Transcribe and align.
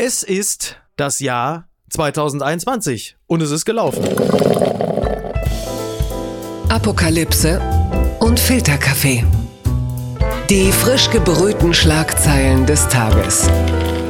Es 0.00 0.22
ist 0.22 0.76
das 0.94 1.18
Jahr 1.18 1.66
2021 1.90 3.16
und 3.26 3.42
es 3.42 3.50
ist 3.50 3.64
gelaufen. 3.64 4.04
Apokalypse 6.68 7.60
und 8.20 8.38
Filterkaffee. 8.38 9.24
Die 10.50 10.70
frisch 10.70 11.10
gebrühten 11.10 11.74
Schlagzeilen 11.74 12.64
des 12.64 12.86
Tages. 12.86 13.50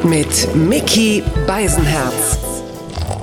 Mit 0.03 0.55
Mickey 0.55 1.23
Beisenherz. 1.47 2.37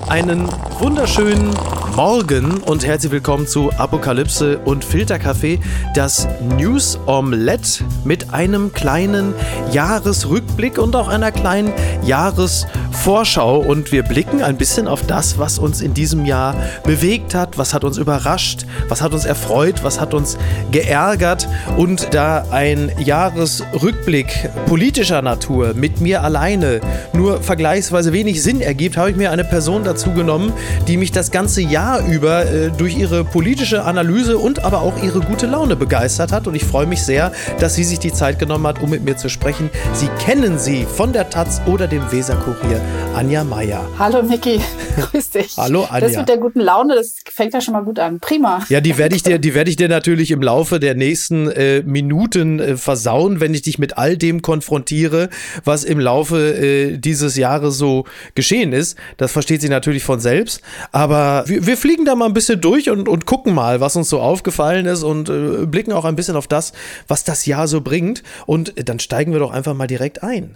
Einen 0.07 0.49
wunderschönen 0.79 1.53
Morgen 1.95 2.57
und 2.57 2.85
herzlich 2.85 3.13
willkommen 3.13 3.47
zu 3.47 3.71
Apokalypse 3.71 4.57
und 4.57 4.83
Filterkaffee, 4.83 5.61
das 5.93 6.27
News 6.57 6.99
Omelette 7.05 7.85
mit 8.03 8.33
einem 8.33 8.73
kleinen 8.73 9.33
Jahresrückblick 9.71 10.77
und 10.77 10.93
auch 10.97 11.07
einer 11.07 11.31
kleinen 11.31 11.71
Jahresvorschau. 12.03 13.59
Und 13.59 13.93
wir 13.93 14.03
blicken 14.03 14.43
ein 14.43 14.57
bisschen 14.57 14.89
auf 14.89 15.07
das, 15.07 15.39
was 15.39 15.57
uns 15.57 15.79
in 15.79 15.93
diesem 15.93 16.25
Jahr 16.25 16.57
bewegt 16.83 17.33
hat, 17.33 17.57
was 17.57 17.73
hat 17.73 17.85
uns 17.85 17.97
überrascht, 17.97 18.65
was 18.89 19.01
hat 19.01 19.13
uns 19.13 19.23
erfreut, 19.23 19.85
was 19.85 20.01
hat 20.01 20.13
uns 20.13 20.37
geärgert. 20.71 21.47
Und 21.77 22.13
da 22.13 22.45
ein 22.51 22.91
Jahresrückblick 22.99 24.49
politischer 24.65 25.21
Natur 25.21 25.73
mit 25.73 26.01
mir 26.01 26.23
alleine 26.23 26.81
nur 27.13 27.41
vergleichsweise 27.41 28.11
wenig 28.11 28.43
Sinn 28.43 28.59
ergibt, 28.59 28.97
habe 28.97 29.11
ich 29.11 29.15
mir 29.15 29.31
eine 29.31 29.45
Person 29.45 29.85
dazu 29.85 30.11
genommen, 30.11 30.51
die 30.89 30.97
mich 30.97 31.13
das 31.13 31.31
ganze 31.31 31.61
Jahr 31.61 31.84
über 32.07 32.45
äh, 32.45 32.71
durch 32.71 32.97
ihre 32.97 33.23
politische 33.23 33.83
Analyse 33.83 34.37
und 34.37 34.63
aber 34.63 34.81
auch 34.81 35.01
ihre 35.03 35.19
gute 35.19 35.45
Laune 35.45 35.75
begeistert 35.75 36.31
hat. 36.31 36.47
Und 36.47 36.55
ich 36.55 36.63
freue 36.63 36.87
mich 36.87 37.03
sehr, 37.03 37.31
dass 37.59 37.75
sie 37.75 37.83
sich 37.83 37.99
die 37.99 38.11
Zeit 38.11 38.39
genommen 38.39 38.65
hat, 38.65 38.81
um 38.81 38.89
mit 38.89 39.03
mir 39.03 39.17
zu 39.17 39.29
sprechen. 39.29 39.69
Sie 39.93 40.07
kennen 40.19 40.57
sie 40.57 40.85
von 40.85 41.13
der 41.13 41.29
Taz 41.29 41.61
oder 41.67 41.87
dem 41.87 42.11
Weserkurier, 42.11 42.81
Anja 43.15 43.43
Meier. 43.43 43.87
Hallo 43.99 44.23
Niki, 44.23 44.59
grüß 45.11 45.29
dich. 45.29 45.57
Hallo 45.57 45.83
Anja. 45.83 46.07
Das 46.07 46.17
mit 46.17 46.27
der 46.27 46.37
guten 46.37 46.59
Laune, 46.59 46.95
das 46.95 47.17
fängt 47.31 47.53
ja 47.53 47.61
schon 47.61 47.73
mal 47.73 47.83
gut 47.83 47.99
an. 47.99 48.19
Prima. 48.19 48.65
Ja, 48.69 48.81
die 48.81 48.97
werde 48.97 49.15
ich 49.15 49.21
dir, 49.21 49.37
die 49.37 49.53
werde 49.53 49.69
ich 49.69 49.75
dir 49.75 49.87
natürlich 49.89 50.31
im 50.31 50.41
Laufe 50.41 50.79
der 50.79 50.95
nächsten 50.95 51.51
äh, 51.51 51.83
Minuten 51.83 52.59
äh, 52.59 52.77
versauen, 52.77 53.39
wenn 53.39 53.53
ich 53.53 53.61
dich 53.61 53.77
mit 53.77 53.97
all 53.97 54.17
dem 54.17 54.41
konfrontiere, 54.41 55.29
was 55.63 55.83
im 55.83 55.99
Laufe 55.99 56.55
äh, 56.55 56.97
dieses 56.97 57.35
Jahres 57.35 57.77
so 57.77 58.05
geschehen 58.33 58.73
ist. 58.73 58.97
Das 59.17 59.31
versteht 59.31 59.61
sie 59.61 59.69
natürlich 59.69 60.03
von 60.03 60.19
selbst. 60.19 60.61
Aber 60.91 61.43
wir, 61.45 61.65
wir 61.67 61.74
fliegen 61.77 62.05
da 62.05 62.15
mal 62.15 62.25
ein 62.25 62.33
bisschen 62.33 62.61
durch 62.61 62.89
und, 62.89 63.07
und 63.07 63.25
gucken 63.25 63.53
mal, 63.53 63.79
was 63.79 63.95
uns 63.95 64.09
so 64.09 64.19
aufgefallen 64.19 64.85
ist 64.85 65.03
und 65.03 65.29
äh, 65.29 65.65
blicken 65.65 65.93
auch 65.93 66.05
ein 66.05 66.15
bisschen 66.15 66.35
auf 66.35 66.47
das, 66.47 66.73
was 67.07 67.23
das 67.23 67.45
Jahr 67.45 67.67
so 67.67 67.81
bringt. 67.81 68.23
Und 68.45 68.77
äh, 68.77 68.83
dann 68.83 68.99
steigen 68.99 69.31
wir 69.31 69.39
doch 69.39 69.51
einfach 69.51 69.73
mal 69.73 69.87
direkt 69.87 70.23
ein. 70.23 70.55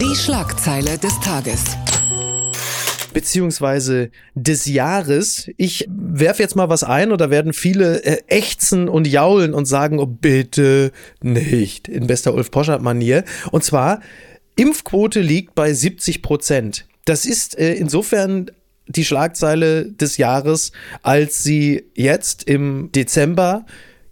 Die 0.00 0.14
Schlagzeile 0.16 0.98
des 0.98 1.18
Tages. 1.20 1.64
beziehungsweise 3.12 4.10
des 4.34 4.66
Jahres. 4.66 5.48
Ich 5.56 5.88
werfe 5.88 6.42
jetzt 6.42 6.54
mal 6.54 6.68
was 6.68 6.84
ein 6.84 7.12
oder 7.12 7.30
werden 7.30 7.54
viele 7.54 8.04
äh, 8.04 8.22
ächzen 8.26 8.90
und 8.90 9.06
jaulen 9.06 9.54
und 9.54 9.64
sagen, 9.64 9.98
oh 9.98 10.06
bitte 10.06 10.92
nicht, 11.22 11.88
in 11.88 12.06
bester 12.06 12.34
Ulf 12.34 12.50
Poschardt-Manier. 12.50 13.24
Und 13.52 13.64
zwar, 13.64 14.00
Impfquote 14.56 15.20
liegt 15.20 15.54
bei 15.54 15.72
70 15.72 16.20
Prozent. 16.20 16.86
Das 17.06 17.24
ist 17.24 17.58
äh, 17.58 17.72
insofern 17.74 18.50
die 18.88 19.04
Schlagzeile 19.04 19.90
des 19.90 20.16
Jahres, 20.16 20.72
als 21.02 21.42
sie 21.42 21.84
jetzt 21.94 22.44
im 22.44 22.90
Dezember 22.92 23.64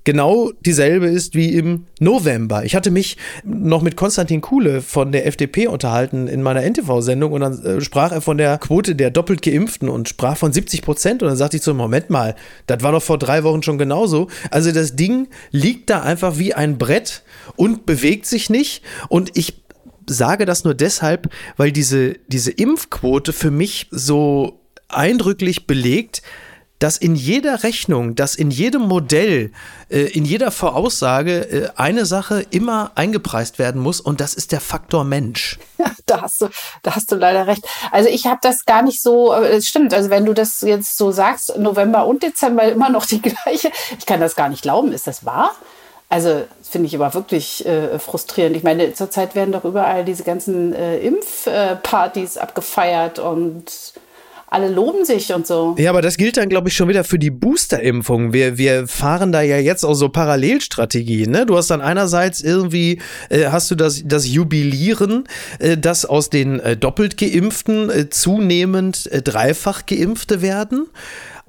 genau 0.04 0.52
dieselbe 0.60 1.06
ist 1.06 1.34
wie 1.34 1.54
im 1.54 1.86
November. 1.98 2.64
Ich 2.64 2.76
hatte 2.76 2.90
mich 2.90 3.16
noch 3.42 3.80
mit 3.80 3.96
Konstantin 3.96 4.42
Kuhle 4.42 4.82
von 4.82 5.12
der 5.12 5.26
FDP 5.26 5.66
unterhalten 5.66 6.28
in 6.28 6.42
meiner 6.42 6.62
NTV-Sendung 6.62 7.32
und 7.32 7.40
dann 7.40 7.64
äh, 7.64 7.80
sprach 7.80 8.12
er 8.12 8.20
von 8.20 8.36
der 8.36 8.58
Quote 8.58 8.94
der 8.94 9.10
doppelt 9.10 9.40
Geimpften 9.40 9.88
und 9.88 10.08
sprach 10.08 10.36
von 10.36 10.52
70 10.52 10.82
Prozent 10.82 11.22
und 11.22 11.28
dann 11.28 11.38
sagte 11.38 11.56
ich 11.56 11.62
so, 11.62 11.72
Moment 11.72 12.10
mal, 12.10 12.34
das 12.66 12.82
war 12.82 12.92
doch 12.92 13.02
vor 13.02 13.18
drei 13.18 13.44
Wochen 13.44 13.62
schon 13.62 13.78
genauso. 13.78 14.28
Also 14.50 14.72
das 14.72 14.94
Ding 14.94 15.28
liegt 15.50 15.88
da 15.88 16.02
einfach 16.02 16.38
wie 16.38 16.52
ein 16.52 16.76
Brett 16.76 17.22
und 17.56 17.86
bewegt 17.86 18.26
sich 18.26 18.50
nicht 18.50 18.82
und 19.08 19.30
ich 19.36 19.64
sage 20.06 20.44
das 20.44 20.64
nur 20.64 20.74
deshalb, 20.74 21.30
weil 21.56 21.72
diese, 21.72 22.16
diese 22.28 22.50
Impfquote 22.50 23.32
für 23.32 23.50
mich 23.50 23.88
so 23.90 24.60
eindrücklich 24.96 25.66
belegt, 25.66 26.22
dass 26.78 26.98
in 26.98 27.14
jeder 27.14 27.62
Rechnung, 27.62 28.14
dass 28.14 28.34
in 28.34 28.50
jedem 28.50 28.82
Modell, 28.82 29.52
äh, 29.88 30.00
in 30.00 30.24
jeder 30.24 30.50
Voraussage 30.50 31.40
äh, 31.50 31.68
eine 31.76 32.04
Sache 32.04 32.44
immer 32.50 32.92
eingepreist 32.94 33.58
werden 33.58 33.80
muss 33.80 34.00
und 34.00 34.20
das 34.20 34.34
ist 34.34 34.52
der 34.52 34.60
Faktor 34.60 35.04
Mensch. 35.04 35.58
Ja, 35.78 35.90
da 36.06 36.22
hast 36.22 36.40
du, 36.40 36.48
da 36.82 36.94
hast 36.94 37.10
du 37.10 37.16
leider 37.16 37.46
recht. 37.46 37.66
Also 37.90 38.08
ich 38.08 38.26
habe 38.26 38.40
das 38.42 38.64
gar 38.64 38.82
nicht 38.82 39.00
so, 39.00 39.32
äh, 39.32 39.56
es 39.56 39.68
stimmt, 39.68 39.94
also 39.94 40.10
wenn 40.10 40.26
du 40.26 40.34
das 40.34 40.60
jetzt 40.60 40.98
so 40.98 41.10
sagst, 41.10 41.56
November 41.56 42.06
und 42.06 42.22
Dezember 42.22 42.64
immer 42.64 42.90
noch 42.90 43.06
die 43.06 43.22
gleiche, 43.22 43.70
ich 43.98 44.04
kann 44.04 44.20
das 44.20 44.36
gar 44.36 44.48
nicht 44.48 44.62
glauben, 44.62 44.92
ist 44.92 45.06
das 45.06 45.24
wahr? 45.24 45.52
Also 46.10 46.44
finde 46.62 46.86
ich 46.88 46.94
aber 46.94 47.14
wirklich 47.14 47.64
äh, 47.66 47.98
frustrierend. 47.98 48.56
Ich 48.56 48.62
meine, 48.62 48.92
zurzeit 48.94 49.34
werden 49.34 49.52
doch 49.52 49.64
überall 49.64 50.04
diese 50.04 50.22
ganzen 50.22 50.74
äh, 50.74 50.98
Impfpartys 50.98 52.36
abgefeiert 52.36 53.18
und 53.18 53.94
alle 54.54 54.68
loben 54.68 55.04
sich 55.04 55.32
und 55.34 55.46
so. 55.46 55.74
Ja, 55.78 55.90
aber 55.90 56.00
das 56.00 56.16
gilt 56.16 56.36
dann, 56.36 56.48
glaube 56.48 56.68
ich, 56.68 56.76
schon 56.76 56.88
wieder 56.88 57.02
für 57.02 57.18
die 57.18 57.30
Boosterimpfung. 57.30 58.32
Wir, 58.32 58.56
wir 58.56 58.86
fahren 58.86 59.32
da 59.32 59.42
ja 59.42 59.58
jetzt 59.58 59.84
auch 59.84 59.94
so 59.94 60.08
Parallelstrategien. 60.08 61.30
Ne? 61.30 61.44
Du 61.44 61.56
hast 61.56 61.70
dann 61.70 61.80
einerseits 61.80 62.40
irgendwie, 62.40 63.00
äh, 63.30 63.46
hast 63.46 63.70
du 63.70 63.74
das, 63.74 64.02
das 64.04 64.28
Jubilieren, 64.28 65.24
äh, 65.58 65.76
dass 65.76 66.06
aus 66.06 66.30
den 66.30 66.60
äh, 66.60 66.76
doppelt 66.76 67.18
Geimpften 67.18 67.90
äh, 67.90 68.10
zunehmend 68.10 69.10
äh, 69.10 69.22
dreifach 69.22 69.86
Geimpfte 69.86 70.40
werden. 70.40 70.86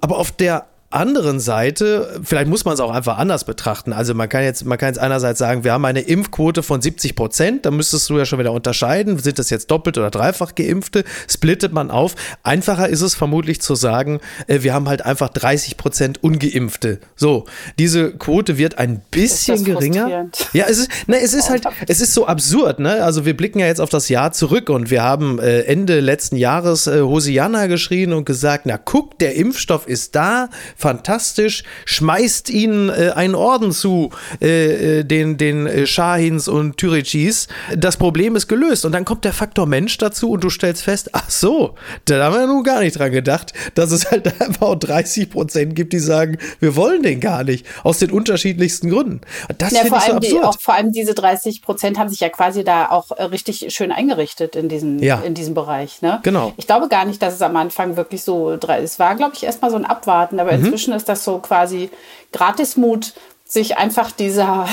Aber 0.02 0.18
auf 0.18 0.32
der 0.32 0.66
anderen 0.96 1.40
Seite, 1.40 2.20
vielleicht 2.24 2.48
muss 2.48 2.66
man 2.66 2.74
es 2.74 2.80
auch 2.80 2.92
einfach 2.92 3.18
anders 3.18 3.44
betrachten. 3.44 3.94
Also 3.94 4.14
man 4.14 4.30
kann 4.30 4.44
jetzt, 4.44 4.66
man 4.66 4.78
kann 4.78 4.90
jetzt 4.90 5.00
einerseits 5.00 5.40
sagen, 5.40 5.64
wir 5.64 5.74
haben 5.74 5.86
eine 5.86 6.02
Impfquote 6.02 6.64
von 6.64 6.82
70 6.82 7.16
Prozent, 7.16 7.66
da 7.66 7.72
müsstest 7.72 8.10
du 8.10 8.18
ja 8.18 8.26
schon 8.26 8.40
wieder 8.40 8.52
unterscheiden, 8.52 9.20
sind 9.20 9.38
das 9.38 9.50
jetzt 9.50 9.70
doppelt 9.72 9.98
oder 9.98 10.10
dreifach 10.10 10.56
Geimpfte, 10.56 11.04
splittet 11.30 11.74
man 11.74 11.92
auf. 11.92 12.16
Einfacher 12.44 12.90
ist 12.90 13.02
es 13.02 13.16
vermutlich 13.16 13.62
zu 13.62 13.76
sagen, 13.76 14.22
äh, 14.48 14.62
wir 14.62 14.74
haben 14.74 14.88
halt 14.88 15.06
einfach 15.06 15.30
30 15.30 15.78
Prozent 15.78 16.24
Ungeimpfte. 16.24 17.00
So, 17.16 17.46
diese 17.78 18.12
Quote 18.14 18.58
wird 18.58 18.78
ein 18.78 19.02
bisschen 19.12 19.64
geringer. 19.64 20.30
Ja, 20.54 20.66
es 20.70 20.80
ist, 20.80 20.90
ne, 21.08 21.20
es 21.22 21.34
ist 21.34 21.50
halt, 21.50 21.64
es 21.88 22.02
ist 22.02 22.14
so 22.14 22.26
absurd, 22.28 22.80
ne? 22.80 23.04
Also 23.04 23.26
wir 23.26 23.36
blicken 23.36 23.60
ja 23.60 23.68
jetzt 23.68 23.82
auf 23.82 23.90
das 23.90 24.10
Jahr 24.10 24.32
zurück 24.32 24.70
und 24.70 24.90
wir 24.90 25.04
haben 25.04 25.40
äh, 25.40 25.62
Ende 25.62 26.00
letzten 26.00 26.38
Jahres 26.38 26.88
äh, 26.88 27.02
Hosianna 27.02 27.68
geschrien 27.68 28.14
und 28.14 28.26
gesagt, 28.26 28.66
na 28.66 28.78
guck, 28.78 29.20
der 29.20 29.36
Impfstoff 29.36 29.88
ist 29.88 30.16
da, 30.16 30.50
fantastisch, 30.86 31.64
schmeißt 31.86 32.52
ihnen 32.52 32.90
äh, 32.90 33.12
einen 33.16 33.34
Orden 33.34 33.72
zu, 33.72 34.12
äh, 34.40 35.00
äh 35.00 35.04
den, 35.04 35.36
den 35.38 35.66
äh, 35.66 35.88
Shahins 35.88 36.48
und 36.48 36.78
Tyrichis. 36.78 37.48
Das 37.76 37.98
Problem 37.98 38.36
ist 38.36 38.48
gelöst. 38.48 38.86
Und 38.86 38.92
dann 38.92 39.04
kommt 39.04 39.26
der 39.26 39.34
Faktor 39.34 39.66
Mensch 39.66 39.98
dazu 39.98 40.30
und 40.30 40.44
du 40.44 40.52
stellst 40.52 40.84
fest, 40.84 41.10
ach 41.14 41.32
so, 41.32 41.74
da 42.06 42.24
haben 42.24 42.36
wir 42.36 42.46
nun 42.46 42.64
gar 42.64 42.82
nicht 42.82 43.00
dran 43.00 43.12
gedacht, 43.12 43.52
dass 43.74 43.92
es 43.92 44.12
halt 44.12 44.28
einfach 44.42 44.68
auch 44.68 44.76
30 44.76 45.32
Prozent 45.32 45.76
gibt, 45.76 45.92
die 45.92 45.98
sagen, 45.98 46.38
wir 46.60 46.76
wollen 46.76 47.02
den 47.02 47.20
gar 47.20 47.44
nicht. 47.44 47.66
Aus 47.84 47.98
den 47.98 48.12
unterschiedlichsten 48.12 48.92
Gründen. 48.92 49.22
Das 49.58 49.72
ja, 49.72 49.80
finde 49.80 49.98
ich 49.98 50.04
so 50.04 50.14
absurd. 50.14 50.24
Die, 50.24 50.46
auch, 50.46 50.60
vor 50.60 50.76
allem 50.76 50.92
diese 50.92 51.16
30 51.16 51.64
Prozent 51.64 51.98
haben 51.98 52.10
sich 52.10 52.20
ja 52.20 52.30
quasi 52.30 52.64
da 52.64 52.92
auch 52.92 53.10
äh, 53.10 53.24
richtig 53.24 53.74
schön 53.74 53.92
eingerichtet 53.92 54.56
in 54.56 54.70
diesem, 54.70 55.00
ja. 55.00 55.20
in 55.22 55.34
diesem 55.34 55.56
Bereich. 55.56 56.04
Ne? 56.04 56.20
Genau. 56.22 56.54
Ich 56.58 56.68
glaube 56.68 56.90
gar 56.90 57.06
nicht, 57.06 57.24
dass 57.24 57.34
es 57.34 57.42
am 57.42 57.56
Anfang 57.56 57.98
wirklich 57.98 58.24
so, 58.24 58.52
es 58.52 59.00
war, 59.00 59.16
glaube 59.16 59.34
ich, 59.34 59.44
erstmal 59.44 59.72
so 59.72 59.78
ein 59.78 59.86
Abwarten, 59.86 60.40
aber 60.40 60.56
mhm 60.56 60.65
inzwischen 60.66 60.94
ist 60.94 61.08
das 61.10 61.24
so 61.24 61.40
quasi 61.40 61.90
Gratismut, 62.32 63.14
sich 63.56 63.78
einfach 63.78 64.12
dieser 64.12 64.68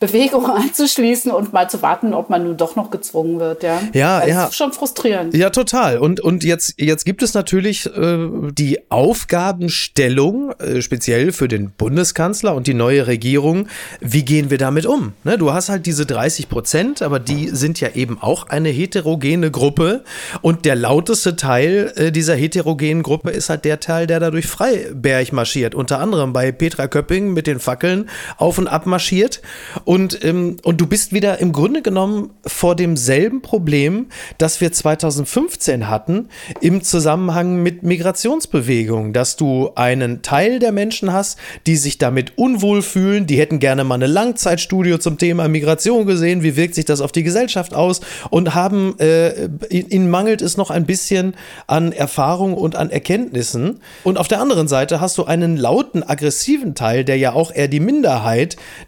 Bewegung 0.00 0.46
anzuschließen 0.50 1.32
und 1.32 1.52
mal 1.52 1.68
zu 1.70 1.82
warten, 1.82 2.14
ob 2.14 2.30
man 2.30 2.44
nun 2.44 2.56
doch 2.56 2.76
noch 2.76 2.90
gezwungen 2.90 3.40
wird, 3.40 3.62
ja. 3.62 3.80
Ja, 3.92 4.20
das 4.20 4.28
ja. 4.28 4.44
ist 4.46 4.56
schon 4.56 4.72
frustrierend. 4.72 5.34
Ja, 5.34 5.50
total. 5.50 5.98
Und, 5.98 6.20
und 6.20 6.44
jetzt, 6.44 6.74
jetzt 6.78 7.04
gibt 7.04 7.22
es 7.22 7.34
natürlich 7.34 7.86
äh, 7.86 8.18
die 8.52 8.90
Aufgabenstellung, 8.90 10.52
äh, 10.58 10.82
speziell 10.82 11.32
für 11.32 11.48
den 11.48 11.70
Bundeskanzler 11.70 12.54
und 12.54 12.66
die 12.66 12.74
neue 12.74 13.06
Regierung. 13.06 13.68
Wie 14.00 14.24
gehen 14.24 14.50
wir 14.50 14.58
damit 14.58 14.86
um? 14.86 15.12
Ne, 15.24 15.38
du 15.38 15.52
hast 15.52 15.68
halt 15.68 15.86
diese 15.86 16.06
30 16.06 16.48
Prozent, 16.48 17.02
aber 17.02 17.18
die 17.18 17.48
sind 17.48 17.80
ja 17.80 17.88
eben 17.94 18.18
auch 18.20 18.48
eine 18.48 18.68
heterogene 18.68 19.50
Gruppe. 19.50 20.04
Und 20.42 20.64
der 20.64 20.76
lauteste 20.76 21.36
Teil 21.36 21.92
äh, 21.96 22.12
dieser 22.12 22.34
heterogenen 22.34 23.02
Gruppe 23.02 23.30
ist 23.30 23.48
halt 23.48 23.64
der 23.64 23.80
Teil, 23.80 24.06
der 24.06 24.20
dadurch 24.20 24.46
Freiberg 24.46 25.32
marschiert. 25.32 25.74
Unter 25.74 26.00
anderem 26.00 26.32
bei 26.32 26.52
Petra 26.52 26.88
Köpping 26.88 27.32
mit 27.32 27.46
den 27.46 27.60
Fackeln 27.60 28.10
auf 28.36 28.58
und 28.58 28.68
ab 28.68 28.86
marschiert. 28.86 29.42
Und, 29.84 30.24
ähm, 30.24 30.56
und 30.62 30.80
du 30.80 30.86
bist 30.86 31.12
wieder 31.12 31.38
im 31.40 31.52
Grunde 31.52 31.82
genommen 31.82 32.30
vor 32.46 32.74
demselben 32.76 33.42
Problem, 33.42 34.06
das 34.38 34.60
wir 34.60 34.72
2015 34.72 35.88
hatten 35.88 36.28
im 36.60 36.82
Zusammenhang 36.82 37.62
mit 37.62 37.82
Migrationsbewegungen, 37.82 39.12
dass 39.12 39.36
du 39.36 39.70
einen 39.74 40.22
Teil 40.22 40.58
der 40.58 40.72
Menschen 40.72 41.12
hast, 41.12 41.38
die 41.66 41.76
sich 41.76 41.98
damit 41.98 42.36
unwohl 42.36 42.82
fühlen, 42.82 43.26
die 43.26 43.38
hätten 43.38 43.58
gerne 43.58 43.84
mal 43.84 43.96
eine 43.96 44.06
Langzeitstudie 44.06 44.98
zum 44.98 45.18
Thema 45.18 45.48
Migration 45.48 46.06
gesehen, 46.06 46.42
wie 46.42 46.56
wirkt 46.56 46.74
sich 46.74 46.84
das 46.84 47.00
auf 47.00 47.12
die 47.12 47.22
Gesellschaft 47.22 47.74
aus 47.74 48.00
und 48.30 48.54
haben, 48.54 48.98
äh, 48.98 49.48
ihnen 49.68 50.10
mangelt 50.10 50.42
es 50.42 50.56
noch 50.56 50.70
ein 50.70 50.86
bisschen 50.86 51.34
an 51.66 51.92
Erfahrung 51.92 52.54
und 52.54 52.76
an 52.76 52.90
Erkenntnissen. 52.90 53.80
Und 54.02 54.18
auf 54.18 54.28
der 54.28 54.40
anderen 54.40 54.68
Seite 54.68 55.00
hast 55.00 55.18
du 55.18 55.24
einen 55.24 55.56
lauten, 55.56 56.02
aggressiven 56.02 56.74
Teil, 56.74 57.04
der 57.04 57.18
ja 57.18 57.32
auch 57.32 57.52
eher 57.52 57.68
die 57.68 57.80
Minderheit 57.80 58.03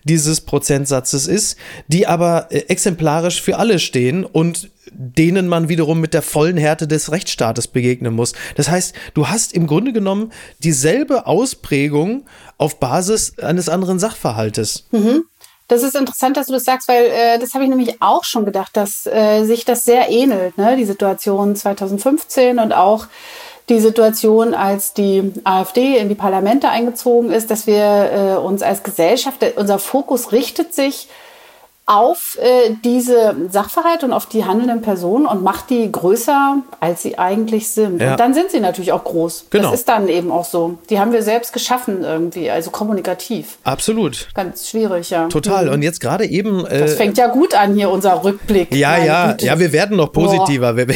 dieses 0.04 0.40
Prozentsatzes 0.40 1.26
ist, 1.26 1.56
die 1.88 2.06
aber 2.06 2.48
äh, 2.50 2.64
exemplarisch 2.68 3.40
für 3.40 3.58
alle 3.58 3.78
stehen 3.78 4.24
und 4.24 4.70
denen 4.90 5.48
man 5.48 5.68
wiederum 5.68 6.00
mit 6.00 6.14
der 6.14 6.22
vollen 6.22 6.56
Härte 6.56 6.88
des 6.88 7.10
Rechtsstaates 7.12 7.68
begegnen 7.68 8.14
muss. 8.14 8.32
Das 8.56 8.70
heißt, 8.70 8.94
du 9.14 9.28
hast 9.28 9.52
im 9.52 9.66
Grunde 9.66 9.92
genommen 9.92 10.32
dieselbe 10.60 11.26
Ausprägung 11.26 12.24
auf 12.58 12.78
Basis 12.78 13.38
eines 13.38 13.68
anderen 13.68 13.98
Sachverhaltes. 13.98 14.86
Mhm. 14.92 15.24
Das 15.68 15.82
ist 15.82 15.96
interessant, 15.96 16.36
dass 16.36 16.46
du 16.46 16.52
das 16.52 16.64
sagst, 16.64 16.86
weil 16.86 17.06
äh, 17.06 17.38
das 17.40 17.54
habe 17.54 17.64
ich 17.64 17.70
nämlich 17.70 18.00
auch 18.00 18.22
schon 18.22 18.44
gedacht, 18.44 18.76
dass 18.76 19.04
äh, 19.06 19.44
sich 19.44 19.64
das 19.64 19.84
sehr 19.84 20.08
ähnelt, 20.10 20.56
ne? 20.58 20.76
die 20.76 20.84
Situation 20.84 21.56
2015 21.56 22.60
und 22.60 22.72
auch 22.72 23.08
die 23.68 23.80
Situation, 23.80 24.54
als 24.54 24.92
die 24.92 25.32
AfD 25.44 25.98
in 25.98 26.08
die 26.08 26.14
Parlamente 26.14 26.68
eingezogen 26.68 27.30
ist, 27.30 27.50
dass 27.50 27.66
wir 27.66 28.36
äh, 28.36 28.36
uns 28.36 28.62
als 28.62 28.82
Gesellschaft, 28.82 29.44
unser 29.56 29.78
Fokus 29.78 30.32
richtet 30.32 30.72
sich 30.72 31.08
auf 31.88 32.36
äh, 32.42 32.74
diese 32.84 33.36
Sachverhalte 33.48 34.06
und 34.06 34.12
auf 34.12 34.26
die 34.26 34.44
handelnden 34.44 34.82
Personen 34.82 35.24
und 35.24 35.44
macht 35.44 35.70
die 35.70 35.90
größer, 35.90 36.62
als 36.80 37.02
sie 37.02 37.16
eigentlich 37.16 37.68
sind. 37.68 38.00
Ja. 38.00 38.10
Und 38.10 38.20
dann 38.20 38.34
sind 38.34 38.50
sie 38.50 38.58
natürlich 38.58 38.90
auch 38.90 39.04
groß. 39.04 39.46
Genau. 39.50 39.70
Das 39.70 39.80
ist 39.80 39.88
dann 39.88 40.08
eben 40.08 40.32
auch 40.32 40.44
so. 40.44 40.78
Die 40.90 40.98
haben 40.98 41.12
wir 41.12 41.22
selbst 41.22 41.52
geschaffen 41.52 42.02
irgendwie, 42.02 42.50
also 42.50 42.72
kommunikativ. 42.72 43.58
Absolut. 43.62 44.26
Ganz 44.34 44.68
schwierig, 44.68 45.10
ja. 45.10 45.28
Total. 45.28 45.66
Mhm. 45.66 45.72
Und 45.74 45.82
jetzt 45.82 46.00
gerade 46.00 46.26
eben. 46.26 46.66
Äh, 46.66 46.80
das 46.80 46.94
fängt 46.94 47.18
ja 47.18 47.28
gut 47.28 47.54
an 47.54 47.76
hier, 47.76 47.88
unser 47.88 48.24
Rückblick. 48.24 48.74
Ja, 48.74 48.98
ja, 48.98 49.30
Güte. 49.30 49.46
ja, 49.46 49.58
wir 49.60 49.70
werden 49.70 49.96
noch 49.96 50.12
positiver. 50.12 50.76
ja. 50.76 50.86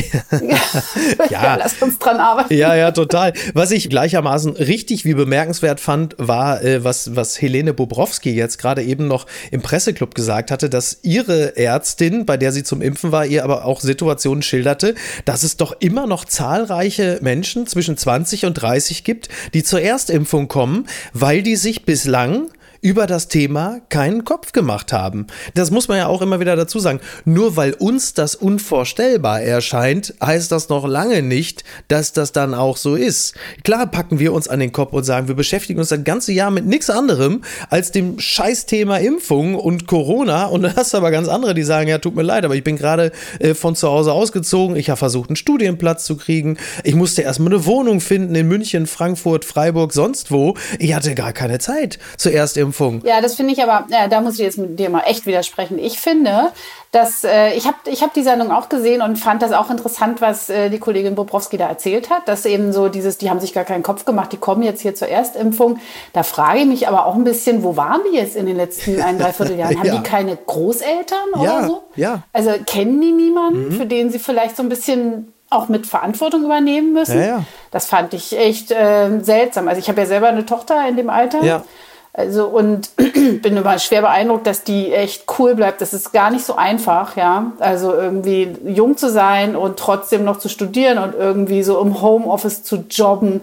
ja, 1.30 1.54
lasst 1.54 1.80
uns 1.82 2.00
dran 2.00 2.16
arbeiten. 2.16 2.52
Ja, 2.52 2.74
ja, 2.74 2.90
total. 2.90 3.32
Was 3.54 3.70
ich 3.70 3.88
gleichermaßen 3.90 4.56
richtig 4.56 5.04
wie 5.04 5.14
bemerkenswert 5.14 5.78
fand, 5.78 6.16
war, 6.18 6.64
äh, 6.64 6.82
was, 6.82 7.14
was 7.14 7.40
Helene 7.40 7.74
Bobrowski 7.74 8.34
jetzt 8.34 8.58
gerade 8.58 8.82
eben 8.82 9.06
noch 9.06 9.26
im 9.52 9.62
Presseclub 9.62 10.16
gesagt 10.16 10.50
hatte, 10.50 10.68
dass 10.68 10.79
dass 10.80 11.00
ihre 11.02 11.58
Ärztin, 11.58 12.24
bei 12.24 12.38
der 12.38 12.52
sie 12.52 12.62
zum 12.62 12.80
Impfen 12.80 13.12
war, 13.12 13.26
ihr 13.26 13.44
aber 13.44 13.66
auch 13.66 13.82
Situationen 13.82 14.40
schilderte, 14.40 14.94
dass 15.26 15.42
es 15.42 15.58
doch 15.58 15.76
immer 15.78 16.06
noch 16.06 16.24
zahlreiche 16.24 17.18
Menschen 17.20 17.66
zwischen 17.66 17.98
20 17.98 18.46
und 18.46 18.54
30 18.54 19.04
gibt, 19.04 19.28
die 19.52 19.62
zur 19.62 19.82
Erstimpfung 19.82 20.48
kommen, 20.48 20.86
weil 21.12 21.42
die 21.42 21.56
sich 21.56 21.84
bislang 21.84 22.48
über 22.82 23.06
das 23.06 23.28
Thema 23.28 23.80
keinen 23.88 24.24
Kopf 24.24 24.52
gemacht 24.52 24.92
haben. 24.92 25.26
Das 25.54 25.70
muss 25.70 25.88
man 25.88 25.98
ja 25.98 26.06
auch 26.06 26.22
immer 26.22 26.40
wieder 26.40 26.56
dazu 26.56 26.78
sagen. 26.78 27.00
Nur 27.24 27.56
weil 27.56 27.74
uns 27.74 28.14
das 28.14 28.34
unvorstellbar 28.34 29.42
erscheint, 29.42 30.14
heißt 30.22 30.50
das 30.50 30.68
noch 30.68 30.86
lange 30.86 31.22
nicht, 31.22 31.64
dass 31.88 32.12
das 32.12 32.32
dann 32.32 32.54
auch 32.54 32.76
so 32.76 32.94
ist. 32.94 33.34
Klar 33.64 33.86
packen 33.86 34.18
wir 34.18 34.32
uns 34.32 34.48
an 34.48 34.60
den 34.60 34.72
Kopf 34.72 34.92
und 34.92 35.04
sagen, 35.04 35.28
wir 35.28 35.34
beschäftigen 35.34 35.78
uns 35.78 35.90
das 35.90 36.04
ganze 36.04 36.32
Jahr 36.32 36.50
mit 36.50 36.66
nichts 36.66 36.88
anderem 36.88 37.42
als 37.68 37.92
dem 37.92 38.18
Scheißthema 38.18 38.96
Impfung 38.98 39.54
und 39.56 39.86
Corona. 39.86 40.46
Und 40.46 40.62
dann 40.62 40.76
hast 40.76 40.94
du 40.94 40.96
aber 40.96 41.10
ganz 41.10 41.28
andere, 41.28 41.54
die 41.54 41.62
sagen, 41.62 41.88
ja, 41.88 41.98
tut 41.98 42.16
mir 42.16 42.22
leid, 42.22 42.44
aber 42.44 42.54
ich 42.54 42.64
bin 42.64 42.76
gerade 42.76 43.12
äh, 43.40 43.54
von 43.54 43.76
zu 43.76 43.88
Hause 43.88 44.12
ausgezogen. 44.12 44.76
Ich 44.76 44.88
habe 44.88 44.98
versucht, 44.98 45.28
einen 45.28 45.36
Studienplatz 45.36 46.04
zu 46.04 46.16
kriegen. 46.16 46.56
Ich 46.84 46.94
musste 46.94 47.22
erstmal 47.22 47.52
eine 47.52 47.66
Wohnung 47.66 48.00
finden 48.00 48.34
in 48.34 48.48
München, 48.48 48.86
Frankfurt, 48.86 49.44
Freiburg, 49.44 49.92
sonst 49.92 50.30
wo. 50.30 50.54
Ich 50.78 50.94
hatte 50.94 51.14
gar 51.14 51.32
keine 51.32 51.58
Zeit 51.58 51.98
zuerst 52.16 52.56
im 52.56 52.69
Impfung. 52.70 53.02
Ja, 53.04 53.20
das 53.20 53.34
finde 53.34 53.52
ich 53.52 53.62
aber, 53.62 53.86
ja, 53.88 54.06
da 54.06 54.20
muss 54.20 54.34
ich 54.34 54.40
jetzt 54.40 54.58
mit 54.58 54.78
dir 54.78 54.90
mal 54.90 55.02
echt 55.06 55.26
widersprechen. 55.26 55.78
Ich 55.78 55.98
finde, 55.98 56.52
dass 56.92 57.24
äh, 57.24 57.52
ich 57.54 57.66
habe 57.66 57.76
ich 57.86 58.02
hab 58.02 58.14
die 58.14 58.22
Sendung 58.22 58.52
auch 58.52 58.68
gesehen 58.68 59.02
und 59.02 59.16
fand 59.16 59.42
das 59.42 59.52
auch 59.52 59.70
interessant, 59.70 60.20
was 60.20 60.48
äh, 60.48 60.70
die 60.70 60.78
Kollegin 60.78 61.16
Bobrowski 61.16 61.56
da 61.56 61.68
erzählt 61.68 62.10
hat, 62.10 62.28
dass 62.28 62.44
eben 62.46 62.72
so 62.72 62.88
dieses, 62.88 63.18
die 63.18 63.28
haben 63.28 63.40
sich 63.40 63.52
gar 63.52 63.64
keinen 63.64 63.82
Kopf 63.82 64.04
gemacht, 64.04 64.32
die 64.32 64.36
kommen 64.36 64.62
jetzt 64.62 64.82
hier 64.82 64.94
zur 64.94 65.08
Erstimpfung. 65.08 65.80
Da 66.12 66.22
frage 66.22 66.60
ich 66.60 66.66
mich 66.66 66.88
aber 66.88 67.06
auch 67.06 67.16
ein 67.16 67.24
bisschen, 67.24 67.64
wo 67.64 67.76
waren 67.76 68.00
die 68.10 68.16
jetzt 68.16 68.36
in 68.36 68.46
den 68.46 68.56
letzten 68.56 69.00
ein, 69.00 69.18
dreiviertel 69.18 69.58
Jahren? 69.58 69.76
Haben 69.78 69.86
ja. 69.86 69.96
die 69.96 70.02
keine 70.02 70.36
Großeltern 70.36 71.30
oder 71.34 71.44
ja, 71.44 71.66
so? 71.66 71.82
Ja. 71.96 72.22
Also 72.32 72.52
kennen 72.66 73.00
die 73.00 73.12
niemanden, 73.12 73.68
mhm. 73.68 73.72
für 73.72 73.86
den 73.86 74.10
sie 74.10 74.18
vielleicht 74.18 74.56
so 74.56 74.62
ein 74.62 74.68
bisschen 74.68 75.32
auch 75.50 75.68
mit 75.68 75.86
Verantwortung 75.86 76.44
übernehmen 76.44 76.92
müssen. 76.92 77.18
Ja, 77.18 77.26
ja. 77.26 77.44
Das 77.72 77.86
fand 77.86 78.14
ich 78.14 78.38
echt 78.38 78.70
äh, 78.70 79.20
seltsam. 79.20 79.66
Also 79.66 79.80
ich 79.80 79.88
habe 79.88 80.00
ja 80.00 80.06
selber 80.06 80.28
eine 80.28 80.46
Tochter 80.46 80.88
in 80.88 80.96
dem 80.96 81.10
Alter. 81.10 81.42
Ja. 81.42 81.64
Also 82.12 82.46
und 82.46 82.90
bin 82.96 83.56
immer 83.56 83.78
schwer 83.78 84.02
beeindruckt, 84.02 84.46
dass 84.46 84.64
die 84.64 84.92
echt 84.92 85.24
cool 85.38 85.54
bleibt. 85.54 85.80
Das 85.80 85.94
ist 85.94 86.12
gar 86.12 86.30
nicht 86.30 86.44
so 86.44 86.56
einfach, 86.56 87.16
ja. 87.16 87.52
Also 87.60 87.94
irgendwie 87.94 88.56
jung 88.64 88.96
zu 88.96 89.08
sein 89.10 89.54
und 89.54 89.78
trotzdem 89.78 90.24
noch 90.24 90.38
zu 90.38 90.48
studieren 90.48 90.98
und 90.98 91.14
irgendwie 91.14 91.62
so 91.62 91.80
im 91.80 92.02
Homeoffice 92.02 92.64
zu 92.64 92.84
jobben 92.90 93.42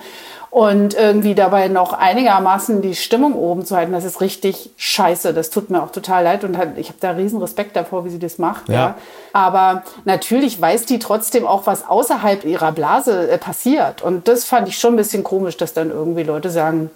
und 0.49 0.95
irgendwie 0.95 1.35
dabei 1.35 1.67
noch 1.67 1.93
einigermaßen 1.93 2.81
die 2.81 2.95
Stimmung 2.95 3.35
oben 3.35 3.65
zu 3.65 3.75
halten. 3.75 3.91
Das 3.91 4.03
ist 4.03 4.21
richtig 4.21 4.71
scheiße. 4.77 5.33
Das 5.33 5.49
tut 5.49 5.69
mir 5.69 5.83
auch 5.83 5.91
total 5.91 6.23
leid 6.23 6.43
und 6.43 6.57
ich 6.77 6.87
habe 6.87 6.99
da 6.99 7.11
riesen 7.11 7.39
Respekt 7.39 7.75
davor, 7.75 8.05
wie 8.05 8.09
sie 8.09 8.19
das 8.19 8.37
macht. 8.37 8.67
Ja. 8.67 8.73
ja. 8.73 8.95
Aber 9.33 9.83
natürlich 10.05 10.59
weiß 10.59 10.85
die 10.85 10.99
trotzdem 10.99 11.45
auch, 11.45 11.67
was 11.67 11.87
außerhalb 11.87 12.43
ihrer 12.43 12.71
Blase 12.71 13.29
äh, 13.29 13.37
passiert. 13.37 14.01
Und 14.01 14.27
das 14.27 14.45
fand 14.45 14.67
ich 14.67 14.77
schon 14.77 14.93
ein 14.93 14.97
bisschen 14.97 15.23
komisch, 15.23 15.57
dass 15.57 15.73
dann 15.73 15.91
irgendwie 15.91 16.23
Leute 16.23 16.49
sagen, 16.49 16.89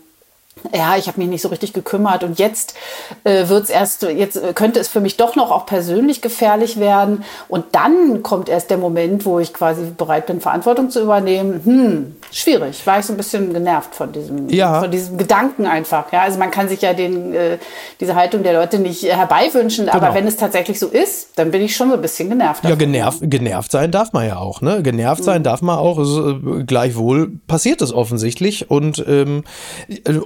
ja, 0.76 0.96
ich 0.98 1.08
habe 1.08 1.20
mich 1.20 1.30
nicht 1.30 1.42
so 1.42 1.48
richtig 1.48 1.74
gekümmert 1.74 2.24
und 2.24 2.38
jetzt 2.38 2.76
äh, 3.24 3.48
wird's 3.48 3.70
erst, 3.70 4.04
jetzt 4.04 4.36
äh, 4.36 4.54
könnte 4.54 4.80
es 4.80 4.90
für 4.90 5.00
mich 5.00 5.18
doch 5.18 5.36
noch 5.36 5.50
auch 5.50 5.66
persönlich 5.66 6.22
gefährlich 6.22 6.80
werden 6.80 7.24
und 7.48 7.66
dann 7.72 8.22
kommt 8.22 8.50
erst 8.50 8.70
der 8.70 8.78
Moment, 8.78 9.26
wo 9.26 9.40
ich 9.40 9.54
quasi 9.54 9.84
bereit 9.98 10.26
bin, 10.26 10.42
Verantwortung 10.42 10.90
zu 10.90 11.02
übernehmen. 11.02 11.62
Hm, 11.64 12.16
schwierig. 12.32 12.86
War 12.86 13.00
ich 13.00 13.06
so 13.06 13.14
ein 13.14 13.18
bisschen 13.18 13.54
genervt 13.54 13.96
von 13.96 14.12
diesem, 14.12 14.50
ja. 14.50 14.82
von 14.82 14.92
diesem 14.92 15.18
Gedanken 15.18 15.66
einfach. 15.66 16.12
Ja, 16.12 16.22
also 16.22 16.38
man 16.38 16.52
kann 16.52 16.68
sich 16.68 16.82
ja 16.82 16.94
den, 16.94 17.34
äh, 17.34 17.58
diese 18.00 18.16
Haltung 18.16 18.44
der 18.44 18.54
Leute 18.54 18.78
nicht 18.78 19.04
herbeiwünschen, 19.04 19.86
genau. 19.86 19.98
aber 19.98 20.14
wenn 20.14 20.28
es 20.28 20.36
tatsächlich 20.36 20.80
so 20.80 20.88
ist, 20.88 21.30
dann 21.38 21.52
bin 21.52 21.62
ich 21.62 21.76
schon 21.76 21.90
so 21.90 21.96
ein 21.96 22.02
bisschen 22.02 22.30
genervt. 22.30 22.64
Davon. 22.64 22.70
Ja, 22.70 22.76
genervt, 22.76 23.20
genervt 23.22 23.72
sein 23.72 23.92
darf 23.92 24.14
man 24.14 24.28
ja 24.28 24.38
auch. 24.38 24.62
Ne? 24.62 24.84
Genervt 24.84 25.24
sein 25.24 25.40
mhm. 25.40 25.46
darf 25.46 25.62
man 25.62 25.78
auch. 25.78 25.98
Also, 25.98 26.40
gleichwohl 26.66 27.32
passiert 27.48 27.82
es 27.82 27.94
offensichtlich 27.94 28.70
und 28.70 29.04
ähm, 29.08 29.44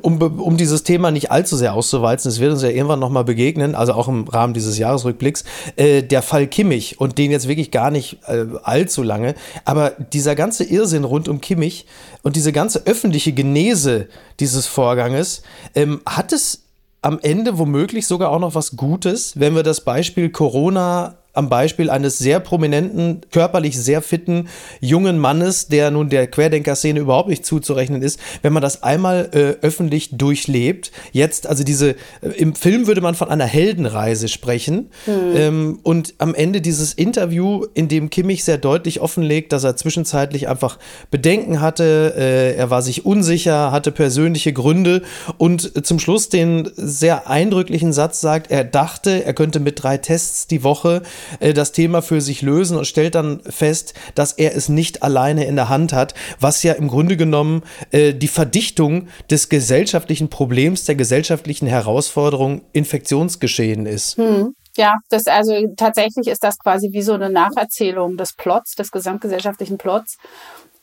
um 0.01 0.14
um, 0.21 0.39
um 0.39 0.57
dieses 0.57 0.83
Thema 0.83 1.11
nicht 1.11 1.31
allzu 1.31 1.55
sehr 1.55 1.73
auszuweizen, 1.73 2.29
es 2.29 2.39
wird 2.39 2.51
uns 2.51 2.61
ja 2.61 2.69
irgendwann 2.69 2.99
nochmal 2.99 3.23
begegnen, 3.23 3.75
also 3.75 3.93
auch 3.93 4.07
im 4.07 4.27
Rahmen 4.27 4.53
dieses 4.53 4.77
Jahresrückblicks, 4.77 5.43
äh, 5.75 6.03
der 6.03 6.21
Fall 6.21 6.47
Kimmich 6.47 6.99
und 6.99 7.17
den 7.17 7.31
jetzt 7.31 7.47
wirklich 7.47 7.71
gar 7.71 7.91
nicht 7.91 8.19
äh, 8.27 8.45
allzu 8.63 9.03
lange, 9.03 9.35
aber 9.63 9.91
dieser 10.13 10.35
ganze 10.35 10.63
Irrsinn 10.63 11.03
rund 11.03 11.27
um 11.27 11.41
Kimmich 11.41 11.85
und 12.23 12.35
diese 12.35 12.51
ganze 12.51 12.85
öffentliche 12.85 13.33
Genese 13.33 14.07
dieses 14.39 14.67
Vorganges, 14.67 15.43
ähm, 15.75 16.01
hat 16.05 16.33
es 16.33 16.63
am 17.01 17.19
Ende 17.21 17.59
womöglich 17.59 18.07
sogar 18.07 18.31
auch 18.31 18.39
noch 18.39 18.55
was 18.55 18.75
Gutes, 18.75 19.39
wenn 19.39 19.55
wir 19.55 19.61
das 19.61 19.81
Beispiel 19.81 20.29
Corona 20.29 21.15
am 21.35 21.49
Beispiel 21.49 21.89
eines 21.89 22.17
sehr 22.17 22.39
prominenten, 22.39 23.21
körperlich 23.31 23.77
sehr 23.79 24.01
fitten 24.01 24.47
jungen 24.79 25.19
Mannes, 25.19 25.67
der 25.67 25.91
nun 25.91 26.09
der 26.09 26.27
Querdenker-Szene 26.27 26.99
überhaupt 26.99 27.29
nicht 27.29 27.45
zuzurechnen 27.45 28.01
ist, 28.01 28.19
wenn 28.41 28.53
man 28.53 28.61
das 28.61 28.83
einmal 28.83 29.29
äh, 29.33 29.65
öffentlich 29.65 30.17
durchlebt. 30.17 30.91
Jetzt, 31.11 31.47
also 31.47 31.63
diese, 31.63 31.91
äh, 32.21 32.29
im 32.37 32.55
Film 32.55 32.87
würde 32.87 33.01
man 33.01 33.15
von 33.15 33.29
einer 33.29 33.45
Heldenreise 33.45 34.27
sprechen. 34.27 34.89
Mhm. 35.05 35.35
Ähm, 35.35 35.79
und 35.83 36.15
am 36.17 36.33
Ende 36.33 36.61
dieses 36.61 36.93
Interview, 36.93 37.65
in 37.73 37.87
dem 37.87 38.09
Kimmich 38.09 38.43
sehr 38.43 38.57
deutlich 38.57 39.01
offenlegt, 39.01 39.51
dass 39.51 39.63
er 39.63 39.75
zwischenzeitlich 39.75 40.47
einfach 40.47 40.79
Bedenken 41.11 41.61
hatte, 41.61 42.13
äh, 42.17 42.55
er 42.55 42.69
war 42.69 42.81
sich 42.81 43.05
unsicher, 43.05 43.71
hatte 43.71 43.91
persönliche 43.91 44.53
Gründe 44.53 45.01
und 45.37 45.85
zum 45.85 45.99
Schluss 45.99 46.29
den 46.29 46.69
sehr 46.75 47.29
eindrücklichen 47.29 47.93
Satz 47.93 48.21
sagt, 48.21 48.51
er 48.51 48.63
dachte, 48.63 49.25
er 49.25 49.33
könnte 49.33 49.59
mit 49.59 49.81
drei 49.83 49.97
Tests 49.97 50.47
die 50.47 50.63
Woche 50.63 51.01
äh, 51.39 51.53
das 51.53 51.71
Thema 51.71 52.01
für 52.01 52.21
sich 52.21 52.41
lösen 52.41 52.77
und 52.77 52.85
stellt 52.85 53.15
dann 53.15 53.41
fest, 53.41 53.93
dass 54.15 54.33
er 54.33 54.55
es 54.55 54.69
nicht 54.69 55.03
alleine 55.03 55.45
in 55.45 55.55
der 55.55 55.69
Hand 55.69 55.93
hat, 55.93 56.13
was 56.39 56.63
ja 56.63 56.73
im 56.73 56.87
Grunde 56.87 57.17
genommen 57.17 57.63
äh, 57.91 58.13
die 58.13 58.27
Verdichtung 58.27 59.07
des 59.29 59.49
gesellschaftlichen 59.49 60.29
Problems, 60.29 60.85
der 60.85 60.95
gesellschaftlichen 60.95 61.67
Herausforderung 61.67 62.61
Infektionsgeschehen 62.73 63.85
ist. 63.85 64.17
Hm. 64.17 64.53
Ja, 64.77 64.95
das 65.09 65.25
also 65.27 65.53
tatsächlich 65.77 66.27
ist 66.27 66.43
das 66.43 66.57
quasi 66.59 66.89
wie 66.91 67.01
so 67.01 67.13
eine 67.13 67.29
Nacherzählung 67.29 68.17
des 68.17 68.33
Plots, 68.33 68.75
des 68.75 68.91
gesamtgesellschaftlichen 68.91 69.77
Plots. 69.77 70.17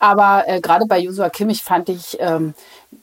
Aber 0.03 0.43
äh, 0.47 0.59
gerade 0.59 0.85
bei 0.85 0.99
Joshua 0.99 1.29
Kimmich 1.29 1.63
fand 1.63 1.87
ich, 1.87 2.17
ähm, 2.19 2.55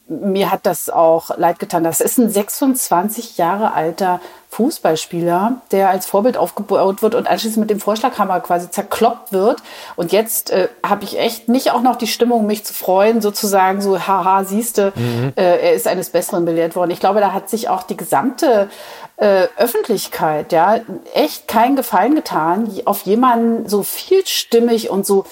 mir 0.06 0.50
hat 0.50 0.66
das 0.66 0.90
auch 0.90 1.30
leid 1.38 1.58
getan. 1.58 1.82
Das 1.82 2.02
ist 2.02 2.18
ein 2.18 2.28
26 2.28 3.38
Jahre 3.38 3.72
alter 3.72 4.20
Fußballspieler, 4.50 5.62
der 5.70 5.88
als 5.88 6.04
Vorbild 6.04 6.36
aufgebaut 6.36 7.00
wird 7.00 7.14
und 7.14 7.26
anschließend 7.26 7.60
mit 7.60 7.70
dem 7.70 7.80
Vorschlaghammer 7.80 8.40
quasi 8.40 8.70
zerkloppt 8.70 9.32
wird. 9.32 9.62
Und 9.96 10.12
jetzt 10.12 10.50
äh, 10.50 10.68
habe 10.84 11.04
ich 11.04 11.18
echt 11.18 11.48
nicht 11.48 11.70
auch 11.70 11.80
noch 11.80 11.96
die 11.96 12.06
Stimmung, 12.06 12.44
mich 12.44 12.66
zu 12.66 12.74
freuen, 12.74 13.22
sozusagen 13.22 13.80
so, 13.80 13.98
haha, 13.98 14.44
siehste, 14.44 14.92
mhm. 14.94 15.32
äh, 15.36 15.56
er 15.56 15.72
ist 15.72 15.86
eines 15.86 16.10
Besseren 16.10 16.44
belehrt 16.44 16.76
worden. 16.76 16.90
Ich 16.90 17.00
glaube, 17.00 17.20
da 17.20 17.32
hat 17.32 17.48
sich 17.48 17.70
auch 17.70 17.82
die 17.82 17.96
gesamte 17.96 18.68
äh, 19.16 19.48
Öffentlichkeit 19.56 20.52
ja 20.52 20.80
echt 21.14 21.48
keinen 21.48 21.76
Gefallen 21.76 22.14
getan, 22.14 22.70
auf 22.84 23.02
jemanden 23.02 23.68
so 23.70 23.82
vielstimmig 23.82 24.90
und 24.90 25.06
so 25.06 25.24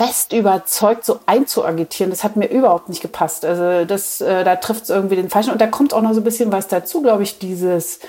fest 0.00 0.32
überzeugt 0.32 1.04
so 1.04 1.20
einzuagitieren, 1.26 2.10
das 2.10 2.24
hat 2.24 2.34
mir 2.36 2.46
überhaupt 2.46 2.88
nicht 2.88 3.02
gepasst. 3.02 3.44
Also 3.44 3.84
das, 3.84 4.22
äh, 4.22 4.44
da 4.44 4.56
trifft 4.56 4.84
es 4.84 4.90
irgendwie 4.90 5.16
den 5.16 5.28
Falschen. 5.28 5.52
Und 5.52 5.60
da 5.60 5.66
kommt 5.66 5.92
auch 5.92 6.00
noch 6.00 6.14
so 6.14 6.20
ein 6.20 6.24
bisschen 6.24 6.50
was 6.50 6.68
dazu, 6.68 7.02
glaube 7.02 7.22
ich, 7.22 7.38
dieses, 7.38 8.00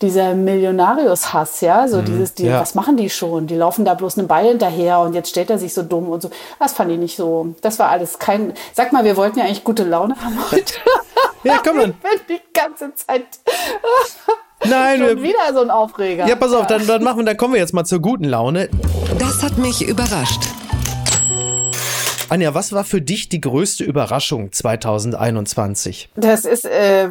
dieser 0.00 0.34
Millionarius-Hass, 0.34 1.62
ja, 1.62 1.88
so 1.88 1.96
mhm, 1.96 2.04
dieses, 2.04 2.34
die, 2.34 2.46
ja. 2.46 2.60
was 2.60 2.76
machen 2.76 2.96
die 2.96 3.10
schon? 3.10 3.48
Die 3.48 3.56
laufen 3.56 3.84
da 3.84 3.94
bloß 3.94 4.18
einen 4.18 4.28
Ball 4.28 4.46
hinterher 4.46 5.00
und 5.00 5.14
jetzt 5.14 5.30
stellt 5.30 5.50
er 5.50 5.58
sich 5.58 5.74
so 5.74 5.82
dumm 5.82 6.08
und 6.10 6.22
so. 6.22 6.30
Das 6.60 6.74
fand 6.74 6.92
ich 6.92 6.98
nicht 6.98 7.16
so. 7.16 7.56
Das 7.60 7.80
war 7.80 7.88
alles 7.88 8.20
kein. 8.20 8.52
Sag 8.72 8.92
mal, 8.92 9.02
wir 9.02 9.16
wollten 9.16 9.40
ja 9.40 9.46
eigentlich 9.46 9.64
gute 9.64 9.82
Laune 9.82 10.14
haben 10.22 10.38
heute. 10.52 10.74
Ja, 11.42 11.60
komm 11.64 11.76
mal. 11.78 11.94
Ich 12.14 12.22
bin 12.22 12.36
die 12.38 12.52
ganze 12.52 12.94
Zeit. 12.94 13.24
Nein, 14.64 15.00
Schon 15.00 15.22
wieder 15.22 15.52
so 15.52 15.60
ein 15.60 15.70
Aufreger. 15.70 16.28
Ja, 16.28 16.36
pass 16.36 16.52
auf, 16.52 16.68
dann, 16.68 16.86
dann 16.86 17.02
machen 17.02 17.18
wir, 17.18 17.24
dann 17.24 17.36
kommen 17.36 17.54
wir 17.54 17.60
jetzt 17.60 17.74
mal 17.74 17.84
zur 17.84 17.98
guten 18.00 18.24
Laune. 18.24 18.68
Das 19.18 19.42
hat 19.42 19.58
mich 19.58 19.82
überrascht. 19.86 20.42
Anja, 22.28 22.54
was 22.54 22.72
war 22.72 22.84
für 22.84 23.00
dich 23.00 23.28
die 23.28 23.40
größte 23.40 23.84
Überraschung 23.84 24.50
2021? 24.50 26.10
Das 26.16 26.44
ist 26.44 26.64
äh, 26.64 27.10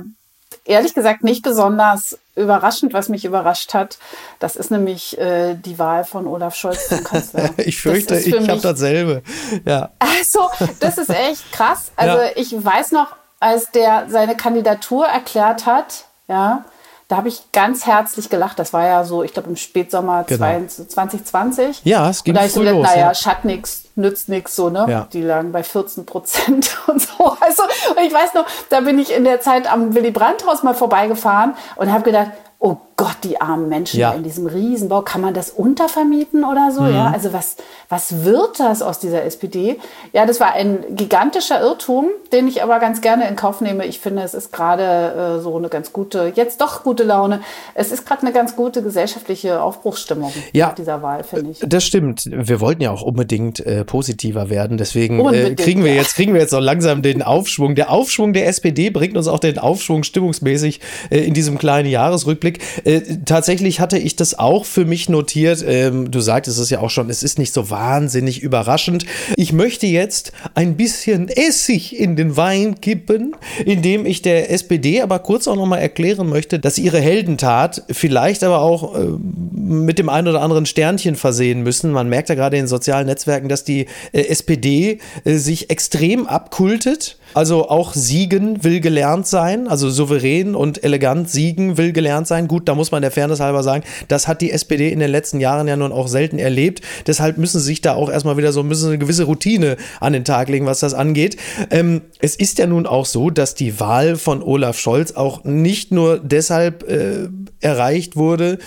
ehrlich 0.66 0.94
gesagt 0.94 1.24
nicht 1.24 1.42
besonders 1.42 2.18
überraschend, 2.36 2.94
was 2.94 3.08
mich 3.08 3.24
überrascht 3.24 3.74
hat. 3.74 3.98
Das 4.40 4.58
ist 4.58 4.72
nämlich 4.72 5.18
äh, 5.18 5.56
die 5.56 5.80
Wahl 5.80 6.04
von 6.04 6.28
Olaf 6.28 6.56
Scholz 6.56 6.90
zum 6.90 7.04
Kanzler. 7.04 7.52
ich 7.58 7.80
fürchte, 7.80 8.20
ich 8.20 8.50
habe 8.50 8.60
dasselbe. 8.60 9.24
Ja. 9.66 9.92
Also, 10.00 10.50
das 10.82 10.98
ist 10.98 11.10
echt 11.10 11.50
krass. 11.54 11.92
Also, 11.96 12.18
ja. 12.18 12.30
ich 12.36 12.54
weiß 12.54 12.92
noch, 12.92 13.16
als 13.40 13.72
der 13.72 14.08
seine 14.10 14.36
Kandidatur 14.36 15.06
erklärt 15.06 15.66
hat, 15.66 16.06
ja, 16.28 16.66
da 17.08 17.18
habe 17.18 17.30
ich 17.30 17.52
ganz 17.54 17.86
herzlich 17.86 18.30
gelacht. 18.30 18.60
Das 18.60 18.74
war 18.74 18.86
ja 18.86 19.04
so, 19.06 19.24
ich 19.24 19.32
glaube, 19.32 19.50
im 19.50 19.56
Spätsommer 19.56 20.24
genau. 20.24 20.68
2020. 20.68 21.82
Ja, 21.86 22.10
es 22.10 22.24
ging 22.24 22.34
und 22.34 22.42
da 22.42 22.46
ich 22.46 22.52
früh 22.52 22.68
so, 22.68 22.72
los. 22.72 22.88
Naja, 22.88 23.08
ja. 23.08 23.14
schadet 23.14 23.46
nichts, 23.46 23.85
nützt 23.96 24.30
nichts, 24.30 24.56
so, 24.56 24.70
ne? 24.70 24.86
Ja. 24.88 25.08
Die 25.12 25.22
lagen 25.22 25.52
bei 25.52 25.64
14 25.64 26.06
Prozent 26.06 26.78
und 26.88 27.02
so. 27.02 27.36
Also, 27.40 27.64
und 27.64 28.06
ich 28.06 28.14
weiß 28.14 28.34
noch, 28.34 28.46
da 28.70 28.82
bin 28.82 29.00
ich 29.00 29.14
in 29.14 29.24
der 29.24 29.42
Zeit 29.42 29.72
am 29.72 29.96
Willy 29.96 30.12
Brandt-Haus 30.12 30.64
mal 30.64 30.76
vorbeigefahren 30.76 31.56
und 31.76 31.92
habe 31.92 32.04
gedacht, 32.04 32.32
oh 32.60 32.78
Gott, 32.98 33.18
die 33.26 33.42
armen 33.42 33.68
Menschen 33.68 34.00
ja. 34.00 34.14
in 34.14 34.24
diesem 34.24 34.48
Riesenbau, 34.48 35.02
kann 35.02 35.20
man 35.20 35.34
das 35.34 35.50
untervermieten 35.50 36.46
oder 36.46 36.72
so? 36.72 36.82
Mhm. 36.82 36.96
Ja, 36.96 37.12
also 37.12 37.34
was, 37.34 37.58
was 37.90 38.24
wird 38.24 38.60
das 38.62 38.82
aus 38.82 39.00
dieser 39.00 39.24
SPD? 39.24 39.80
Ja, 40.14 40.26
das 40.26 40.40
war 40.40 40.54
ein 40.54 40.80
gigantischer 40.92 41.60
Irrtum, 41.60 42.08
den 42.32 42.48
ich 42.48 42.64
aber 42.64 42.80
ganz 42.80 43.02
gerne 43.02 43.28
in 43.28 43.36
Kauf 43.36 43.60
nehme. 43.60 43.86
Ich 43.86 44.00
finde, 44.00 44.22
es 44.22 44.34
ist 44.34 44.54
gerade 44.54 45.40
äh, 45.40 45.42
so 45.42 45.58
eine 45.58 45.68
ganz 45.68 45.92
gute, 45.92 46.32
jetzt 46.36 46.62
doch 46.62 46.84
gute 46.84 47.04
Laune. 47.04 47.42
Es 47.74 47.92
ist 47.92 48.06
gerade 48.06 48.22
eine 48.22 48.32
ganz 48.32 48.56
gute 48.56 48.82
gesellschaftliche 48.82 49.62
Aufbruchsstimmung 49.62 50.32
ja, 50.54 50.68
nach 50.68 50.76
dieser 50.76 51.02
Wahl, 51.02 51.26
finde 51.26 51.52
ich. 51.52 51.60
Das 51.68 51.84
stimmt. 51.84 52.30
Wir 52.32 52.62
wollten 52.62 52.82
ja 52.82 52.92
auch 52.92 53.02
unbedingt 53.02 53.60
äh, 53.60 53.84
positiver 53.84 54.50
werden. 54.50 54.78
Deswegen 54.78 55.20
äh, 55.34 55.54
kriegen 55.56 55.84
wir 55.84 55.94
jetzt, 55.94 56.16
kriegen 56.16 56.34
wir 56.34 56.40
jetzt 56.40 56.56
auch 56.56 56.62
langsam 56.62 57.02
den 57.02 57.22
Aufschwung. 57.22 57.76
Der 57.76 57.92
Aufschwung 57.92 58.32
der 58.32 58.48
SPD 58.48 58.90
bringt 58.90 59.18
uns 59.18 59.28
auch 59.28 59.40
den 59.40 59.60
Aufschwung 59.60 60.04
stimmungsmäßig 60.04 60.80
äh, 61.10 61.20
in 61.20 61.34
diesem 61.34 61.58
kleinen 61.58 61.90
Jahresrückblick. 61.90 62.60
Äh, 62.86 63.02
tatsächlich 63.26 63.80
hatte 63.80 63.98
ich 63.98 64.16
das 64.16 64.38
auch 64.38 64.64
für 64.66 64.86
mich 64.86 65.10
notiert. 65.10 65.64
Ähm, 65.68 66.12
du 66.12 66.22
sagtest 66.22 66.60
es 66.60 66.70
ja 66.70 66.80
auch 66.80 66.90
schon, 66.90 67.10
es 67.10 67.24
ist 67.24 67.38
nicht 67.40 67.54
so 67.54 67.70
wahnsinnig 67.70 68.42
überraschend. 68.42 69.06
Ich 69.36 69.52
möchte 69.52 69.88
jetzt 69.88 70.32
ein 70.54 70.78
bisschen 70.78 71.28
Essig 71.28 72.00
in 72.00 72.16
den 72.16 72.38
Wein 72.38 72.80
kippen, 72.80 73.36
indem 73.66 74.06
ich 74.06 74.22
der 74.22 74.52
SPD 74.52 75.02
aber 75.02 75.20
kurz 75.20 75.48
auch 75.48 75.56
nochmal 75.56 75.80
erklären 75.80 76.30
möchte, 76.30 76.60
dass 76.60 76.78
ihre 76.78 77.00
Heldentat 77.00 77.84
vielleicht 77.90 78.44
aber 78.44 78.62
auch 78.62 78.96
äh, 78.96 79.08
mit 79.52 79.98
dem 80.00 80.10
einen 80.10 80.28
oder 80.28 80.42
anderen 80.42 80.66
Sternchen 80.66 81.16
versehen 81.16 81.64
müssen. 81.64 81.92
Man 81.92 82.08
merkt 82.08 82.30
ja 82.30 82.36
gerade 82.36 82.58
in 82.58 82.68
sozialen 82.68 83.08
Netzwerken, 83.08 83.50
dass 83.50 83.64
die 83.64 83.88
äh, 84.12 84.22
SPD 84.22 85.00
äh, 85.24 85.36
sich 85.36 85.70
extrem 85.72 86.28
abkultet. 86.28 87.18
Also 87.36 87.68
auch 87.68 87.94
siegen 87.94 88.64
will 88.64 88.80
gelernt 88.80 89.28
sein, 89.28 89.68
also 89.68 89.90
souverän 89.90 90.56
und 90.56 90.86
elegant 90.86 91.30
siegen 91.30 91.78
will 91.78 91.92
gelernt 91.92 92.28
sein. 92.28 92.48
Gut, 92.48 92.70
da 92.70 92.76
muss 92.76 92.92
man 92.92 93.02
der 93.02 93.12
Fairness 93.12 93.42
halber 93.42 93.62
sagen, 93.62 93.84
das 94.08 94.30
hat 94.30 94.40
die 94.40 94.52
SPD 94.52 94.90
in 94.90 95.00
den 95.00 95.12
letzten 95.12 95.42
Jahren 95.42 95.68
ja 95.68 95.76
nun 95.76 95.92
auch 95.92 96.08
selten 96.08 96.40
erlebt. 96.40 96.80
Deshalb 97.08 97.38
müssen 97.38 97.60
sie 97.60 97.66
sich 97.66 97.82
da 97.82 97.94
auch 97.94 98.10
erstmal 98.10 98.38
wieder 98.38 98.54
so 98.54 98.64
müssen 98.64 98.88
eine 98.88 98.98
gewisse 99.00 99.26
Routine 99.26 99.76
an 100.00 100.14
den 100.14 100.24
Tag 100.24 100.48
legen, 100.48 100.66
was 100.66 100.80
das 100.80 100.94
angeht. 100.94 101.36
Ähm, 101.72 102.04
es 102.20 102.38
ist 102.38 102.58
ja 102.58 102.68
nun 102.68 102.86
auch 102.86 103.06
so, 103.06 103.30
dass 103.30 103.54
die 103.54 103.82
Wahl 103.82 104.16
von 104.16 104.42
Olaf 104.42 104.80
Scholz 104.80 105.12
auch 105.12 105.44
nicht 105.44 105.92
nur 105.92 106.20
deshalb 106.20 106.90
äh, 106.90 107.28
erreicht 107.60 108.16
wurde, 108.16 108.60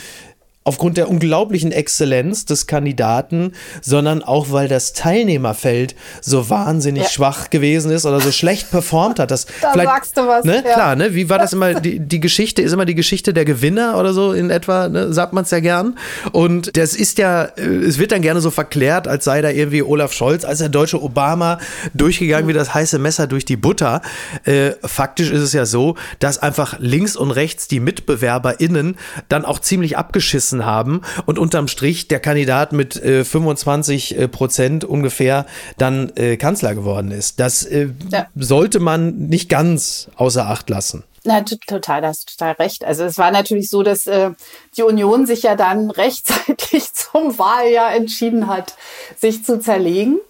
aufgrund 0.69 0.99
der 0.99 1.09
unglaublichen 1.09 1.73
Exzellenz 1.73 2.45
des 2.45 2.67
Kandidaten, 2.67 3.53
sondern 3.81 4.23
auch, 4.23 4.51
weil 4.51 4.69
das 4.69 4.93
Teilnehmerfeld 4.93 5.95
so 6.21 6.51
wahnsinnig 6.51 7.05
ja. 7.05 7.09
schwach 7.09 7.49
gewesen 7.49 7.91
ist 7.91 8.05
oder 8.05 8.21
so 8.21 8.31
schlecht 8.31 8.71
performt 8.71 9.19
hat. 9.19 9.31
Das 9.31 9.47
da 9.63 9.73
sagst 9.73 10.19
du 10.19 10.27
was. 10.29 10.45
Ne, 10.45 10.57
ja. 10.57 10.75
Klar, 10.75 10.95
ne? 10.95 11.15
Wie 11.15 11.31
war 11.31 11.39
das 11.39 11.55
immer? 11.55 11.73
Die, 11.81 12.01
die 12.01 12.21
Geschichte 12.21 12.61
ist 12.61 12.73
immer 12.73 12.85
die 12.85 12.95
Geschichte 12.95 13.33
der 13.33 13.45
Gewinner 13.45 13.99
oder 13.99 14.13
so 14.13 14.33
in 14.33 14.51
etwa, 14.51 14.89
ne? 14.89 15.13
sagt 15.13 15.33
man 15.33 15.45
es 15.45 15.51
ja 15.51 15.61
gern. 15.61 15.97
Und 16.33 16.77
das 16.77 16.95
ist 16.95 17.19
ja, 17.19 17.45
äh, 17.45 17.63
es 17.63 17.99
wird 17.99 18.13
dann 18.13 18.21
gerne 18.21 18.41
so 18.41 18.51
verklärt, 18.51 19.07
als 19.07 19.25
sei 19.25 19.41
da 19.41 19.51
irgendwie 19.51 19.83
Olaf 19.83 20.13
Scholz, 20.13 20.45
als 20.45 20.59
der 20.59 20.69
deutsche 20.69 21.01
Obama 21.01 21.59
durchgegangen 21.95 22.49
wie 22.49 22.53
das 22.53 22.75
heiße 22.75 22.99
Messer 22.99 23.27
durch 23.27 23.45
die 23.45 23.57
Butter. 23.57 24.03
Äh, 24.45 24.73
faktisch 24.85 25.31
ist 25.31 25.41
es 25.41 25.53
ja 25.53 25.67
so, 25.67 25.95
dass 26.19 26.39
einfach 26.39 26.79
links 26.79 27.17
und 27.17 27.31
rechts 27.31 27.69
die 27.69 27.81
MitbewerberInnen 27.81 28.97
dann 29.29 29.45
auch 29.45 29.61
ziemlich 29.61 29.97
abgeschissen 29.97 30.58
gemessen 30.59 30.67
haben 30.67 31.03
und 31.27 31.39
unterm 31.39 31.69
Strich 31.69 32.09
der 32.09 32.21
Kandidat 32.21 32.73
mit 32.73 32.97
äh, 32.97 33.25
25 33.25 34.19
äh, 34.19 34.29
Prozent 34.29 34.85
ungefähr 34.85 35.47
dann 35.77 36.13
äh, 36.17 36.37
Kanzler 36.37 36.75
geworden 36.75 37.11
ist. 37.11 37.41
Das 37.41 37.65
äh, 37.65 37.89
ja. 38.11 38.27
sollte 38.35 38.81
man 38.81 39.29
nicht 39.29 39.49
ganz 39.49 40.09
außer 40.17 40.47
Acht 40.47 40.71
lassen. 40.71 41.05
Na, 41.25 41.43
total, 41.43 42.01
da 42.01 42.09
hast 42.09 42.31
du 42.31 42.37
total 42.37 42.53
recht. 42.55 42.85
Also 42.85 43.05
es 43.05 43.19
war 43.19 43.31
natürlich 43.31 43.69
so, 43.69 43.83
dass 43.83 44.07
äh, 44.07 44.31
die 44.77 44.83
Union 44.83 45.27
sich 45.27 45.43
ja 45.43 45.57
dann 45.57 45.91
rechtzeitig 46.05 46.93
zum 46.95 47.39
Wahljahr 47.39 47.95
entschieden 47.95 48.47
hat, 48.47 48.75
sich 49.17 49.45
zu 49.45 49.61
zerlegen. 49.61 50.21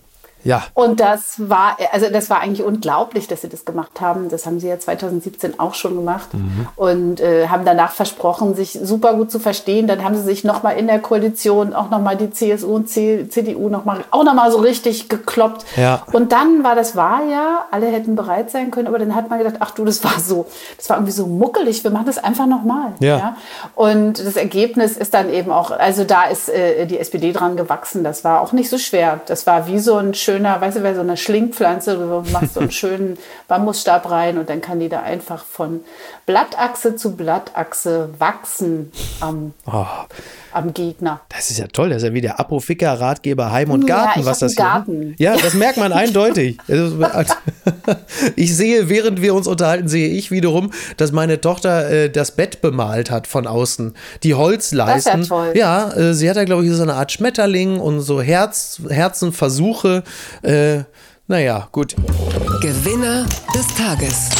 Ja. 0.49 0.65
Und 0.73 1.01
das 1.01 1.51
war, 1.51 1.77
also 1.93 2.07
das 2.11 2.31
war 2.31 2.41
eigentlich 2.41 2.65
unglaublich, 2.65 3.29
dass 3.29 3.43
sie 3.43 3.51
das 3.51 3.67
gemacht 3.67 4.01
haben. 4.01 4.31
Das 4.31 4.47
haben 4.47 4.61
sie 4.61 4.69
ja 4.69 4.79
2017 4.79 5.61
auch 5.61 5.75
schon 5.75 5.95
gemacht 5.95 6.33
mhm. 6.33 6.69
und 6.75 7.21
äh, 7.21 7.49
haben 7.49 7.67
danach 7.67 7.93
versprochen, 7.93 8.55
sich 8.55 8.79
super 8.83 9.13
gut 9.13 9.31
zu 9.31 9.41
verstehen. 9.41 9.87
Dann 9.87 10.03
haben 10.03 10.15
sie 10.15 10.23
sich 10.23 10.45
nochmal 10.45 10.79
in 10.79 10.87
der 10.87 11.01
Koalition 11.01 11.75
auch 11.75 11.91
nochmal 11.91 12.17
die 12.17 12.31
CSU 12.31 12.77
und 12.77 12.89
CDU 12.89 13.69
noch 13.69 13.85
mal, 13.85 14.05
auch 14.11 14.25
nochmal 14.25 14.51
so 14.51 14.57
richtig 14.57 15.11
gekloppt. 15.11 15.67
Ja. 15.77 16.03
Und 16.13 16.33
dann 16.33 16.65
war 16.65 16.75
das 16.75 16.97
Wahljahr, 16.97 17.67
alle 17.71 17.89
hätten 17.89 18.17
bereit 18.17 18.51
sein 18.51 18.71
können, 18.71 18.89
aber 18.89 18.99
dann 18.99 19.15
hat 19.15 19.29
man 19.29 19.39
gedacht, 19.39 19.57
ach 19.61 19.73
du, 19.73 19.85
das 19.85 20.03
war 20.03 20.19
so, 20.19 20.47
das 20.79 20.89
war 20.89 20.97
irgendwie 20.97 21.13
so 21.13 21.27
muckelig, 21.27 21.85
wir 21.85 21.91
machen 21.91 22.07
das 22.07 22.17
einfach 22.17 22.47
nochmal. 22.47 22.93
Ja. 23.01 23.19
ja. 23.19 23.37
Und 23.75 24.19
das 24.19 24.37
Ergebnis 24.37 24.97
ist 24.97 25.13
dann 25.13 25.31
eben 25.31 25.51
auch, 25.51 25.73
also 25.73 26.05
da 26.05 26.25
ist 26.25 26.49
äh, 26.49 26.87
die 26.87 26.99
SPD 26.99 27.33
dran 27.35 27.59
gewachsen. 27.59 28.03
Das 28.03 28.25
war 28.25 28.41
auch 28.41 28.53
nicht 28.53 28.71
so 28.71 28.79
schwer. 28.79 29.21
Das 29.27 29.47
war 29.47 29.67
wie 29.67 29.79
so 29.79 29.97
ein 29.97 30.15
schönes 30.15 30.38
schöner, 30.39 30.61
weißt 30.61 30.79
du, 30.79 30.83
wer 30.83 30.95
so 30.95 31.01
eine 31.01 31.17
Schlingpflanze, 31.17 31.97
du 31.97 32.31
machst 32.31 32.55
so 32.55 32.61
einen 32.61 32.71
schönen 32.71 33.19
Bambusstab 33.49 34.09
rein 34.11 34.39
und 34.39 34.49
dann 34.49 34.61
kann 34.61 34.79
die 34.79 34.89
da 34.89 35.03
einfach 35.03 35.45
von 35.45 35.81
Blattachse 36.27 36.95
zu 36.95 37.17
Blattachse 37.17 38.11
wachsen 38.19 38.93
am, 39.21 39.53
oh. 39.67 39.85
Am 40.59 40.75
Gegner. 40.75 41.21
Das 41.29 41.51
ist 41.51 41.59
ja 41.59 41.67
toll, 41.69 41.91
das 41.91 41.99
ist 41.99 42.09
ja 42.09 42.15
wie 42.15 42.21
der 42.21 42.39
Apotheker-Ratgeber 42.39 43.51
Heim 43.51 43.71
und 43.71 43.87
Garten, 43.87 44.21
ja, 44.21 44.27
was 44.27 44.41
das 44.41 44.53
hier 44.53 44.65
Garten. 44.65 45.15
Ja, 45.19 45.37
das 45.37 45.55
merkt 45.55 45.79
man 45.79 45.93
eindeutig. 45.93 46.59
ich 48.37 48.57
sehe, 48.57 48.89
während 48.89 49.23
wir 49.23 49.35
uns 49.35 49.47
unterhalten, 49.47 49.89
sehe 49.89 50.09
ich 50.09 50.31
wiederum, 50.31 50.73
dass 50.97 51.13
meine 51.13 51.41
Tochter 51.41 51.91
äh, 51.91 52.11
das 52.11 52.33
Bett 52.33 52.61
bemalt 52.61 53.11
hat 53.11 53.27
von 53.27 53.47
außen. 53.47 53.95
Die 54.23 54.35
Holzleisten. 54.35 55.13
Das 55.13 55.23
ist 55.23 55.31
ja 55.31 55.37
toll. 55.37 55.53
Ja, 55.55 55.93
äh, 55.93 56.15
sie 56.15 56.29
hat 56.29 56.37
da, 56.37 56.45
glaube 56.45 56.65
ich, 56.65 56.73
so 56.73 56.83
eine 56.83 56.95
Art 56.95 57.13
Schmetterling 57.13 57.81
und 57.81 58.01
so 58.01 58.21
Herz, 58.21 58.81
Herzenversuche. 58.89 60.03
Äh, 60.43 60.81
naja, 61.27 61.69
gut. 61.73 61.95
Gewinner 62.63 63.27
des 63.55 63.67
Tages. 63.77 64.31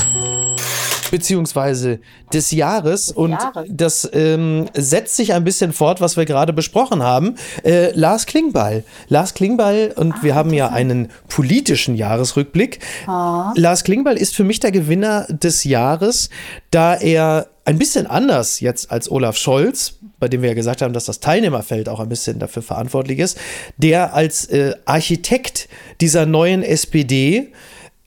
Beziehungsweise 1.11 2.01
des 2.33 2.51
Jahres. 2.51 3.11
und 3.11 3.33
Jahres. 3.33 3.69
das 3.71 4.11
ähm, 4.13 4.67
setzt 4.75 5.17
sich 5.17 5.33
ein 5.33 5.45
bisschen 5.45 5.73
fort, 5.73 6.01
was 6.01 6.17
wir 6.17 6.25
gerade 6.25 6.53
besprochen 6.53 7.03
haben. 7.03 7.37
Äh, 7.65 7.93
Lars 7.93 8.27
Klingbeil. 8.27 8.85
Lars 9.09 9.35
Klingbeil, 9.35 9.93
und 9.97 10.23
wir 10.23 10.35
haben 10.35 10.53
ja 10.53 10.69
einen 10.69 11.09
politischen 11.29 11.95
Jahresrückblick. 11.95 12.81
Lars 13.07 13.85
Klingbeil 13.85 14.17
ist 14.17 14.35
für 14.35 14.45
mich 14.45 14.61
der 14.61 14.73
Gewinner 14.73 15.27
des 15.29 15.65
Jahres, 15.65 16.31
da 16.71 16.95
er 16.95 17.49
ein 17.69 17.79
bisschen 17.79 18.07
anders 18.07 18.61
jetzt 18.61 18.91
als 18.91 19.11
Olaf 19.11 19.37
Scholz, 19.37 19.99
bei 20.19 20.29
dem 20.29 20.41
wir 20.41 20.49
ja 20.49 20.55
gesagt 20.55 20.81
haben, 20.81 20.95
dass 20.95 21.05
das 21.05 21.21
Teilnehmerfeld 21.21 21.91
auch 21.91 22.01
ein 22.01 22.09
bisschen 22.09 22.39
dafür 22.39 22.63
verantwortlich 22.63 23.19
ist, 23.19 23.39
der 23.77 24.15
als 24.15 24.47
äh, 24.47 24.75
Architekt 24.87 25.69
dieser 26.01 26.25
neuen 26.25 26.63
SPD 26.63 27.53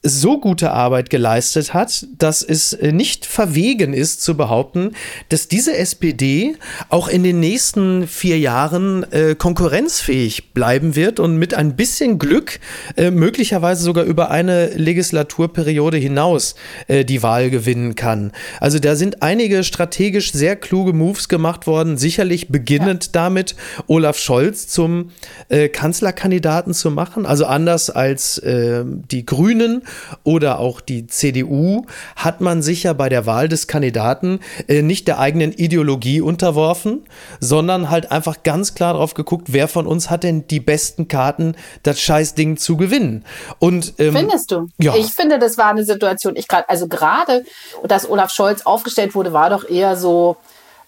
so 0.04 0.40
gute 0.40 0.72
Arbeit 0.72 1.12
geleistet 1.12 1.76
hat, 1.76 2.08
dass 2.18 2.42
es 2.42 2.74
äh, 2.74 2.92
nicht 2.92 3.28
verwegen 3.28 3.94
ist 3.94 4.24
zu 4.24 4.36
behaupten, 4.36 4.94
dass 5.30 5.48
diese 5.48 5.78
SPD 5.78 6.56
auch 6.90 7.08
in 7.08 7.24
den 7.24 7.40
nächsten 7.40 8.08
vier 8.08 8.40
Jahren 8.40 9.06
äh, 9.12 9.36
konkurrenzfähig 9.36 10.54
bleiben 10.54 10.96
wird 10.96 11.20
und 11.20 11.38
mit 11.38 11.54
ein 11.54 11.76
bisschen 11.76 12.18
Glück 12.18 12.60
äh, 12.98 13.12
möglicherweise 13.12 13.84
sogar 13.84 14.04
über 14.06 14.32
eine 14.32 14.70
Legislaturperiode 14.70 15.98
hinaus 15.98 16.56
äh, 16.88 17.06
die 17.06 17.22
Wahl 17.22 17.52
gewinnen 17.52 17.94
kann. 17.94 18.32
Also 18.60 18.80
da 18.80 18.96
sind 18.96 19.22
einige 19.22 19.64
strategisch 19.64 20.32
sehr 20.32 20.56
kluge 20.56 20.94
Moves 20.94 21.30
gemacht 21.30 21.68
worden, 21.68 21.98
sicherlich 21.98 22.48
beginnend 22.48 23.16
damit, 23.16 23.56
Olaf 23.86 24.18
Scholz 24.18 24.68
zum 24.68 25.12
äh, 25.50 25.70
Kanzlerkandidaten 25.70 26.74
zu 26.74 26.90
machen. 26.90 27.28
Also 27.28 27.46
anders 27.46 27.92
als 27.92 28.40
äh, 28.40 28.84
die 28.84 29.28
Grünen 29.28 29.84
oder 30.24 30.60
auch 30.60 30.82
die 30.82 31.08
CDU 31.08 31.86
hat 32.16 32.42
man 32.42 32.62
sich 32.62 32.84
ja 32.84 32.94
bei 32.94 33.10
der 33.10 33.26
Wahl 33.26 33.48
des 33.50 33.68
Kandidaten 33.68 34.40
äh, 34.68 34.82
nicht 34.82 35.08
der 35.08 35.20
eigenen 35.20 35.52
Ideologie 35.52 36.22
unterworfen, 36.22 37.04
sondern 37.40 37.90
halt 37.90 38.12
einfach 38.12 38.44
ganz 38.44 38.76
klar 38.76 38.94
drauf 38.94 39.14
geguckt, 39.14 39.48
wer 39.52 39.68
von 39.68 39.88
uns 39.88 40.10
hat 40.10 40.24
denn 40.24 40.48
die 40.48 40.60
besten 40.60 41.08
Karten, 41.08 41.56
das 41.84 42.00
Scheißding 42.00 42.58
zu 42.58 42.78
gewinnen. 42.78 43.26
Und 43.60 43.94
ähm, 44.00 44.16
Findest 44.16 44.52
du? 44.52 44.70
Ja. 44.80 44.96
Ich 44.96 45.08
finde, 45.08 45.40
das 45.40 45.58
war 45.58 45.70
eine 45.70 45.86
Situation, 45.86 46.36
ich 46.36 46.48
gerade, 46.48 46.70
also 46.70 46.88
gerade, 46.88 47.44
dass 47.88 48.10
Olaf 48.10 48.32
Scholz 48.32 48.62
aufgestellt 48.64 49.16
wurde, 49.16 49.34
war 49.34 49.50
doch 49.50 49.68
eher 49.68 49.96
so, 49.96 50.38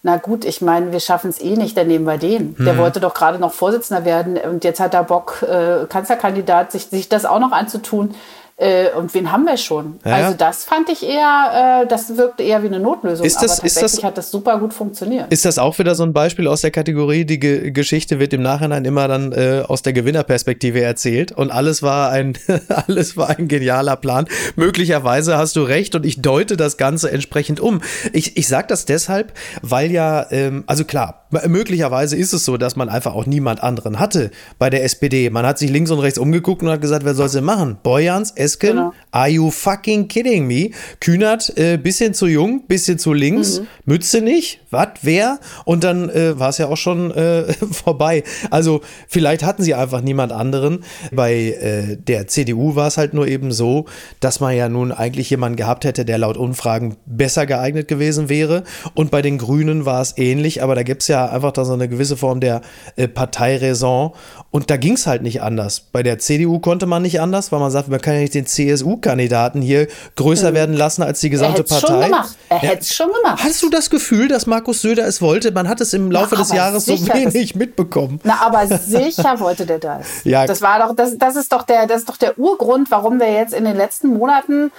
na 0.02 0.18
gut, 0.18 0.44
ich 0.44 0.60
meine, 0.60 0.92
wir 0.92 1.00
schaffen 1.00 1.30
es 1.30 1.40
eh 1.40 1.56
nicht, 1.56 1.76
dann 1.78 1.86
nehmen 1.86 2.04
wir 2.04 2.18
den. 2.18 2.54
Mhm. 2.58 2.64
Der 2.66 2.76
wollte 2.76 3.00
doch 3.00 3.14
gerade 3.14 3.38
noch 3.38 3.54
Vorsitzender 3.54 4.04
werden 4.04 4.36
und 4.36 4.62
jetzt 4.62 4.78
hat 4.78 4.92
er 4.92 5.02
Bock, 5.02 5.42
äh, 5.42 5.86
Kanzlerkandidat, 5.88 6.72
sich, 6.72 6.84
sich 6.84 7.08
das 7.08 7.24
auch 7.24 7.38
noch 7.38 7.52
anzutun. 7.52 8.14
Äh, 8.56 8.90
und 8.96 9.12
wen 9.14 9.32
haben 9.32 9.44
wir 9.46 9.56
schon? 9.56 9.98
Ja. 10.04 10.14
Also 10.14 10.36
das 10.38 10.62
fand 10.62 10.88
ich 10.88 11.02
eher, 11.02 11.82
äh, 11.82 11.88
das 11.88 12.16
wirkte 12.16 12.44
eher 12.44 12.62
wie 12.62 12.68
eine 12.68 12.78
Notlösung. 12.78 13.26
Ist 13.26 13.42
das- 13.42 13.58
aber 13.58 13.66
ist 13.66 13.74
das- 13.76 13.80
tatsächlich 13.82 14.04
hat 14.04 14.16
das 14.16 14.30
super 14.30 14.58
gut 14.60 14.72
funktioniert. 14.72 15.32
Ist 15.32 15.44
das 15.44 15.58
auch 15.58 15.76
wieder 15.80 15.96
so 15.96 16.04
ein 16.04 16.12
Beispiel 16.12 16.46
aus 16.46 16.60
der 16.60 16.70
Kategorie, 16.70 17.24
die 17.24 17.40
Ge 17.40 17.72
Geschichte 17.72 18.20
wird 18.20 18.32
im 18.32 18.42
Nachhinein 18.42 18.84
immer 18.84 19.08
dann 19.08 19.32
äh, 19.32 19.64
aus 19.66 19.82
der 19.82 19.92
Gewinnerperspektive 19.92 20.80
erzählt 20.80 21.32
und 21.32 21.50
alles 21.50 21.82
war 21.82 22.10
ein 22.10 22.38
alles 22.86 23.16
war 23.16 23.30
ein 23.30 23.48
genialer 23.48 23.96
Plan. 23.96 24.26
Möglicherweise 24.54 25.36
hast 25.36 25.56
du 25.56 25.62
recht 25.62 25.96
und 25.96 26.06
ich 26.06 26.22
deute 26.22 26.56
das 26.56 26.76
Ganze 26.76 27.10
entsprechend 27.10 27.58
um. 27.58 27.80
Ich, 28.12 28.36
ich 28.36 28.46
sage 28.46 28.68
das 28.68 28.84
deshalb, 28.84 29.32
weil 29.62 29.90
ja, 29.90 30.26
ähm, 30.30 30.62
also 30.68 30.84
klar, 30.84 31.23
möglicherweise 31.46 32.16
ist 32.16 32.32
es 32.32 32.44
so, 32.44 32.56
dass 32.56 32.76
man 32.76 32.88
einfach 32.88 33.14
auch 33.14 33.26
niemand 33.26 33.62
anderen 33.62 33.98
hatte 33.98 34.30
bei 34.58 34.70
der 34.70 34.84
SPD. 34.84 35.30
Man 35.30 35.46
hat 35.46 35.58
sich 35.58 35.70
links 35.70 35.90
und 35.90 35.98
rechts 36.00 36.18
umgeguckt 36.18 36.62
und 36.62 36.68
hat 36.70 36.80
gesagt, 36.80 37.04
wer 37.04 37.14
soll 37.14 37.26
es 37.26 37.32
denn 37.32 37.44
machen? 37.44 37.78
Boyans, 37.82 38.30
Esken, 38.32 38.70
Genau. 38.70 38.92
are 39.10 39.28
you 39.28 39.50
fucking 39.50 40.08
kidding 40.08 40.46
me? 40.46 40.70
Kühnert, 41.00 41.56
äh, 41.58 41.76
bisschen 41.76 42.14
zu 42.14 42.26
jung, 42.26 42.66
bisschen 42.66 42.98
zu 42.98 43.12
links, 43.12 43.60
Mütze 43.84 44.20
nicht, 44.20 44.60
was, 44.70 44.88
wer? 45.02 45.38
Und 45.64 45.84
dann 45.84 46.08
äh, 46.10 46.38
war 46.38 46.48
es 46.50 46.58
ja 46.58 46.66
auch 46.66 46.76
schon 46.76 47.10
äh, 47.10 47.52
vorbei. 47.70 48.22
Also 48.50 48.80
vielleicht 49.08 49.42
hatten 49.44 49.62
sie 49.62 49.74
einfach 49.74 50.00
niemand 50.00 50.32
anderen. 50.32 50.84
Bei 51.12 51.34
äh, 51.34 51.96
der 51.96 52.26
CDU 52.26 52.74
war 52.76 52.88
es 52.88 52.96
halt 52.96 53.14
nur 53.14 53.26
eben 53.28 53.52
so, 53.52 53.86
dass 54.20 54.40
man 54.40 54.56
ja 54.56 54.68
nun 54.68 54.92
eigentlich 54.92 55.30
jemanden 55.30 55.56
gehabt 55.56 55.84
hätte, 55.84 56.04
der 56.04 56.18
laut 56.18 56.36
Umfragen 56.36 56.96
besser 57.06 57.46
geeignet 57.46 57.88
gewesen 57.88 58.28
wäre. 58.28 58.64
Und 58.94 59.10
bei 59.10 59.22
den 59.22 59.38
Grünen 59.38 59.84
war 59.84 60.00
es 60.00 60.16
ähnlich, 60.18 60.62
aber 60.62 60.74
da 60.74 60.82
gibt 60.82 61.02
es 61.02 61.08
ja 61.08 61.23
einfach 61.32 61.52
da 61.52 61.64
so 61.64 61.72
eine 61.72 61.88
gewisse 61.88 62.16
Form 62.16 62.40
der 62.40 62.60
äh, 62.96 63.08
Parteiräson. 63.08 64.12
Und 64.50 64.70
da 64.70 64.76
ging 64.76 64.94
es 64.94 65.06
halt 65.06 65.22
nicht 65.22 65.42
anders. 65.42 65.80
Bei 65.80 66.02
der 66.02 66.18
CDU 66.18 66.60
konnte 66.60 66.86
man 66.86 67.02
nicht 67.02 67.20
anders, 67.20 67.50
weil 67.52 67.58
man 67.60 67.70
sagt, 67.70 67.88
man 67.88 68.00
kann 68.00 68.14
ja 68.14 68.20
nicht 68.20 68.34
den 68.34 68.46
CSU-Kandidaten 68.46 69.60
hier 69.60 69.88
größer 70.16 70.54
werden 70.54 70.74
lassen 70.76 71.02
als 71.02 71.20
die 71.20 71.26
er 71.26 71.30
gesamte 71.30 71.62
es 71.62 71.68
Partei. 71.70 71.86
schon 71.86 72.00
gemacht. 72.02 72.36
Er 72.48 72.56
Ja. 72.56 72.62
hätte 72.62 72.82
es 72.82 72.94
schon 72.94 73.08
gemacht. 73.12 73.42
Hast 73.42 73.62
du 73.62 73.70
das 73.70 73.90
Gefühl, 73.90 74.28
dass 74.28 74.46
Markus 74.46 74.82
Söder 74.82 75.06
es 75.06 75.20
wollte? 75.20 75.50
Man 75.52 75.68
hat 75.68 75.80
es 75.80 75.92
im 75.92 76.10
Laufe 76.10 76.36
des 76.36 76.50
aber 76.50 76.56
Jahres 76.58 76.86
so 76.86 76.92
wenig 77.08 77.54
mitbekommen. 77.54 78.20
Na, 78.22 78.40
aber 78.46 78.66
sicher 78.78 79.40
wollte 79.40 79.66
der 79.66 79.78
das. 79.78 80.06
Ja. 80.24 80.46
Das 80.46 80.62
war 80.62 80.78
doch, 80.78 80.94
das, 80.94 81.18
das 81.18 81.36
ist 81.36 81.52
doch 81.52 81.62
der, 81.62 81.86
das 81.86 81.98
ist 82.00 82.08
doch 82.08 82.16
der 82.16 82.38
Urgrund, 82.38 82.90
warum 82.90 83.18
wir 83.18 83.32
jetzt 83.32 83.52
in 83.54 83.64
den 83.64 83.76
letzten 83.76 84.08
Monaten, 84.08 84.70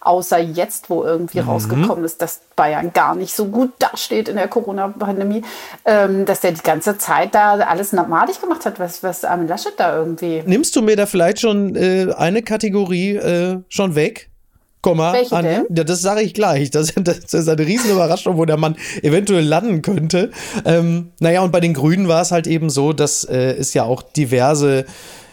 außer 0.00 0.38
jetzt, 0.38 0.88
wo 0.90 1.00
Mhm. 1.02 1.08
irgendwie 1.08 1.38
rausgekommen 1.40 2.04
ist, 2.04 2.22
dass 2.22 2.40
Bayern 2.56 2.92
gar 2.92 3.14
nicht 3.14 3.34
so 3.34 3.46
gut 3.46 3.72
dasteht 3.78 4.28
in 4.28 4.36
der 4.36 4.48
Corona-Pandemie, 4.48 5.42
ähm, 5.84 6.24
dass 6.24 6.40
der 6.40 6.52
die 6.52 6.62
ganze 6.62 6.98
Zeit 6.98 7.34
da 7.34 7.54
alles 7.60 7.92
madig 7.92 8.40
gemacht 8.40 8.64
hat, 8.66 8.80
was, 8.80 9.02
was 9.02 9.24
Armin 9.24 9.48
Laschet 9.48 9.72
da 9.76 9.96
irgendwie. 9.96 10.42
Nimmst 10.46 10.74
du 10.76 10.82
mir 10.82 10.96
da 10.96 11.06
vielleicht 11.06 11.40
schon 11.40 11.76
äh, 11.76 12.12
eine 12.16 12.42
Kategorie 12.42 13.16
äh, 13.16 13.58
schon 13.68 13.94
weg? 13.94 14.28
Komma, 14.82 15.12
Welche 15.12 15.36
Anja? 15.36 15.52
denn? 15.64 15.76
Ja, 15.76 15.84
das 15.84 16.00
sage 16.00 16.22
ich 16.22 16.32
gleich. 16.32 16.70
Das, 16.70 16.94
das 16.96 17.34
ist 17.34 17.48
eine 17.48 17.66
riesen 17.66 17.90
Überraschung, 17.90 18.38
wo 18.38 18.46
der 18.46 18.56
Mann 18.56 18.76
eventuell 19.02 19.44
landen 19.44 19.82
könnte. 19.82 20.30
Ähm, 20.64 21.12
naja, 21.20 21.42
und 21.42 21.52
bei 21.52 21.60
den 21.60 21.74
Grünen 21.74 22.08
war 22.08 22.22
es 22.22 22.30
halt 22.32 22.46
eben 22.46 22.70
so, 22.70 22.94
dass 22.94 23.24
äh, 23.24 23.52
es 23.58 23.74
ja 23.74 23.84
auch 23.84 24.00
diverse 24.02 24.86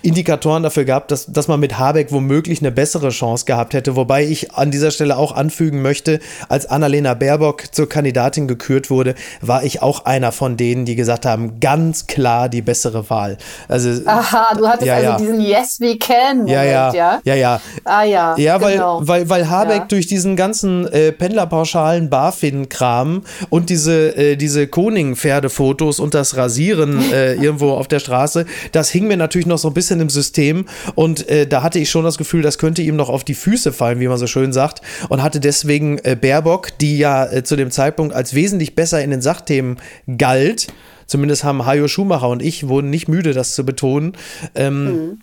Indikatoren 0.08 0.64
dafür 0.64 0.86
gab, 0.86 1.10
dass, 1.10 1.26
dass 1.26 1.50
man 1.50 1.60
mit 1.60 1.78
Habeck 1.78 2.14
womöglich 2.14 2.62
eine 2.62 2.72
bessere 2.72 3.10
Chance 3.10 3.44
gehabt 3.44 3.74
hätte. 3.74 3.98
Wobei 3.98 4.24
ich 4.24 4.54
an 4.54 4.72
dieser 4.72 4.92
Stelle 4.92 5.18
auch 5.18 5.34
anfügen 5.36 5.82
möchte, 5.82 6.20
als 6.48 6.66
Annalena 6.66 7.14
Baerbock 7.14 7.74
zur 7.76 7.90
Kandidatin 7.90 8.48
gekürt 8.48 8.90
wurde, 8.90 9.16
war 9.42 9.66
ich 9.66 9.82
auch 9.82 10.06
einer 10.06 10.32
von 10.32 10.56
denen, 10.56 10.86
die 10.86 10.96
gesagt 10.96 11.26
haben, 11.26 11.60
ganz 11.60 12.08
klar 12.08 12.48
die 12.48 12.62
bessere 12.62 13.10
Wahl. 13.10 13.38
Also, 13.68 14.02
Aha, 14.06 14.56
du 14.58 14.66
hattest 14.66 14.86
Ja, 14.88 14.94
also 14.96 15.10
ja. 15.10 15.18
diesen 15.18 15.42
Yes, 15.42 15.82
we 15.82 15.98
can 15.98 16.48
ja, 16.48 16.64
ja, 16.64 16.94
ja? 16.94 17.20
ja, 17.26 17.36
ja. 17.36 17.62
Ah 17.84 18.04
ja, 18.04 18.38
Ja, 18.38 18.62
weil, 18.62 18.76
genau. 18.76 19.02
weil, 19.06 19.28
weil 19.28 19.50
Habeck 19.50 19.78
Ja. 19.78 19.86
durch 19.90 20.08
diesen 20.08 20.38
ganzen 20.38 20.88
äh, 20.88 21.12
Pendlerpauschalen 21.12 22.10
BaFin-Kram 22.10 23.24
und 23.50 23.70
diese, 23.70 24.16
äh, 24.16 24.36
diese 24.38 24.68
Koning-Pferdefotos 24.68 26.00
und 26.00 26.14
das 26.14 26.38
Rasieren 26.38 27.12
äh, 27.12 27.34
irgendwo 27.44 27.72
auf 27.72 27.90
der 27.90 28.00
Straße, 28.00 28.46
das 28.72 28.90
hing 28.90 29.08
mir 29.08 29.18
natürlich 29.18 29.48
noch 29.48 29.58
so 29.58 29.68
ein 29.68 29.74
bisschen 29.74 29.97
im 30.00 30.10
System 30.10 30.66
und 30.96 31.28
äh, 31.30 31.48
da 31.48 31.64
hatte 31.64 31.80
ich 31.80 31.90
schon 31.90 32.04
das 32.04 32.18
Gefühl, 32.18 32.42
das 32.42 32.58
könnte 32.58 32.82
ihm 32.82 32.96
noch 32.96 33.10
auf 33.10 33.24
die 33.24 33.34
Füße 33.34 33.72
fallen, 33.72 34.00
wie 34.00 34.08
man 34.08 34.18
so 34.18 34.28
schön 34.28 34.54
sagt 34.54 34.82
und 35.10 35.24
hatte 35.24 35.40
deswegen 35.40 35.98
äh, 36.00 36.18
Baerbock, 36.20 36.78
die 36.80 36.98
ja 36.98 37.26
äh, 37.26 37.44
zu 37.44 37.56
dem 37.56 37.72
Zeitpunkt 37.72 38.14
als 38.14 38.34
wesentlich 38.34 38.76
besser 38.76 39.04
in 39.04 39.12
den 39.12 39.22
Sachthemen 39.22 39.78
galt, 40.18 40.68
zumindest 41.06 41.44
haben 41.44 41.66
Hajo 41.66 41.88
Schumacher 41.88 42.30
und 42.30 42.42
ich 42.42 42.68
wurden 42.68 42.90
nicht 42.90 43.08
müde, 43.08 43.34
das 43.34 43.56
zu 43.56 43.66
betonen, 43.66 44.14
ähm, 44.56 45.20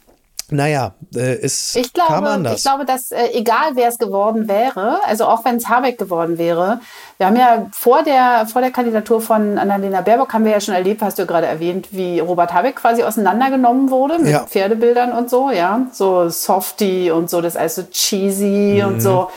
naja, 0.54 0.94
äh, 1.14 1.38
es 1.42 1.74
Mhm. 1.74 1.80
Ich 1.82 1.92
kam 1.92 2.06
glaube, 2.08 2.28
anders. 2.30 2.56
ich 2.56 2.62
glaube, 2.62 2.84
dass 2.84 3.10
äh, 3.10 3.28
egal 3.32 3.72
wer 3.74 3.88
es 3.88 3.98
geworden 3.98 4.48
wäre, 4.48 4.98
also 5.06 5.26
auch 5.26 5.44
wenn 5.44 5.56
es 5.56 5.68
Habeck 5.68 5.98
geworden 5.98 6.38
wäre, 6.38 6.80
wir 7.18 7.26
haben 7.26 7.36
ja 7.36 7.66
vor 7.72 8.02
der, 8.02 8.46
vor 8.50 8.60
der 8.62 8.70
Kandidatur 8.70 9.20
von 9.20 9.58
Annalena 9.58 10.00
Baerbock 10.00 10.32
haben 10.32 10.44
wir 10.44 10.52
ja 10.52 10.60
schon 10.60 10.74
erlebt, 10.74 11.02
hast 11.02 11.18
du 11.18 11.22
ja 11.22 11.26
gerade 11.26 11.46
erwähnt, 11.46 11.88
wie 11.92 12.18
Robert 12.20 12.52
Habeck 12.52 12.76
quasi 12.76 13.02
auseinandergenommen 13.04 13.90
wurde 13.90 14.18
mit 14.18 14.30
Ja. 14.32 14.40
Pferdebildern 14.46 15.12
und 15.12 15.30
so, 15.30 15.50
ja, 15.50 15.82
so 15.92 16.28
Softie 16.28 17.10
und 17.10 17.28
so, 17.30 17.40
das 17.40 17.54
ist 17.54 17.60
alles 17.60 17.74
so 17.76 17.82
cheesy 17.90 18.80
Mhm. 18.82 18.88
und 18.94 19.00
so. 19.00 19.28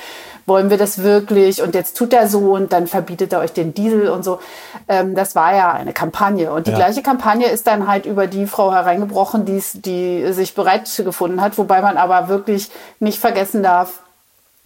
Wollen 0.47 0.69
wir 0.69 0.77
das 0.77 1.03
wirklich? 1.03 1.61
Und 1.61 1.75
jetzt 1.75 1.97
tut 1.97 2.13
er 2.13 2.27
so 2.27 2.53
und 2.53 2.71
dann 2.73 2.87
verbietet 2.87 3.33
er 3.33 3.39
euch 3.41 3.51
den 3.53 3.73
Diesel 3.73 4.09
und 4.09 4.23
so. 4.23 4.39
Ähm, 4.87 5.13
das 5.13 5.35
war 5.35 5.53
ja 5.53 5.73
eine 5.73 5.93
Kampagne. 5.93 6.51
Und 6.51 6.67
die 6.67 6.71
Ja. 6.71 6.77
gleiche 6.77 7.03
Kampagne 7.03 7.47
ist 7.47 7.67
dann 7.67 7.87
halt 7.87 8.05
über 8.05 8.27
die 8.27 8.47
Frau 8.47 8.71
hereingebrochen, 8.71 9.43
die's, 9.45 9.73
die 9.73 10.31
sich 10.31 10.55
bereit 10.55 10.89
gefunden 11.03 11.41
hat, 11.41 11.57
wobei 11.57 11.81
man 11.81 11.97
aber 11.97 12.29
wirklich 12.29 12.71
nicht 12.99 13.19
vergessen 13.19 13.61
darf, 13.61 13.99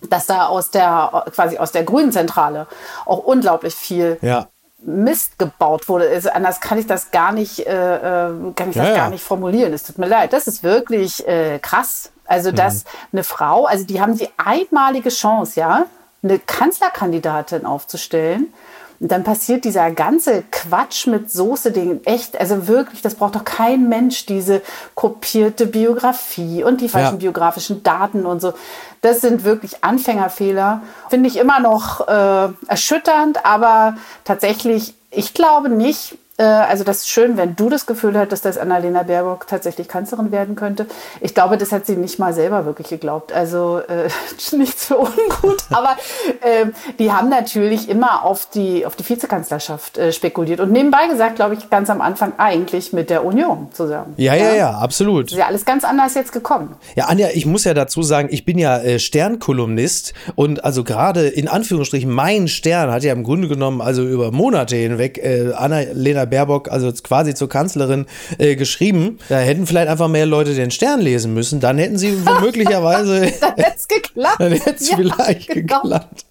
dass 0.10 0.28
da 0.28 0.46
aus 0.46 0.72
der 0.72 1.26
quasi 1.34 1.58
aus 1.58 1.72
der 1.72 1.84
Grünen 1.84 2.12
Zentrale 2.12 2.68
auch 3.06 3.20
unglaublich 3.20 3.76
viel 3.76 4.18
ja. 4.22 4.48
Mist 4.84 5.38
gebaut 5.38 5.88
wurde. 5.90 6.10
Also 6.10 6.30
anders 6.32 6.60
kann 6.60 6.78
ich 6.78 6.88
das 6.88 7.12
gar 7.12 7.32
nicht, 7.32 7.66
äh, 7.68 8.28
äh, 8.28 8.54
kann 8.56 8.70
ich 8.70 8.76
Ja, 8.76 8.84
das 8.84 8.90
ja. 8.90 8.96
gar 8.96 9.10
nicht 9.10 9.24
formulieren. 9.24 9.74
Es 9.74 9.84
tut 9.84 9.98
mir 9.98 10.08
leid. 10.08 10.34
Das 10.34 10.48
ist 10.48 10.64
wirklich 10.64 11.28
äh, 11.28 11.60
krass. 11.60 12.12
Also, 12.26 12.52
dass 12.52 12.86
eine 13.12 13.24
Frau, 13.26 13.66
also 13.66 13.86
die 13.86 14.00
haben 14.00 14.18
die 14.18 14.30
einmalige 14.38 15.10
Chance, 15.10 15.60
ja, 15.60 15.86
eine 16.24 16.40
Kanzlerkandidatin 16.40 17.66
aufzustellen, 17.66 18.54
Und 19.02 19.12
dann 19.12 19.24
passiert 19.24 19.66
dieser 19.66 19.90
ganze 19.90 20.44
Quatsch 20.52 21.08
mit 21.08 21.32
Soße-Ding. 21.32 22.02
Echt, 22.06 22.40
also 22.40 22.68
wirklich, 22.68 23.02
das 23.02 23.16
braucht 23.16 23.34
doch 23.34 23.44
kein 23.44 23.90
Mensch, 23.90 24.28
diese 24.28 24.62
kopierte 24.94 25.66
Biografie 25.66 26.64
und 26.64 26.82
die 26.82 26.88
falschen 26.88 27.16
ja. 27.16 27.20
biografischen 27.22 27.82
Daten 27.82 28.28
und 28.28 28.42
so. 28.42 28.54
Das 29.02 29.22
sind 29.22 29.44
wirklich 29.44 29.84
Anfängerfehler. 29.84 30.84
Finde 31.10 31.30
ich 31.30 31.38
immer 31.38 31.60
noch 31.60 32.08
äh, 32.08 32.50
erschütternd, 32.68 33.44
aber 33.44 33.98
tatsächlich, 34.24 34.94
ich 35.10 35.34
glaube 35.34 35.70
nicht, 35.70 36.16
also 36.44 36.84
das 36.84 37.00
ist 37.00 37.10
schön, 37.10 37.38
wenn 37.38 37.56
du 37.56 37.70
das 37.70 37.86
Gefühl 37.86 38.18
hattest, 38.18 38.46
dass 38.46 38.58
Annalena 38.58 39.04
Baerbock 39.04 39.48
tatsächlich 39.48 39.88
Kanzlerin 39.88 40.32
werden 40.32 40.56
könnte. 40.56 40.88
Ich 41.20 41.34
glaube, 41.34 41.58
das 41.58 41.72
hat 41.72 41.86
sie 41.86 41.96
nicht 41.96 42.20
mal 42.20 42.34
selber 42.34 42.66
wirklich 42.66 42.90
geglaubt. 42.90 43.34
Also 43.34 43.80
äh, 43.80 44.10
nichts 44.56 44.86
für 44.86 44.98
ungut. 44.98 45.64
Aber 45.70 45.98
äh, 46.42 46.68
die 47.00 47.12
haben 47.12 47.30
natürlich 47.30 47.90
immer 47.90 48.24
auf 48.24 48.48
die, 48.50 48.86
auf 48.86 48.96
die 48.96 49.08
Vizekanzlerschaft 49.08 49.98
äh, 49.98 50.12
spekuliert. 50.12 50.60
Und 50.60 50.72
nebenbei 50.72 51.08
gesagt, 51.08 51.36
glaube 51.36 51.56
ich, 51.56 51.70
ganz 51.70 51.90
am 51.90 52.02
Anfang 52.02 52.34
eigentlich 52.38 52.94
mit 52.94 53.10
der 53.10 53.26
Union 53.26 53.68
zusammen. 53.74 54.14
Ja, 54.18 54.34
ja, 54.34 54.46
ja, 54.46 54.56
ja 54.56 54.72
absolut. 54.72 55.32
Ist 55.32 55.38
ja 55.38 55.48
alles 55.48 55.66
ganz 55.66 55.84
anders 55.84 56.14
jetzt 56.16 56.32
gekommen. 56.32 56.76
Ja, 56.96 57.06
Anja, 57.06 57.28
ich 57.34 57.46
muss 57.46 57.64
ja 57.64 57.74
dazu 57.74 58.04
sagen, 58.04 58.30
ich 58.32 58.46
bin 58.46 58.58
ja 58.58 58.78
äh, 58.78 59.00
Sternkolumnist 59.00 60.14
und 60.36 60.64
also 60.64 60.84
gerade 60.84 61.28
in 61.28 61.48
Anführungsstrichen 61.48 62.10
mein 62.10 62.48
Stern 62.48 62.92
hat 62.92 63.04
ja 63.04 63.14
im 63.14 63.24
Grunde 63.24 63.48
genommen 63.48 63.82
also 63.82 64.04
über 64.04 64.32
Monate 64.32 64.76
hinweg 64.76 65.18
äh, 65.18 65.54
Annalena 65.54 66.26
Baerbock, 66.32 66.72
also 66.72 66.92
quasi 66.92 67.36
zur 67.36 67.48
Kanzlerin, 67.48 68.08
äh, 68.40 68.56
geschrieben. 68.56 69.20
Da 69.30 69.38
hätten 69.38 69.68
vielleicht 69.68 69.90
einfach 69.90 70.08
mehr 70.08 70.26
Leute 70.26 70.56
den 70.56 70.72
Stern 70.72 71.02
lesen 71.02 71.36
müssen. 71.36 71.60
Dann 71.60 71.78
hätten 71.78 72.00
sie 72.00 72.18
womöglicherweise. 72.26 73.32
dann 73.40 73.56
hätte 73.56 73.76
es 73.76 73.88
geklappt. 73.88 74.40
Dann 74.40 74.54
hätte 74.54 74.76
es 74.76 74.90
ja, 74.90 74.98
vielleicht 74.98 75.48
genau. 75.50 75.82
geklappt. 75.84 76.26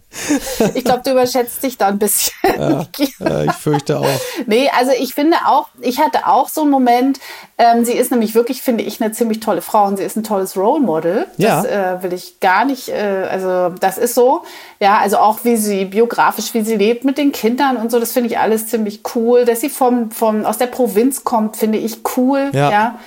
Ich 0.75 0.85
glaube, 0.85 1.03
du 1.05 1.12
überschätzt 1.12 1.62
dich 1.62 1.79
da 1.79 1.88
ein 1.88 1.99
bisschen. 1.99 2.33
Ja, 2.42 2.87
ja, 3.20 3.44
ich 3.44 3.53
fürchte 3.53 3.99
auch. 3.99 4.07
Nee, 4.46 4.68
also 4.77 4.92
ich 4.99 5.14
finde 5.14 5.37
auch, 5.46 5.68
ich 5.81 6.01
hatte 6.01 6.27
auch 6.27 6.49
so 6.49 6.62
einen 6.62 6.70
Moment, 6.70 7.20
ähm, 7.59 7.85
sie 7.85 7.92
ist 7.92 8.11
nämlich 8.11 8.35
wirklich, 8.35 8.62
finde 8.62 8.83
ich, 8.85 9.01
eine 9.01 9.12
ziemlich 9.12 9.40
tolle 9.40 9.62
Frau 9.62 9.87
und 9.87 9.96
sie 9.96 10.03
ist 10.03 10.16
ein 10.16 10.25
tolles 10.25 10.57
Role 10.57 10.81
Model. 10.81 11.27
Das 11.38 11.64
ja. 11.64 11.94
äh, 11.94 12.03
will 12.03 12.12
ich 12.12 12.40
gar 12.40 12.64
nicht, 12.64 12.88
äh, 12.88 13.29
also 13.31 13.75
das 13.79 13.99
ist 13.99 14.14
so. 14.14 14.42
Ja, 14.81 14.99
also 14.99 15.18
auch 15.18 15.40
wie 15.44 15.57
sie 15.57 15.85
biografisch, 15.85 16.55
wie 16.55 16.62
sie 16.62 16.77
lebt 16.77 17.05
mit 17.05 17.18
den 17.18 17.33
Kindern 17.33 17.77
und 17.77 17.90
so, 17.90 18.01
das 18.01 18.12
finde 18.12 18.31
ich 18.31 18.38
alles 18.38 18.66
ziemlich 18.66 19.03
cool. 19.14 19.44
Dass 19.44 19.61
sie 19.61 19.70
vom, 19.70 20.11
vom, 20.11 20.44
aus 20.44 20.59
der 20.59 20.66
Provinz 20.66 21.25
kommt, 21.25 21.57
finde 21.57 21.79
ich 21.79 21.99
cool. 22.16 22.51
ja. 22.53 22.70
ja 22.70 22.99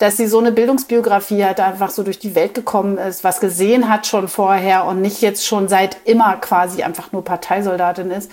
dass 0.00 0.16
sie 0.16 0.26
so 0.26 0.38
eine 0.38 0.50
Bildungsbiografie 0.50 1.44
hat, 1.44 1.60
einfach 1.60 1.90
so 1.90 2.02
durch 2.02 2.18
die 2.18 2.34
Welt 2.34 2.54
gekommen 2.54 2.96
ist, 2.96 3.22
was 3.22 3.38
gesehen 3.38 3.90
hat 3.90 4.06
schon 4.06 4.28
vorher 4.28 4.86
und 4.86 5.02
nicht 5.02 5.20
jetzt 5.20 5.46
schon 5.46 5.68
seit 5.68 5.98
immer 6.06 6.36
quasi 6.38 6.82
einfach 6.82 7.12
nur 7.12 7.22
Parteisoldatin 7.22 8.10
ist. 8.10 8.30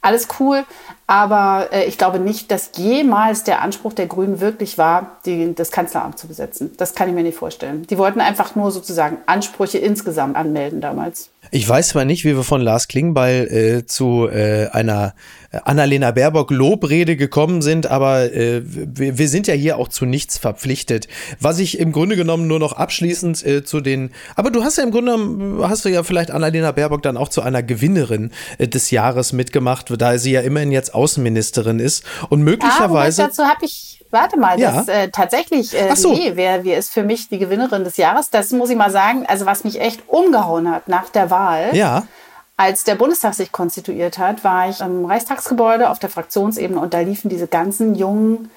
Alles 0.00 0.26
cool, 0.40 0.64
aber 1.06 1.68
äh, 1.70 1.84
ich 1.84 1.98
glaube 1.98 2.18
nicht, 2.18 2.50
dass 2.50 2.70
jemals 2.76 3.44
der 3.44 3.60
Anspruch 3.60 3.92
der 3.92 4.06
Grünen 4.06 4.40
wirklich 4.40 4.78
war, 4.78 5.18
die, 5.26 5.54
das 5.54 5.70
Kanzleramt 5.70 6.18
zu 6.18 6.26
besetzen. 6.26 6.72
Das 6.78 6.94
kann 6.94 7.10
ich 7.10 7.14
mir 7.14 7.22
nicht 7.22 7.38
vorstellen. 7.38 7.86
Die 7.86 7.98
wollten 7.98 8.20
einfach 8.20 8.54
nur 8.54 8.70
sozusagen 8.70 9.18
Ansprüche 9.26 9.78
insgesamt 9.78 10.34
anmelden 10.34 10.80
damals. 10.80 11.31
Ich 11.50 11.68
weiß 11.68 11.88
zwar 11.88 12.04
nicht, 12.04 12.24
wie 12.24 12.36
wir 12.36 12.44
von 12.44 12.60
Lars 12.60 12.88
Klingbeil 12.88 13.46
äh, 13.48 13.86
zu 13.86 14.28
äh, 14.28 14.68
einer 14.68 15.14
Annalena 15.64 16.10
Baerbock 16.12 16.50
Lobrede 16.50 17.16
gekommen 17.16 17.60
sind, 17.60 17.86
aber 17.86 18.32
äh, 18.32 18.62
wir, 18.64 19.18
wir, 19.18 19.28
sind 19.28 19.46
ja 19.46 19.54
hier 19.54 19.76
auch 19.76 19.88
zu 19.88 20.06
nichts 20.06 20.38
verpflichtet. 20.38 21.08
Was 21.40 21.58
ich 21.58 21.78
im 21.78 21.92
Grunde 21.92 22.16
genommen 22.16 22.46
nur 22.46 22.58
noch 22.58 22.72
abschließend 22.72 23.44
äh, 23.44 23.64
zu 23.64 23.80
den, 23.80 24.12
aber 24.34 24.50
du 24.50 24.64
hast 24.64 24.78
ja 24.78 24.84
im 24.84 24.92
Grunde 24.92 25.12
genommen, 25.12 25.68
hast 25.68 25.84
du 25.84 25.90
ja 25.90 26.02
vielleicht 26.04 26.30
Annalena 26.30 26.72
Baerbock 26.72 27.02
dann 27.02 27.18
auch 27.18 27.28
zu 27.28 27.42
einer 27.42 27.62
Gewinnerin 27.62 28.30
äh, 28.56 28.68
des 28.68 28.90
Jahres 28.90 29.32
mitgemacht, 29.32 29.92
da 30.00 30.16
sie 30.18 30.32
ja 30.32 30.40
immerhin 30.40 30.72
jetzt 30.72 30.94
Außenministerin 30.94 31.80
ist 31.80 32.04
und 32.30 32.42
möglicherweise. 32.42 33.24
Ah, 33.24 33.26
dazu 33.26 33.42
habe 33.42 33.66
ich 33.66 33.92
Warte 34.12 34.38
mal, 34.38 34.60
ja. 34.60 34.72
das 34.72 34.88
äh, 34.88 35.08
tatsächlich, 35.08 35.72
äh, 35.72 35.96
so. 35.96 36.12
nee, 36.12 36.32
wer, 36.34 36.64
wer 36.64 36.76
ist 36.76 36.92
für 36.92 37.02
mich 37.02 37.30
die 37.30 37.38
Gewinnerin 37.38 37.82
des 37.82 37.96
Jahres? 37.96 38.28
Das 38.28 38.50
muss 38.50 38.68
ich 38.68 38.76
mal 38.76 38.90
sagen, 38.90 39.24
also 39.26 39.46
was 39.46 39.64
mich 39.64 39.80
echt 39.80 40.02
umgehauen 40.06 40.70
hat 40.70 40.86
nach 40.86 41.08
der 41.08 41.30
Wahl. 41.32 41.74
Ja. 41.74 42.04
Als 42.56 42.84
der 42.84 42.94
Bundestag 42.94 43.34
sich 43.34 43.50
konstituiert 43.50 44.18
hat, 44.18 44.44
war 44.44 44.68
ich 44.68 44.80
im 44.80 45.04
Reichstagsgebäude 45.04 45.90
auf 45.90 45.98
der 45.98 46.10
Fraktionsebene 46.10 46.78
und 46.78 46.94
da 46.94 47.00
liefen 47.00 47.28
diese 47.28 47.48
ganzen 47.48 47.96
jungen, 47.96 48.50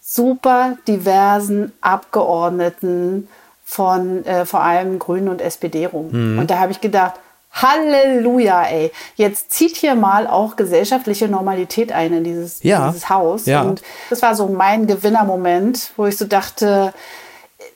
super 0.00 0.78
diversen 0.88 1.72
Abgeordneten 1.82 3.28
von 3.64 4.24
äh, 4.24 4.46
vor 4.46 4.62
allem 4.62 4.98
Grünen 4.98 5.28
und 5.28 5.42
SPD 5.42 5.86
rum. 5.86 6.08
Mhm. 6.10 6.38
Und 6.38 6.50
da 6.50 6.58
habe 6.58 6.72
ich 6.72 6.80
gedacht, 6.80 7.14
Halleluja, 7.54 8.64
ey. 8.64 8.92
Jetzt 9.14 9.52
zieht 9.52 9.76
hier 9.76 9.94
mal 9.94 10.26
auch 10.26 10.56
gesellschaftliche 10.56 11.28
Normalität 11.28 11.92
ein 11.92 12.12
in 12.12 12.24
dieses, 12.24 12.62
ja. 12.62 12.88
dieses 12.88 13.08
Haus. 13.08 13.46
Ja. 13.46 13.62
Und 13.62 13.82
das 14.10 14.22
war 14.22 14.34
so 14.34 14.48
mein 14.48 14.86
Gewinnermoment, 14.86 15.92
wo 15.96 16.06
ich 16.06 16.16
so 16.16 16.24
dachte, 16.24 16.92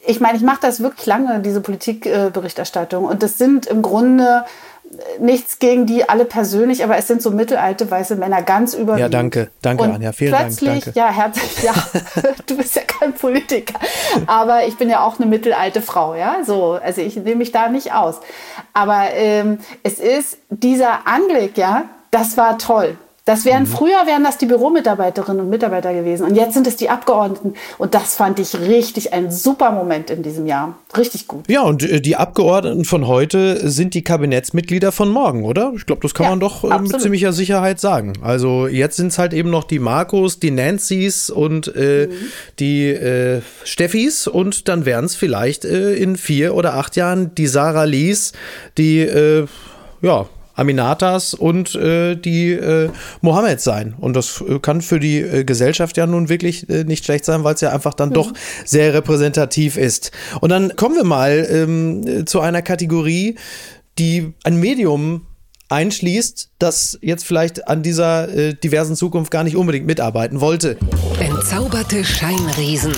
ich 0.08 0.20
meine, 0.20 0.38
ich 0.38 0.42
mache 0.42 0.60
das 0.62 0.82
wirklich 0.82 1.04
lange, 1.04 1.40
diese 1.40 1.60
Politikberichterstattung. 1.60 3.04
Und 3.04 3.22
das 3.22 3.36
sind 3.36 3.66
im 3.66 3.82
Grunde 3.82 4.44
nichts 5.20 5.58
gegen 5.58 5.84
die 5.84 6.08
alle 6.08 6.24
persönlich, 6.24 6.82
aber 6.82 6.96
es 6.96 7.06
sind 7.06 7.20
so 7.20 7.30
mittelalte 7.30 7.90
weiße 7.90 8.16
Männer 8.16 8.40
ganz 8.40 8.72
überwiegend. 8.72 9.00
Ja, 9.00 9.08
danke, 9.10 9.50
danke, 9.60 9.82
und 9.82 9.94
Anja, 9.96 10.12
vielen 10.12 10.34
plötzlich, 10.34 10.84
Dank. 10.84 10.94
Danke. 10.94 10.98
Ja, 10.98 11.10
herzlich, 11.10 11.62
ja, 11.62 11.74
du 12.46 12.56
bist 12.56 12.74
ja 12.74 12.82
kein 12.86 13.12
Politiker, 13.12 13.78
aber 14.26 14.66
ich 14.66 14.78
bin 14.78 14.88
ja 14.88 15.04
auch 15.04 15.20
eine 15.20 15.28
mittelalte 15.28 15.82
Frau, 15.82 16.14
ja, 16.14 16.38
so, 16.42 16.78
also 16.82 17.02
ich 17.02 17.16
nehme 17.16 17.36
mich 17.36 17.52
da 17.52 17.68
nicht 17.68 17.92
aus. 17.92 18.16
Aber 18.72 19.08
ähm, 19.12 19.58
es 19.82 19.98
ist 19.98 20.38
dieser 20.48 21.06
Anblick, 21.06 21.58
ja, 21.58 21.84
das 22.10 22.38
war 22.38 22.56
toll. 22.56 22.96
Das 23.28 23.44
wären, 23.44 23.64
mhm. 23.64 23.66
früher 23.66 24.06
wären 24.06 24.24
das 24.24 24.38
die 24.38 24.46
Büromitarbeiterinnen 24.46 25.42
und 25.42 25.50
Mitarbeiter 25.50 25.92
gewesen. 25.92 26.24
Und 26.24 26.34
jetzt 26.34 26.54
sind 26.54 26.66
es 26.66 26.76
die 26.76 26.88
Abgeordneten. 26.88 27.52
Und 27.76 27.92
das 27.92 28.14
fand 28.14 28.38
ich 28.38 28.58
richtig 28.58 29.12
ein 29.12 29.30
super 29.30 29.70
Moment 29.70 30.08
in 30.08 30.22
diesem 30.22 30.46
Jahr. 30.46 30.78
Richtig 30.96 31.28
gut. 31.28 31.44
Ja, 31.46 31.60
und 31.60 31.82
äh, 31.82 32.00
die 32.00 32.16
Abgeordneten 32.16 32.86
von 32.86 33.06
heute 33.06 33.68
sind 33.68 33.92
die 33.92 34.02
Kabinettsmitglieder 34.02 34.92
von 34.92 35.10
morgen, 35.10 35.44
oder? 35.44 35.74
Ich 35.76 35.84
glaube, 35.84 36.00
das 36.00 36.14
kann 36.14 36.24
ja, 36.24 36.30
man 36.30 36.40
doch 36.40 36.64
äh, 36.64 36.78
mit 36.78 36.98
ziemlicher 36.98 37.34
Sicherheit 37.34 37.80
sagen. 37.80 38.14
Also 38.22 38.66
jetzt 38.66 38.96
sind 38.96 39.08
es 39.08 39.18
halt 39.18 39.34
eben 39.34 39.50
noch 39.50 39.64
die 39.64 39.78
Marcos, 39.78 40.40
die 40.40 40.50
Nancy's 40.50 41.28
und 41.28 41.70
äh, 41.76 42.06
mhm. 42.06 42.12
die 42.58 42.86
äh, 42.86 43.42
Steffis. 43.62 44.26
Und 44.26 44.68
dann 44.68 44.86
werden 44.86 45.04
es 45.04 45.14
vielleicht 45.14 45.66
äh, 45.66 45.92
in 45.96 46.16
vier 46.16 46.54
oder 46.54 46.76
acht 46.76 46.96
Jahren 46.96 47.34
die 47.34 47.46
Sarah 47.46 47.84
Lees, 47.84 48.32
die 48.78 49.00
äh, 49.00 49.44
ja, 50.00 50.26
Aminatas 50.58 51.34
und 51.34 51.74
äh, 51.74 52.16
die 52.16 52.50
äh, 52.52 52.90
Mohammeds 53.20 53.64
sein. 53.64 53.94
Und 53.98 54.14
das 54.14 54.42
äh, 54.46 54.58
kann 54.58 54.82
für 54.82 55.00
die 55.00 55.18
äh, 55.18 55.44
Gesellschaft 55.44 55.96
ja 55.96 56.06
nun 56.06 56.28
wirklich 56.28 56.68
äh, 56.68 56.84
nicht 56.84 57.04
schlecht 57.04 57.24
sein, 57.24 57.44
weil 57.44 57.54
es 57.54 57.60
ja 57.60 57.70
einfach 57.72 57.94
dann 57.94 58.10
mhm. 58.10 58.14
doch 58.14 58.32
sehr 58.64 58.92
repräsentativ 58.92 59.76
ist. 59.76 60.10
Und 60.40 60.50
dann 60.50 60.74
kommen 60.76 60.96
wir 60.96 61.04
mal 61.04 61.46
ähm, 61.50 62.26
zu 62.26 62.40
einer 62.40 62.62
Kategorie, 62.62 63.36
die 63.98 64.32
ein 64.44 64.58
Medium 64.58 65.26
einschließt, 65.68 66.50
das 66.58 66.98
jetzt 67.02 67.24
vielleicht 67.24 67.68
an 67.68 67.82
dieser 67.82 68.28
äh, 68.28 68.54
diversen 68.54 68.96
Zukunft 68.96 69.30
gar 69.30 69.44
nicht 69.44 69.56
unbedingt 69.56 69.86
mitarbeiten 69.86 70.40
wollte. 70.40 70.76
Entzauberte 71.20 72.04
Scheinriesen. 72.04 72.94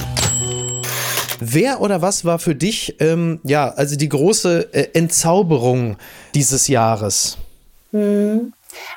Wer 1.40 1.81
oder 1.81 2.03
was 2.03 2.25
war 2.25 2.38
für 2.38 2.55
dich, 2.55 2.96
ähm, 3.01 3.40
ja, 3.44 3.70
also 3.70 3.96
die 3.96 4.11
große 4.11 4.75
äh, 4.75 4.88
Entzauberung 4.92 5.96
dieses 6.35 6.68
Jahres? 6.68 7.38
Hm. 7.92 8.53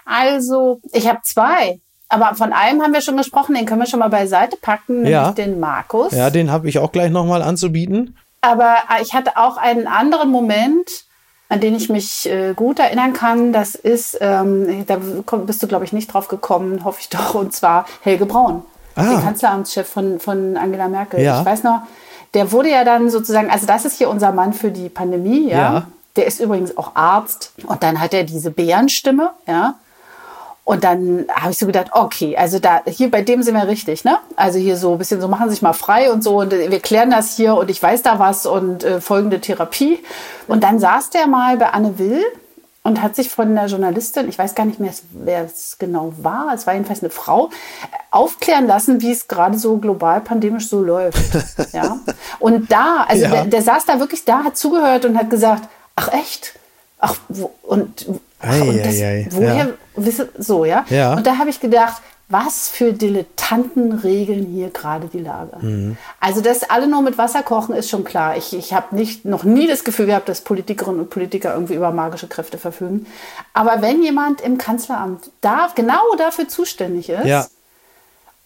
Also, 0.06 0.80
ich 0.92 1.08
habe 1.08 1.20
zwei. 1.24 1.80
Aber 2.10 2.36
von 2.36 2.54
einem 2.54 2.84
haben 2.84 2.94
wir 2.94 3.02
schon 3.02 3.18
gesprochen, 3.18 3.56
den 3.56 3.66
können 3.66 3.82
wir 3.82 3.88
schon 3.88 4.00
mal 4.00 4.10
beiseite 4.10 4.56
packen, 4.58 4.98
nämlich 4.98 5.12
ja. 5.12 5.32
den 5.32 5.60
Markus. 5.60 6.12
Ja, 6.12 6.30
den 6.30 6.52
habe 6.52 6.70
ich 6.70 6.78
auch 6.78 6.92
gleich 6.92 7.10
nochmal 7.10 7.42
anzubieten. 7.42 8.18
Aber 8.42 8.76
äh, 8.90 9.02
ich 9.02 9.14
hatte 9.14 9.38
auch 9.38 9.58
einen 9.58 9.88
anderen 9.88 10.30
Moment, 10.30 11.06
an 11.50 11.60
den 11.60 11.76
ich 11.76 11.90
mich 11.90 12.30
äh, 12.30 12.54
gut 12.54 12.78
erinnern 12.80 13.14
kann. 13.14 13.54
Das 13.54 13.74
ist, 13.74 14.18
ähm, 14.22 14.86
da 14.86 14.98
bist 15.38 15.64
du, 15.64 15.68
glaube 15.68 15.86
ich, 15.86 15.94
nicht 15.94 16.14
drauf 16.14 16.28
gekommen, 16.28 16.84
hoffe 16.84 17.00
ich 17.02 17.10
doch, 17.10 17.36
und 17.36 17.54
zwar 17.54 17.86
Helge 18.02 18.26
Braun, 18.26 18.64
ah. 18.96 19.04
der 19.04 19.20
Kanzleramtschef 19.20 19.88
von, 19.88 20.20
von 20.20 20.58
Angela 20.58 20.90
Merkel. 20.90 21.22
Ja. 21.22 21.40
Ich 21.40 21.46
weiß 21.46 21.64
noch, 21.64 21.82
der 22.34 22.52
wurde 22.52 22.70
ja 22.70 22.84
dann 22.84 23.10
sozusagen, 23.10 23.50
also 23.50 23.66
das 23.66 23.86
ist 23.86 23.98
hier 23.98 24.10
unser 24.10 24.32
Mann 24.32 24.54
für 24.54 24.72
die 24.72 24.90
Pandemie, 24.90 25.50
ja. 25.50 25.58
ja. 25.58 25.88
Der 26.16 26.28
ist 26.28 26.40
übrigens 26.40 26.78
auch 26.78 26.96
Arzt. 26.96 27.54
Und 27.66 27.84
dann 27.84 28.00
hat 28.00 28.14
er 28.14 28.24
diese 28.24 28.52
Bärenstimme, 28.52 29.32
ja. 29.48 29.76
Und 30.66 30.86
dann 30.86 31.26
habe 31.30 31.52
ich 31.52 31.58
so 31.58 31.66
gedacht, 31.66 31.88
okay, 31.92 32.38
also 32.38 32.58
da, 32.58 32.82
hier 32.86 33.12
bei 33.12 33.22
dem 33.22 33.44
sind 33.44 33.54
wir 33.54 33.68
richtig, 33.68 34.06
ne? 34.06 34.18
Also 34.38 34.60
hier 34.60 34.78
so 34.78 34.94
ein 34.94 34.98
bisschen 34.98 35.20
so, 35.20 35.28
machen 35.28 35.50
Sie 35.50 35.56
sich 35.56 35.62
mal 35.62 35.74
frei 35.74 36.10
und 36.10 36.24
so 36.24 36.40
und 36.40 36.52
wir 36.52 36.80
klären 36.80 37.12
das 37.12 37.36
hier 37.36 37.56
und 37.56 37.70
ich 37.70 37.84
weiß 37.84 38.02
da 38.02 38.18
was 38.18 38.46
und 38.46 38.84
äh, 38.84 39.02
folgende 39.02 39.42
Therapie. 39.42 40.00
Und 40.48 40.64
dann 40.64 40.80
saß 40.80 41.10
der 41.10 41.28
mal 41.28 41.58
bei 41.58 41.68
Anne 41.72 42.00
Will 42.00 42.24
und 42.84 43.02
hat 43.02 43.16
sich 43.16 43.30
von 43.30 43.56
der 43.56 43.66
Journalistin, 43.66 44.30
ich 44.30 44.40
weiß 44.40 44.56
gar 44.56 44.66
nicht 44.66 44.80
mehr, 44.80 44.94
wer 45.12 45.44
es 45.44 45.78
genau 45.80 46.14
war, 46.22 46.54
es 46.54 46.66
war 46.66 46.74
jedenfalls 46.74 47.02
eine 47.02 47.10
Frau, 47.10 47.50
aufklären 48.12 48.66
lassen, 48.66 49.02
wie 49.02 49.12
es 49.12 49.28
gerade 49.28 49.58
so 49.58 49.78
global 49.78 50.22
pandemisch 50.22 50.70
so 50.70 50.82
läuft. 50.82 51.20
ja. 51.74 51.98
Und 52.40 52.72
da, 52.72 53.06
also 53.08 53.24
ja. 53.24 53.32
der, 53.32 53.46
der 53.46 53.62
saß 53.62 53.86
da 53.86 54.00
wirklich 54.00 54.24
da, 54.24 54.46
hat 54.46 54.56
zugehört 54.56 55.04
und 55.04 55.18
hat 55.18 55.30
gesagt, 55.30 55.68
ach 55.96 56.10
echt? 56.14 56.60
ach, 57.04 57.16
wo, 57.28 57.52
und, 57.64 58.06
ach, 58.40 58.62
und 58.62 58.78
das, 58.78 58.96
woher, 59.32 59.56
ja. 59.56 60.26
so, 60.38 60.66
ja? 60.66 60.86
Ja. 60.90 61.14
Und 61.16 61.28
da 61.28 61.38
habe 61.38 61.50
ich 61.50 61.60
gedacht, 61.60 62.02
was 62.30 62.70
für 62.70 62.94
Dilettanten 62.94 63.92
regeln 63.92 64.46
hier 64.46 64.70
gerade 64.70 65.08
die 65.08 65.20
Lage. 65.20 65.58
Mhm. 65.60 65.98
Also, 66.22 66.40
dass 66.42 66.64
alle 66.64 66.88
nur 66.88 67.02
mit 67.02 67.18
Wasser 67.18 67.44
kochen, 67.44 67.76
ist 67.76 67.90
schon 67.90 68.06
klar. 68.06 68.38
Ich, 68.38 68.54
ich 68.54 68.74
habe 68.74 68.96
nicht 68.96 69.26
noch 69.26 69.44
nie 69.44 69.68
das 69.68 69.84
Gefühl 69.84 70.06
gehabt, 70.06 70.30
dass 70.30 70.42
Politikerinnen 70.42 71.02
und 71.02 71.10
Politiker 71.10 71.54
irgendwie 71.54 71.76
über 71.76 71.92
magische 71.92 72.28
Kräfte 72.28 72.58
verfügen. 72.58 73.06
Aber 73.54 73.82
wenn 73.82 74.02
jemand 74.02 74.40
im 74.40 74.58
Kanzleramt 74.58 75.30
da 75.42 75.68
genau 75.76 76.16
dafür 76.18 76.48
zuständig 76.48 77.10
ist, 77.10 77.26
Ja. 77.26 77.46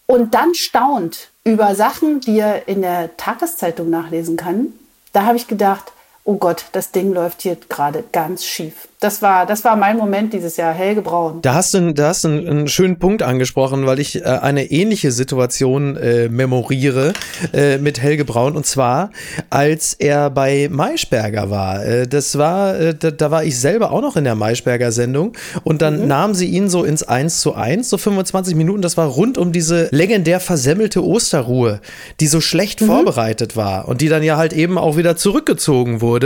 und 0.07 0.33
dann 0.33 0.55
staunt 0.55 1.29
über 1.43 1.75
Sachen, 1.75 2.19
die 2.19 2.39
er 2.39 2.67
in 2.67 2.81
der 2.81 3.15
Tageszeitung 3.15 3.89
nachlesen 3.91 4.35
kann, 4.35 4.73
da 5.13 5.23
habe 5.25 5.37
ich 5.37 5.47
gedacht, 5.47 5.93
oh 6.27 6.35
Gott, 6.35 6.65
das 6.73 6.91
Ding 6.91 7.13
läuft 7.13 7.41
hier 7.41 7.57
gerade 7.69 8.03
ganz 8.11 8.43
schief. 8.45 8.89
Das 8.99 9.21
war, 9.21 9.45
das 9.45 9.63
war 9.63 9.75
mein 9.75 9.95
Moment 9.95 10.33
dieses 10.33 10.57
Jahr, 10.57 10.73
Helge 10.73 11.03
Braun. 11.03 11.43
Da 11.43 11.53
hast 11.53 11.75
du, 11.75 11.93
da 11.93 12.07
hast 12.09 12.23
du 12.23 12.29
einen, 12.29 12.47
einen 12.47 12.67
schönen 12.67 12.97
Punkt 12.97 13.21
angesprochen, 13.21 13.85
weil 13.85 13.99
ich 13.99 14.21
äh, 14.21 14.23
eine 14.23 14.71
ähnliche 14.71 15.11
Situation 15.11 15.95
äh, 15.95 16.29
memoriere 16.29 17.13
äh, 17.53 17.77
mit 17.77 18.01
Helge 18.01 18.25
Braun 18.25 18.55
und 18.55 18.65
zwar, 18.65 19.11
als 19.51 19.93
er 19.93 20.31
bei 20.31 20.67
Maischberger 20.71 21.51
war. 21.51 21.85
Äh, 21.85 22.07
das 22.07 22.39
war, 22.39 22.75
äh, 22.75 22.95
da, 22.95 23.11
da 23.11 23.29
war 23.29 23.43
ich 23.43 23.59
selber 23.59 23.91
auch 23.91 24.01
noch 24.01 24.15
in 24.17 24.23
der 24.23 24.33
Maischberger 24.33 24.91
Sendung 24.91 25.33
und 25.63 25.83
dann 25.83 26.07
nahmen 26.07 26.33
sie 26.33 26.47
ihn 26.47 26.67
so 26.67 26.83
ins 26.83 27.03
1 27.03 27.39
zu 27.39 27.53
1, 27.53 27.87
so 27.87 27.99
25 27.99 28.55
Minuten. 28.55 28.81
Das 28.81 28.97
war 28.97 29.05
rund 29.05 29.37
um 29.37 29.51
diese 29.51 29.89
legendär 29.91 30.39
versemmelte 30.39 31.05
Osterruhe, 31.05 31.81
die 32.19 32.27
so 32.27 32.41
schlecht 32.41 32.81
vorbereitet 32.81 33.55
war 33.55 33.87
und 33.87 34.01
die 34.01 34.09
dann 34.09 34.23
ja 34.23 34.37
halt 34.37 34.53
eben 34.53 34.79
auch 34.79 34.97
wieder 34.97 35.15
zurückgezogen 35.15 36.01
wurde. 36.01 36.16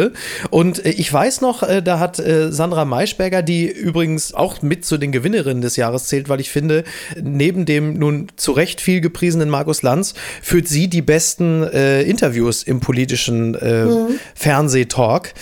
Und 0.49 0.85
äh, 0.85 0.89
ich 0.89 1.11
weiß 1.11 1.41
noch, 1.41 1.63
äh, 1.63 1.81
da 1.81 1.99
hat 1.99 2.19
äh, 2.19 2.51
Sandra 2.51 2.85
Maischberger, 2.85 3.41
die 3.41 3.67
übrigens 3.67 4.33
auch 4.33 4.61
mit 4.61 4.85
zu 4.85 4.97
den 4.97 5.11
Gewinnerinnen 5.11 5.61
des 5.61 5.75
Jahres 5.75 6.05
zählt, 6.05 6.29
weil 6.29 6.39
ich 6.39 6.49
finde, 6.49 6.83
neben 7.21 7.65
dem 7.65 7.93
nun 7.97 8.27
zu 8.35 8.51
Recht 8.51 8.81
viel 8.81 9.01
gepriesenen 9.01 9.49
Markus 9.49 9.81
Lanz 9.81 10.13
führt 10.41 10.67
sie 10.67 10.87
die 10.87 11.01
besten 11.01 11.63
äh, 11.63 12.03
Interviews 12.03 12.63
im 12.63 12.79
politischen 12.79 13.55
äh, 13.55 13.87
Fernsehtalk. 14.35 15.33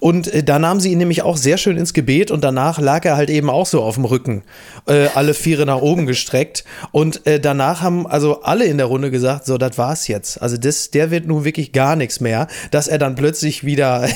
Und 0.00 0.28
äh, 0.28 0.42
da 0.42 0.58
nahm 0.58 0.80
sie 0.80 0.92
ihn 0.92 0.98
nämlich 0.98 1.22
auch 1.22 1.36
sehr 1.36 1.58
schön 1.58 1.76
ins 1.76 1.92
Gebet 1.92 2.30
und 2.30 2.42
danach 2.44 2.78
lag 2.80 3.04
er 3.04 3.16
halt 3.16 3.30
eben 3.30 3.50
auch 3.50 3.66
so 3.66 3.82
auf 3.82 3.94
dem 3.94 4.04
Rücken, 4.04 4.42
äh, 4.88 5.08
alle 5.14 5.34
Viere 5.34 5.66
nach 5.66 5.80
oben 5.80 6.06
gestreckt. 6.06 6.64
Und 6.92 7.26
äh, 7.26 7.40
danach 7.40 7.82
haben 7.82 8.06
also 8.06 8.42
alle 8.42 8.64
in 8.64 8.78
der 8.78 8.86
Runde 8.86 9.10
gesagt, 9.10 9.46
so, 9.46 9.58
das 9.58 9.78
war's 9.78 10.08
jetzt. 10.08 10.40
Also 10.42 10.56
das, 10.56 10.90
der 10.90 11.10
wird 11.10 11.26
nun 11.26 11.44
wirklich 11.44 11.72
gar 11.72 11.96
nichts 11.96 12.20
mehr, 12.20 12.48
dass 12.70 12.88
er 12.88 12.98
dann 12.98 13.14
plötzlich 13.14 13.64
wieder 13.64 14.08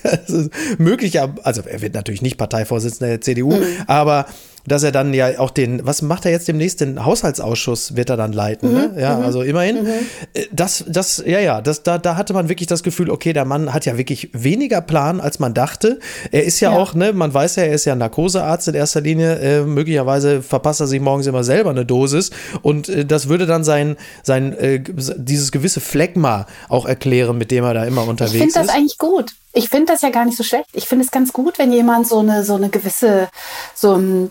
möglicher, 0.78 1.34
also 1.42 1.62
er 1.62 1.80
wird 1.80 1.94
natürlich 1.94 2.22
nicht 2.22 2.36
Parteivorsitzender 2.36 3.08
der 3.08 3.20
CDU, 3.20 3.54
aber 3.86 4.26
dass 4.66 4.82
er 4.82 4.92
dann 4.92 5.12
ja 5.14 5.38
auch 5.38 5.50
den, 5.50 5.84
was 5.84 6.02
macht 6.02 6.24
er 6.24 6.30
jetzt 6.30 6.46
demnächst? 6.48 6.80
Den 6.80 7.04
Haushaltsausschuss 7.04 7.96
wird 7.96 8.10
er 8.10 8.16
dann 8.16 8.32
leiten, 8.32 8.72
ne? 8.72 8.94
Ja, 8.98 9.18
also 9.18 9.42
immerhin. 9.42 9.86
Äh, 10.34 10.42
Das, 10.52 10.84
das, 10.88 11.22
ja, 11.26 11.40
ja, 11.40 11.60
das, 11.60 11.82
da, 11.82 11.98
da 11.98 12.16
hatte 12.16 12.32
man 12.32 12.48
wirklich 12.48 12.66
das 12.68 12.82
Gefühl, 12.82 13.10
okay, 13.10 13.32
der 13.32 13.44
Mann 13.44 13.72
hat 13.74 13.86
ja 13.86 13.98
wirklich 13.98 14.30
weniger 14.32 14.80
Plan, 14.80 15.20
als 15.20 15.38
man 15.38 15.54
dachte. 15.54 15.98
Er 16.30 16.44
ist 16.44 16.60
ja, 16.60 16.72
Ja. 16.72 16.78
auch, 16.78 16.94
ne, 16.94 17.12
man 17.12 17.32
weiß 17.34 17.56
ja, 17.56 17.64
er 17.64 17.74
ist 17.74 17.84
ja 17.84 17.94
Narkosearzt 17.94 18.68
in 18.68 18.74
erster 18.74 19.00
Linie. 19.00 19.38
Äh, 19.38 19.62
möglicherweise 19.64 20.42
verpasst 20.42 20.80
er 20.80 20.86
sich 20.86 21.00
morgens 21.00 21.26
immer 21.26 21.44
selber 21.44 21.70
eine 21.70 21.84
Dosis. 21.84 22.30
Und 22.62 22.88
äh, 22.88 23.04
das 23.04 23.28
würde 23.28 23.46
dann 23.46 23.64
sein, 23.64 23.96
sein 24.22 24.52
äh, 24.58 24.80
dieses 25.16 25.52
gewisse 25.52 25.80
Phlegma 25.80 26.46
auch 26.68 26.86
erklären, 26.86 27.38
mit 27.38 27.50
dem 27.50 27.64
er 27.64 27.74
da 27.74 27.84
immer 27.84 28.02
Ich 28.02 28.08
unterwegs 28.08 28.38
finde 28.38 28.54
das 28.54 28.66
ist. 28.66 28.74
eigentlich 28.74 28.98
gut. 28.98 29.32
Ich 29.52 29.68
finde 29.68 29.92
das 29.92 30.02
ja 30.02 30.10
gar 30.10 30.24
nicht 30.24 30.36
so 30.36 30.42
schlecht. 30.44 30.68
Ich 30.72 30.86
finde 30.88 31.04
es 31.04 31.10
ganz 31.10 31.32
gut, 31.32 31.58
wenn 31.58 31.72
jemand 31.72 32.06
so 32.06 32.18
eine, 32.20 32.44
so 32.44 32.54
eine 32.54 32.68
gewisse, 32.70 33.28
so 33.74 33.94
ein, 33.94 34.30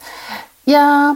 ja, 0.66 1.16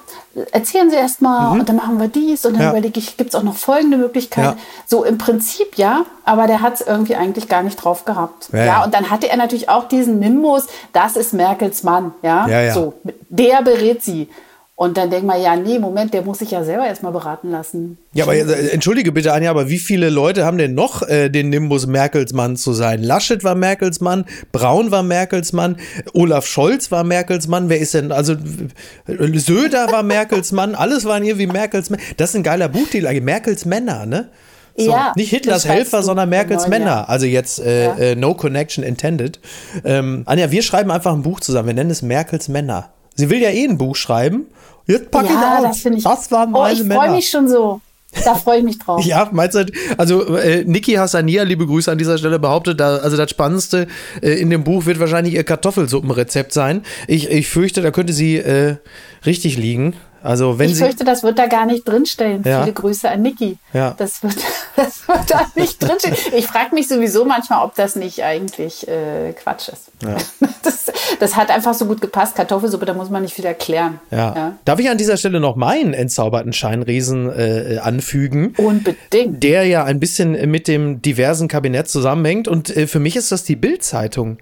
erzählen 0.52 0.89
Sie 0.89 0.96
erst 0.96 1.22
mal 1.22 1.52
und 1.60 1.70
dann 1.70 1.76
machen 1.76 2.00
wir 2.00 2.08
dies 2.08 2.46
und 2.46 2.54
dann 2.54 2.62
Mhm. 2.62 2.65
Ja. 2.65 2.72
überlege 2.72 3.00
ich, 3.00 3.15
gibt 3.15 3.30
es 3.30 3.36
auch 3.36 3.44
noch 3.44 3.56
folgende 3.56 3.98
Möglichkeiten. 3.98 4.58
Ja. 4.58 4.63
So 4.88 5.04
im 5.04 5.18
Prinzip 5.20 5.78
ja, 5.78 6.04
aber 6.26 6.48
der 6.48 6.62
hat 6.62 6.76
es 6.76 6.82
irgendwie 6.82 7.15
eigentlich 7.15 7.48
gar 7.48 7.62
nicht 7.63 7.76
drauf 7.78 8.06
gehabt. 8.06 8.50
Ja, 8.52 8.65
Ja, 8.65 8.84
und 8.84 8.94
dann 8.94 9.10
hatte 9.12 9.30
er 9.30 9.38
natürlich 9.38 9.70
auch 9.70 9.88
diesen 9.88 10.20
Nimbus, 10.20 10.65
das 10.94 11.15
ist 11.15 11.34
Merkels 11.34 11.84
Mann, 11.84 12.13
ja. 12.24 12.48
so, 12.74 12.94
der 13.30 13.62
berät 13.62 14.04
sie. 14.04 14.30
Und 14.77 14.97
dann 14.97 15.09
denkt 15.09 15.25
man, 15.25 15.41
ja, 15.41 15.55
nee, 15.55 15.79
Moment, 15.79 16.13
der 16.13 16.21
muss 16.23 16.39
sich 16.39 16.51
ja 16.51 16.61
selber 16.65 16.85
erstmal 16.85 17.13
beraten 17.13 17.49
lassen. 17.49 17.97
Ja, 18.13 18.25
aber 18.25 18.35
äh, 18.35 18.71
entschuldige 18.71 19.13
bitte, 19.13 19.31
Anja, 19.31 19.49
aber 19.49 19.69
wie 19.69 19.79
viele 19.79 20.09
Leute 20.09 20.45
haben 20.45 20.57
denn 20.57 20.73
noch 20.73 21.01
äh, 21.01 21.29
den 21.29 21.47
Nimbus 21.49 21.88
Merkelsmann 21.88 22.57
zu 22.57 22.73
sein? 22.73 23.01
Laschet 23.01 23.45
war 23.45 23.55
Merkelsmann, 23.55 24.25
Braun 24.51 24.91
war 24.91 25.01
Merkelsmann, 25.01 25.77
Olaf 26.13 26.45
Scholz 26.45 26.91
war 26.91 27.05
Merkelsmann, 27.05 27.69
wer 27.69 27.79
ist 27.79 27.93
denn, 27.93 28.11
also 28.11 28.33
äh, 28.33 29.39
Söder 29.39 29.93
war 29.93 30.03
Merkelsmann, 30.03 30.75
alles 30.75 31.05
waren 31.05 31.23
irgendwie 31.23 31.47
Merkelsmann. 31.47 32.01
Das 32.17 32.31
ist 32.31 32.35
ein 32.35 32.43
geiler 32.43 32.67
Buchtitel, 32.67 33.21
Merkels 33.21 33.63
Männer, 33.63 34.05
ne? 34.05 34.27
So, 34.75 34.91
Ja, 34.91 35.13
nicht 35.15 35.29
Hitlers 35.29 35.65
Helfer, 35.65 36.03
sondern 36.03 36.27
Merkels 36.27 36.67
Männer. 36.67 36.85
Jahr. 36.85 37.09
Also 37.09 37.25
jetzt 37.27 37.59
äh, 37.61 37.85
Ja. 37.85 37.95
äh, 37.95 38.15
No 38.17 38.33
Connection 38.33 38.83
Intended. 38.83 39.39
Ähm, 39.85 40.23
Anja, 40.25 40.51
wir 40.51 40.61
schreiben 40.63 40.91
einfach 40.91 41.13
ein 41.13 41.21
Buch 41.21 41.39
zusammen. 41.39 41.67
Wir 41.67 41.75
nennen 41.75 41.91
es 41.91 42.01
Merkels 42.01 42.49
Männer. 42.49 42.89
Sie 43.15 43.30
will 43.30 43.41
ja 43.41 43.49
eh 43.49 43.65
ein 43.65 43.78
Buch 43.78 43.95
schreiben. 43.95 44.47
Jetzt 44.88 45.10
pack 45.10 45.25
ja, 45.25 45.32
ich 45.32 45.65
aus. 45.65 45.84
das 45.84 45.93
ich. 45.93 46.04
Das 46.04 46.30
oh, 46.32 46.47
meine 46.47 46.73
ich 46.73 46.84
Männer. 46.84 47.01
freue 47.01 47.12
mich 47.12 47.30
schon 47.30 47.47
so. 47.47 47.82
Da 48.23 48.36
freue 48.36 48.60
ich 48.60 48.63
mich 48.63 48.80
drauf. 48.80 49.04
Ja, 49.06 49.30
meinst 49.32 49.56
du, 49.56 49.65
also 49.97 50.38
äh, 50.38 50.63
Niki 50.63 50.93
Hassania, 50.93 51.43
liebe 51.43 51.65
Grüße 51.65 51.91
an 51.91 51.97
dieser 51.97 52.17
Stelle, 52.17 52.39
behauptet, 52.39 52.80
da, 52.80 52.97
also 52.97 53.17
das 53.17 53.30
Spannendste 53.30 53.88
äh, 54.21 54.39
in 54.39 54.49
dem 54.49 54.63
Buch 54.63 54.86
wird 54.86 54.99
wahrscheinlich 54.99 55.34
ihr 55.34 55.43
Kartoffelsuppenrezept 55.43 56.54
sein. 56.54 56.84
Ich, 57.08 57.30
ich 57.30 57.49
fürchte, 57.49 57.82
da 57.82 57.91
könnte 57.91 58.13
sie 58.13 58.38
äh, 58.38 58.78
richtig 59.25 59.58
liegen. 59.58 59.95
Also 60.25 60.57
wenn 60.57 60.69
ich 60.69 60.77
sie. 60.77 60.83
fürchte, 60.83 61.03
das 61.03 61.23
wird 61.23 61.38
da 61.38 61.45
gar 61.45 61.65
nicht 61.65 61.88
drinstellen. 61.88 62.41
Ja. 62.43 62.61
Viele 62.61 62.73
Grüße 62.73 63.09
an 63.09 63.21
Niki. 63.21 63.57
Ja. 63.73 63.93
Das, 63.97 64.23
wird, 64.23 64.35
das 64.75 65.07
wird 65.07 65.29
da 65.29 65.45
nicht 65.55 65.81
drinstehen. 65.81 66.15
Ich 66.35 66.47
frage 66.47 66.73
mich 66.73 66.88
sowieso 66.88 67.25
manchmal, 67.25 67.63
ob 67.63 67.75
das 67.75 67.95
nicht 67.95 68.23
eigentlich 68.23 68.88
äh, 68.88 69.33
Quatsch 69.33 69.69
ist. 69.69 69.91
Das, 70.61 70.91
das 71.19 71.35
hat 71.35 71.51
einfach 71.51 71.75
so 71.75 71.85
gut 71.85 72.01
gepasst. 72.01 72.35
Kartoffelsuppe, 72.35 72.85
da 72.85 72.95
muss 72.95 73.11
man 73.11 73.21
nicht 73.21 73.35
viel 73.35 73.45
erklären. 73.45 73.99
ja. 74.09 74.57
Darf 74.65 74.79
ich 74.79 74.89
an 74.89 74.97
dieser 74.97 75.15
Stelle 75.15 75.39
noch 75.39 75.55
meinen 75.55 75.93
entzauberten 75.93 76.53
Scheinriesen 76.53 77.29
äh, 77.29 77.77
anfügen? 77.77 78.55
Unbedingt. 78.57 79.43
der 79.43 79.65
ja 79.65 79.83
ein 79.83 79.99
bisschen 79.99 80.49
mit 80.49 80.67
dem 80.67 81.03
diversen 81.03 81.47
Kabinett 81.47 81.88
zusammenhängt. 81.88 82.47
Und 82.47 82.75
äh, 82.75 82.88
für 82.88 82.99
mich 82.99 83.15
ist 83.15 83.31
das 83.31 83.43
die 83.43 83.55
Bild-Zeitung. 83.55 84.39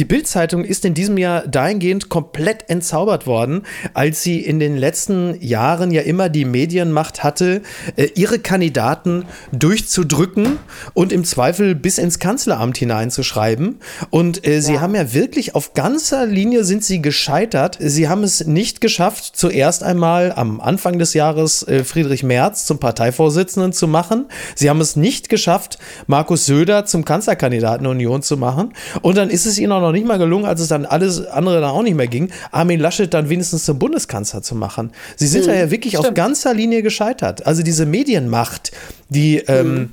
Die 0.00 0.04
Bild-Zeitung 0.04 0.64
ist 0.64 0.84
in 0.84 0.94
diesem 0.94 1.18
Jahr 1.18 1.46
dahingehend 1.46 2.08
komplett 2.08 2.68
entzaubert 2.68 3.28
worden, 3.28 3.62
als 3.94 4.22
sie 4.24 4.40
in 4.40 4.58
den 4.58 4.76
letzten 4.76 5.19
Jahren 5.40 5.90
ja 5.90 6.02
immer 6.02 6.28
die 6.28 6.44
Medienmacht 6.44 7.22
hatte, 7.22 7.62
äh, 7.96 8.08
ihre 8.14 8.38
Kandidaten 8.38 9.24
durchzudrücken 9.52 10.58
und 10.94 11.12
im 11.12 11.24
Zweifel 11.24 11.74
bis 11.74 11.98
ins 11.98 12.18
Kanzleramt 12.18 12.76
hineinzuschreiben. 12.78 13.80
Und 14.10 14.46
äh, 14.46 14.60
sie 14.60 14.80
haben 14.80 14.94
ja 14.94 15.12
wirklich 15.12 15.54
auf 15.54 15.74
ganzer 15.74 16.26
Linie 16.26 16.64
sind 16.64 16.84
sie 16.84 17.02
gescheitert. 17.02 17.78
Sie 17.80 18.08
haben 18.08 18.22
es 18.22 18.46
nicht 18.46 18.80
geschafft, 18.80 19.32
zuerst 19.34 19.82
einmal 19.82 20.32
am 20.32 20.60
Anfang 20.60 20.98
des 20.98 21.14
Jahres 21.14 21.62
äh, 21.66 21.84
Friedrich 21.84 22.22
Merz 22.22 22.66
zum 22.66 22.78
Parteivorsitzenden 22.78 23.72
zu 23.72 23.88
machen. 23.88 24.26
Sie 24.54 24.70
haben 24.70 24.80
es 24.80 24.96
nicht 24.96 25.28
geschafft, 25.28 25.78
Markus 26.06 26.46
Söder 26.46 26.84
zum 26.84 27.04
Kanzlerkandidaten 27.04 27.84
der 27.84 27.92
Union 27.92 28.22
zu 28.22 28.36
machen. 28.36 28.74
Und 29.02 29.16
dann 29.16 29.30
ist 29.30 29.46
es 29.46 29.58
ihnen 29.58 29.72
auch 29.72 29.80
noch 29.80 29.92
nicht 29.92 30.06
mal 30.06 30.18
gelungen, 30.18 30.44
als 30.44 30.60
es 30.60 30.68
dann 30.68 30.86
alles 30.86 31.26
andere 31.26 31.60
dann 31.60 31.70
auch 31.70 31.82
nicht 31.82 31.96
mehr 31.96 32.08
ging, 32.08 32.30
Armin 32.50 32.80
Laschet 32.80 33.12
dann 33.12 33.28
wenigstens 33.28 33.64
zum 33.64 33.78
Bundeskanzler 33.78 34.42
zu 34.42 34.54
machen. 34.54 34.92
Sie 35.16 35.26
sind 35.26 35.46
da 35.46 35.54
ja 35.54 35.70
wirklich 35.70 35.98
auf 35.98 36.04
stimmt. 36.04 36.16
ganzer 36.16 36.54
Linie 36.54 36.82
gescheitert. 36.82 37.46
Also 37.46 37.62
diese 37.62 37.86
Medienmacht, 37.86 38.72
die 39.08 39.38
ähm, 39.38 39.92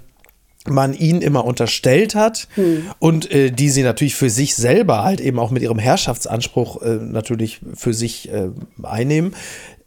man 0.65 0.93
ihnen 0.93 1.21
immer 1.21 1.45
unterstellt 1.45 2.15
hat 2.15 2.47
und 2.99 3.31
äh, 3.31 3.51
die 3.51 3.69
sie 3.69 3.83
natürlich 3.83 4.15
für 4.15 4.29
sich 4.29 4.55
selber 4.55 5.03
halt 5.03 5.21
eben 5.21 5.39
auch 5.39 5.51
mit 5.51 5.63
ihrem 5.63 5.79
Herrschaftsanspruch 5.79 6.81
äh, 6.81 6.95
natürlich 6.95 7.61
für 7.73 7.93
sich 7.93 8.29
äh, 8.29 8.49
einnehmen. 8.83 9.33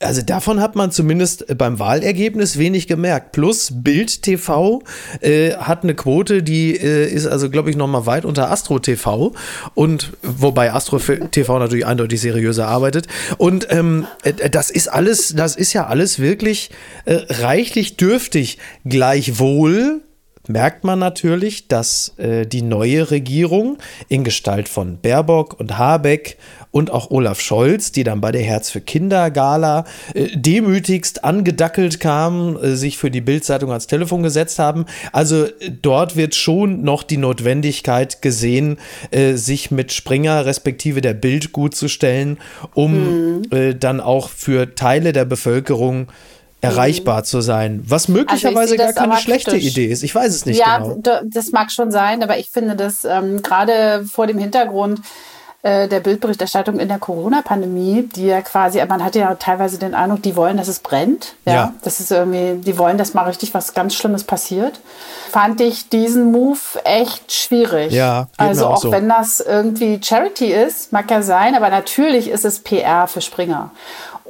Also 0.03 0.23
davon 0.23 0.61
hat 0.61 0.77
man 0.77 0.91
zumindest 0.91 1.59
beim 1.59 1.79
Wahlergebnis 1.79 2.59
wenig 2.59 2.87
gemerkt. 2.87 3.33
Plus 3.33 3.71
Bild 3.71 4.23
TV 4.23 4.83
äh, 5.21 5.53
hat 5.53 5.83
eine 5.83 5.95
Quote, 5.95 6.43
die 6.43 6.75
äh, 6.75 7.07
ist 7.07 7.27
also, 7.27 7.51
glaube 7.51 7.69
ich, 7.69 7.77
noch 7.77 7.87
mal 7.87 8.07
weit 8.07 8.25
unter 8.25 8.51
Astro 8.51 8.79
TV. 8.79 9.35
Und 9.75 10.13
wobei 10.23 10.73
Astro 10.73 10.99
TV 10.99 11.59
natürlich 11.59 11.85
eindeutig 11.85 12.19
seriöser 12.23 12.67
arbeitet. 12.67 13.09
Und 13.37 13.67
ähm, 13.71 14.07
äh, 14.23 14.49
das 14.49 14.71
ist 14.71 14.89
alles, 14.89 15.35
das 15.37 15.55
ist 15.55 15.75
ja 15.75 15.87
alles 15.87 16.19
wirklich 16.19 16.71
äh, 17.05 17.17
reichlich 17.29 17.99
dürftig. 17.99 18.57
Gleichwohl 18.87 20.01
merkt 20.53 20.85
man 20.85 20.99
natürlich, 20.99 21.69
dass 21.69 22.15
äh, 22.19 22.47
die 22.47 22.63
neue 22.63 23.11
Regierung 23.11 23.79
in 24.09 24.25
Gestalt 24.25 24.69
von 24.69 24.99
Baerbock 24.99 25.59
und 25.59 25.79
Habeck 25.79 26.37
und 26.73 26.91
auch 26.91 27.11
Olaf 27.11 27.41
Scholz, 27.41 27.93
die 27.93 28.05
dann 28.05 28.21
bei 28.21 28.33
der 28.33 28.43
Herz 28.43 28.71
für 28.71 28.81
Kinder 28.81 29.31
Gala 29.31 29.85
äh, 30.15 30.29
demütigst 30.35 31.25
angedackelt 31.25 32.01
kamen, 32.01 32.57
äh, 32.57 32.77
sich 32.77 32.97
für 32.97 33.11
die 33.11 33.21
Bildzeitung 33.21 33.71
ans 33.71 33.87
Telefon 33.87 34.23
gesetzt 34.23 34.59
haben. 34.59 34.87
Also 35.13 35.47
äh, 35.47 35.51
dort 35.83 36.17
wird 36.17 36.35
schon 36.35 36.83
noch 36.83 37.03
die 37.03 37.17
Notwendigkeit 37.17 38.23
gesehen, 38.23 38.79
äh, 39.11 39.35
sich 39.35 39.71
mit 39.71 39.93
Springer 39.93 40.47
respektive 40.47 41.01
der 41.01 41.15
Bild 41.15 41.53
gut 41.53 41.75
zu 41.75 41.89
stellen, 41.89 42.39
um 42.75 43.41
mhm. 43.41 43.79
dann 43.81 44.01
auch 44.01 44.29
für 44.29 44.75
Teile 44.75 45.13
der 45.13 45.25
Bevölkerung 45.25 46.09
erreichbar 46.61 47.25
zu 47.25 47.41
sein, 47.41 47.83
was 47.87 48.09
möglicherweise 48.09 48.73
also 48.73 48.77
gar 48.77 48.93
keine 48.93 49.21
schlechte 49.21 49.57
Idee 49.57 49.87
ist. 49.87 50.03
Ich 50.03 50.15
weiß 50.15 50.35
es 50.35 50.47
nicht 50.47 50.59
ja, 50.59 50.79
genau. 50.79 51.01
Ja, 51.05 51.23
das 51.25 51.53
mag 51.53 51.73
schon 51.73 51.91
sein, 51.91 52.23
aber 52.23 52.39
ich 52.39 52.51
finde 52.51 52.77
das 52.77 53.05
ähm, 53.05 53.43
gerade 53.43 54.05
vor 54.05 54.27
dem 54.27 54.39
Hintergrund 54.39 55.01
äh, 55.63 55.89
der 55.89 56.01
Bildberichterstattung 56.01 56.79
in 56.81 56.89
der 56.89 56.99
Corona-Pandemie, 56.99 58.09
die 58.15 58.27
ja 58.27 58.41
quasi, 58.41 58.83
man 58.87 59.05
hatte 59.05 59.19
ja 59.19 59.35
teilweise 59.35 59.79
den 59.79 59.95
Eindruck, 59.95 60.23
die 60.23 60.35
wollen, 60.35 60.57
dass 60.57 60.69
es 60.69 60.79
brennt. 60.79 61.35
Ja, 61.45 61.53
ja. 61.53 61.75
Das 61.83 62.01
ist 62.01 62.11
irgendwie, 62.11 62.63
die 62.63 62.79
wollen, 62.79 62.97
dass 62.97 63.13
mal 63.13 63.25
richtig 63.25 63.53
was 63.53 63.75
ganz 63.75 63.95
Schlimmes 63.95 64.25
passiert. 64.25 64.81
Fand 65.31 65.61
ich 65.61 65.91
diesen 65.91 66.33
Move 66.33 66.59
echt 66.85 67.31
schwierig. 67.31 67.93
Ja, 67.93 68.29
also 68.39 68.69
auch, 68.69 68.73
auch 68.73 68.83
so. 68.83 68.93
wenn 68.93 69.09
das 69.09 69.41
irgendwie 69.41 70.01
Charity 70.03 70.47
ist, 70.47 70.93
mag 70.93 71.11
ja 71.11 71.21
sein, 71.21 71.55
aber 71.55 71.69
natürlich 71.69 72.31
ist 72.31 72.47
es 72.47 72.61
PR 72.61 73.07
für 73.07 73.21
Springer. 73.21 73.71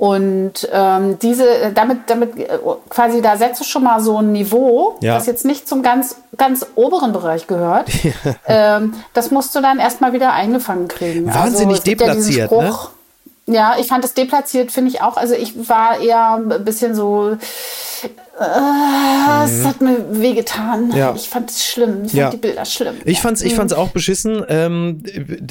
Und 0.01 0.67
ähm, 0.73 1.19
diese, 1.19 1.73
damit, 1.75 1.99
damit 2.09 2.39
äh, 2.39 2.59
quasi, 2.89 3.21
da 3.21 3.37
setzt 3.37 3.61
du 3.61 3.65
schon 3.65 3.83
mal 3.85 4.01
so 4.01 4.17
ein 4.17 4.33
Niveau, 4.33 4.97
ja. 5.03 5.17
das 5.17 5.27
jetzt 5.27 5.45
nicht 5.45 5.69
zum 5.69 5.83
ganz, 5.83 6.17
ganz 6.39 6.65
oberen 6.75 7.13
Bereich 7.13 7.47
gehört. 7.47 7.91
ähm, 8.47 8.95
das 9.13 9.31
musst 9.31 9.55
du 9.55 9.61
dann 9.61 9.79
erstmal 9.79 10.15
wieder 10.15 10.33
eingefangen 10.33 10.89
kriegen. 10.89 11.27
Wahnsinnig 11.27 11.81
also, 11.81 11.83
deplatziert, 11.83 12.51
ja, 12.51 12.63
ne? 12.63 12.75
Ja, 13.49 13.75
ich 13.79 13.89
fand 13.89 14.03
es 14.03 14.15
deplatziert, 14.15 14.73
finde 14.73 14.91
ich 14.91 15.03
auch. 15.03 15.19
Also 15.19 15.35
ich 15.35 15.69
war 15.69 16.01
eher 16.01 16.37
ein 16.37 16.65
bisschen 16.65 16.95
so, 16.95 17.37
äh, 18.41 19.45
es 19.45 19.59
mhm. 19.59 19.67
hat 19.67 19.81
mir 19.81 20.07
wehgetan. 20.11 20.93
Ja. 20.97 21.15
Ich 21.15 21.29
fand 21.29 21.51
es 21.51 21.65
schlimm. 21.65 22.05
Ich 22.05 22.13
fand 22.13 22.15
ja. 22.15 22.31
die 22.31 22.37
Bilder 22.39 22.65
schlimm. 22.65 22.95
Ich 23.05 23.21
fand's, 23.21 23.43
ich 23.43 23.55
fand's 23.55 23.73
auch 23.73 23.89
beschissen. 23.89 24.43
Ähm, 24.49 25.03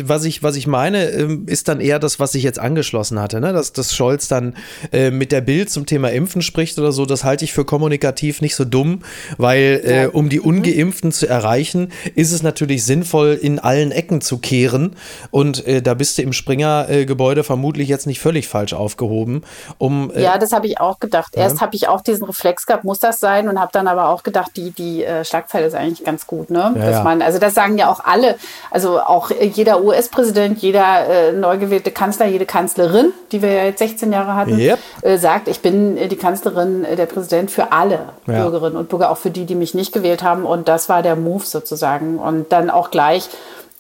was, 0.03 0.25
ich, 0.25 0.41
was 0.41 0.55
ich 0.55 0.65
meine, 0.65 1.09
ähm, 1.09 1.45
ist 1.47 1.67
dann 1.67 1.81
eher 1.81 1.99
das, 1.99 2.19
was 2.19 2.33
ich 2.33 2.43
jetzt 2.43 2.59
angeschlossen 2.59 3.19
hatte, 3.19 3.39
ne? 3.39 3.53
dass, 3.53 3.73
dass 3.73 3.95
Scholz 3.95 4.27
dann 4.27 4.55
äh, 4.91 5.11
mit 5.11 5.31
der 5.31 5.41
Bild 5.41 5.69
zum 5.69 5.85
Thema 5.85 6.09
Impfen 6.09 6.41
spricht 6.41 6.79
oder 6.79 6.91
so. 6.91 7.05
Das 7.05 7.23
halte 7.23 7.45
ich 7.45 7.53
für 7.53 7.63
kommunikativ 7.63 8.41
nicht 8.41 8.55
so 8.55 8.65
dumm, 8.65 9.03
weil 9.37 9.81
äh, 9.83 10.07
um 10.07 10.29
die 10.29 10.39
mhm. 10.39 10.45
Ungeimpften 10.45 11.11
zu 11.11 11.27
erreichen, 11.27 11.91
ist 12.15 12.31
es 12.31 12.41
natürlich 12.41 12.83
sinnvoll, 12.83 13.37
in 13.39 13.59
allen 13.59 13.91
Ecken 13.91 14.21
zu 14.21 14.39
kehren. 14.39 14.95
Und 15.29 15.65
äh, 15.67 15.81
da 15.81 15.93
bist 15.93 16.17
du 16.17 16.23
im 16.23 16.33
Springer-Gebäude 16.33 17.43
vermutlich 17.43 17.87
jetzt 17.87 18.07
nicht 18.07 18.19
völlig 18.19 18.47
falsch 18.47 18.73
aufgehoben. 18.73 19.43
Um, 19.77 20.11
äh, 20.11 20.23
ja, 20.23 20.37
das 20.37 20.51
habe 20.51 20.65
ich 20.65 20.79
auch 20.79 20.99
gedacht. 20.99 21.35
Erst 21.35 21.61
habe 21.61 21.75
ich 21.75 21.87
auch 21.87 22.01
diesen 22.01 22.25
Reflex 22.25 22.65
gehabt, 22.65 22.78
muss 22.83 22.99
das 22.99 23.19
sein 23.19 23.47
und 23.49 23.59
habe 23.59 23.71
dann 23.71 23.87
aber 23.87 24.09
auch 24.09 24.23
gedacht, 24.23 24.51
die, 24.55 24.71
die 24.71 25.03
äh, 25.03 25.23
Schlagzeile 25.25 25.67
ist 25.67 25.75
eigentlich 25.75 26.03
ganz 26.03 26.27
gut, 26.27 26.49
ne? 26.49 26.73
Ja, 26.75 26.85
Dass 26.89 27.03
man, 27.03 27.21
also 27.21 27.39
das 27.39 27.53
sagen 27.53 27.77
ja 27.77 27.89
auch 27.89 28.01
alle, 28.03 28.35
also 28.71 28.99
auch 28.99 29.31
jeder 29.31 29.83
US-Präsident, 29.83 30.59
jeder 30.59 31.07
äh, 31.07 31.31
neu 31.31 31.57
gewählte 31.57 31.91
Kanzler, 31.91 32.27
jede 32.27 32.45
Kanzlerin, 32.45 33.11
die 33.31 33.41
wir 33.41 33.51
ja 33.51 33.63
jetzt 33.65 33.79
16 33.79 34.11
Jahre 34.11 34.35
hatten, 34.35 34.57
yep. 34.57 34.79
äh, 35.01 35.17
sagt, 35.17 35.47
ich 35.47 35.61
bin 35.61 35.97
äh, 35.97 36.07
die 36.07 36.15
Kanzlerin, 36.15 36.83
äh, 36.85 36.95
der 36.95 37.05
Präsident 37.05 37.51
für 37.51 37.71
alle 37.71 37.99
ja. 38.27 38.43
Bürgerinnen 38.43 38.77
und 38.77 38.89
Bürger, 38.89 39.11
auch 39.11 39.17
für 39.17 39.31
die, 39.31 39.45
die 39.45 39.55
mich 39.55 39.73
nicht 39.73 39.91
gewählt 39.91 40.23
haben. 40.23 40.45
Und 40.45 40.67
das 40.67 40.89
war 40.89 41.01
der 41.01 41.15
Move 41.15 41.45
sozusagen. 41.45 42.19
Und 42.19 42.51
dann 42.51 42.69
auch 42.69 42.91
gleich 42.91 43.29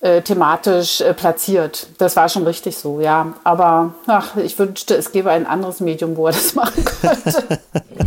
äh, 0.01 0.21
thematisch 0.21 1.01
äh, 1.01 1.13
platziert. 1.13 1.87
Das 1.97 2.15
war 2.15 2.29
schon 2.29 2.43
richtig 2.43 2.77
so, 2.77 3.01
ja. 3.01 3.33
Aber 3.43 3.93
ach, 4.07 4.37
ich 4.37 4.57
wünschte, 4.57 4.95
es 4.95 5.11
gäbe 5.11 5.31
ein 5.31 5.45
anderes 5.45 5.79
Medium, 5.79 6.15
wo 6.15 6.27
er 6.27 6.33
das 6.33 6.55
machen 6.55 6.85
könnte. 6.85 7.59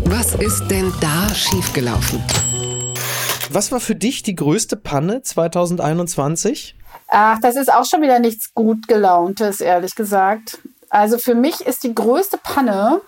Was 0.06 0.34
ist 0.34 0.68
denn 0.68 0.92
da 1.00 1.34
schiefgelaufen? 1.34 2.22
Was 3.50 3.70
war 3.70 3.80
für 3.80 3.94
dich 3.94 4.22
die 4.22 4.34
größte 4.34 4.76
Panne 4.76 5.22
2021? 5.22 6.76
Ach, 7.08 7.38
das 7.40 7.56
ist 7.56 7.72
auch 7.72 7.84
schon 7.84 8.00
wieder 8.00 8.18
nichts 8.18 8.54
gut 8.54 8.88
gelauntes, 8.88 9.60
ehrlich 9.60 9.94
gesagt. 9.94 10.58
Also 10.88 11.18
für 11.18 11.34
mich 11.34 11.60
ist 11.60 11.84
die 11.84 11.94
größte 11.94 12.38
Panne 12.42 13.02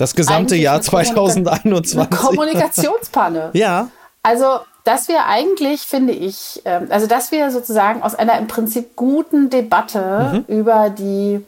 das 0.00 0.14
gesamte 0.14 0.56
Jahr 0.56 0.80
2021. 0.80 1.98
Eine 1.98 2.08
Kommunikationspanne. 2.08 3.50
ja. 3.54 3.88
Also 4.22 4.60
dass 4.84 5.08
wir 5.08 5.26
eigentlich, 5.26 5.82
finde 5.82 6.12
ich, 6.12 6.62
ähm, 6.64 6.88
also 6.90 7.06
dass 7.06 7.32
wir 7.32 7.50
sozusagen 7.50 8.02
aus 8.02 8.14
einer 8.14 8.38
im 8.38 8.46
Prinzip 8.46 8.96
guten 8.96 9.50
Debatte 9.50 10.44
mhm. 10.48 10.54
über 10.54 10.90
die 10.90 11.44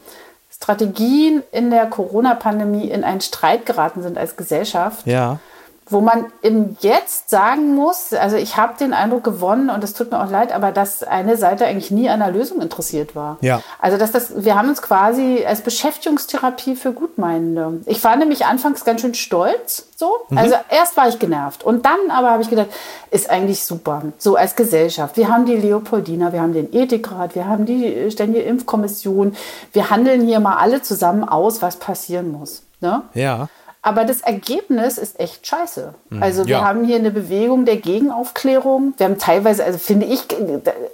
Strategien 0.51 1.43
in 1.51 1.71
der 1.71 1.87
Corona-Pandemie 1.87 2.89
in 2.89 3.05
einen 3.05 3.21
Streit 3.21 3.67
geraten 3.67 4.03
sind 4.03 4.19
als 4.19 4.37
Gesellschaft. 4.37 5.07
Ja 5.07 5.39
wo 5.87 6.01
man 6.01 6.27
im 6.43 6.77
Jetzt 6.81 7.31
sagen 7.31 7.75
muss, 7.75 8.13
also 8.13 8.37
ich 8.37 8.57
habe 8.57 8.75
den 8.79 8.95
Eindruck 8.95 9.25
gewonnen 9.25 9.69
und 9.69 9.83
es 9.85 9.95
tut 9.95 10.11
mir 10.11 10.23
auch 10.23 10.31
leid, 10.31 10.53
aber 10.53 10.73
dass 10.73 11.03
eine 11.03 11.37
Seite 11.37 11.67
eigentlich 11.67 11.91
nie 11.91 12.09
an 12.09 12.23
einer 12.23 12.33
Lösung 12.33 12.61
interessiert 12.61 13.15
war. 13.15 13.37
Ja. 13.41 13.63
Also 13.81 13.99
dass 13.99 14.13
das, 14.13 14.45
wir 14.45 14.57
haben 14.57 14.69
uns 14.69 14.81
quasi 14.81 15.45
als 15.47 15.61
Beschäftigungstherapie 15.61 16.77
für 16.77 16.93
Gutmeinende. 16.93 17.81
Ich 17.87 18.03
war 18.05 18.17
nämlich 18.17 18.47
anfangs 18.47 18.85
ganz 18.85 19.01
schön 19.01 19.15
stolz, 19.15 19.89
so. 19.97 20.11
Mhm. 20.29 20.39
Also 20.39 20.55
erst 20.71 20.97
war 20.97 21.09
ich 21.09 21.19
genervt 21.19 21.65
und 21.65 21.85
dann 21.85 22.11
aber 22.11 22.31
habe 22.31 22.43
ich 22.43 22.51
gedacht, 22.51 22.69
ist 23.11 23.29
eigentlich 23.29 23.65
super. 23.65 24.03
So 24.19 24.37
als 24.37 24.57
Gesellschaft. 24.57 25.17
Wir 25.17 25.29
haben 25.29 25.47
die 25.47 25.57
Leopoldina, 25.57 26.33
wir 26.33 26.41
haben 26.41 26.55
den 26.55 26.73
Ethikrat, 26.73 27.35
wir 27.35 27.47
haben 27.47 27.67
die 27.67 28.11
Ständige 28.11 28.43
Impfkommission. 28.43 29.37
Wir 29.73 29.91
handeln 29.91 30.27
hier 30.27 30.41
mal 30.41 30.57
alle 30.57 30.83
zusammen 30.83 31.29
aus, 31.29 31.61
was 31.61 31.77
passieren 31.77 32.33
muss. 32.33 32.63
Ne? 32.81 33.03
Ja. 33.15 33.49
Aber 33.85 34.05
das 34.05 34.21
Ergebnis 34.21 34.97
ist 34.97 35.19
echt 35.19 35.45
scheiße. 35.45 35.93
Mhm. 36.11 36.23
Also 36.23 36.47
wir 36.47 36.59
ja. 36.59 36.65
haben 36.65 36.85
hier 36.85 36.97
eine 36.97 37.11
Bewegung 37.11 37.65
der 37.65 37.77
Gegenaufklärung. 37.79 38.95
Wir 38.97 39.07
haben 39.07 39.19
teilweise, 39.19 39.65
also 39.65 39.79
finde 39.79 40.07
ich, 40.07 40.25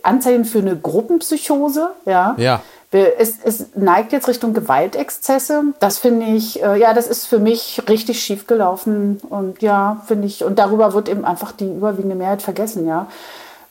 Anzeichen 0.02 0.46
für 0.46 0.60
eine 0.60 0.74
Gruppenpsychose. 0.74 1.90
Ja. 2.06 2.34
ja. 2.38 2.62
Es, 2.90 3.34
es 3.44 3.66
neigt 3.74 4.12
jetzt 4.12 4.26
Richtung 4.26 4.54
Gewaltexzesse. 4.54 5.64
Das 5.80 5.98
finde 5.98 6.24
ich, 6.26 6.62
äh, 6.62 6.78
ja, 6.80 6.94
das 6.94 7.06
ist 7.06 7.26
für 7.26 7.38
mich 7.38 7.82
richtig 7.86 8.22
schief 8.22 8.46
gelaufen. 8.46 9.20
Und 9.28 9.60
ja, 9.60 10.02
finde 10.06 10.26
ich, 10.26 10.42
und 10.42 10.58
darüber 10.58 10.94
wird 10.94 11.10
eben 11.10 11.26
einfach 11.26 11.52
die 11.52 11.66
überwiegende 11.66 12.16
Mehrheit 12.16 12.40
vergessen, 12.40 12.86
ja. 12.86 13.06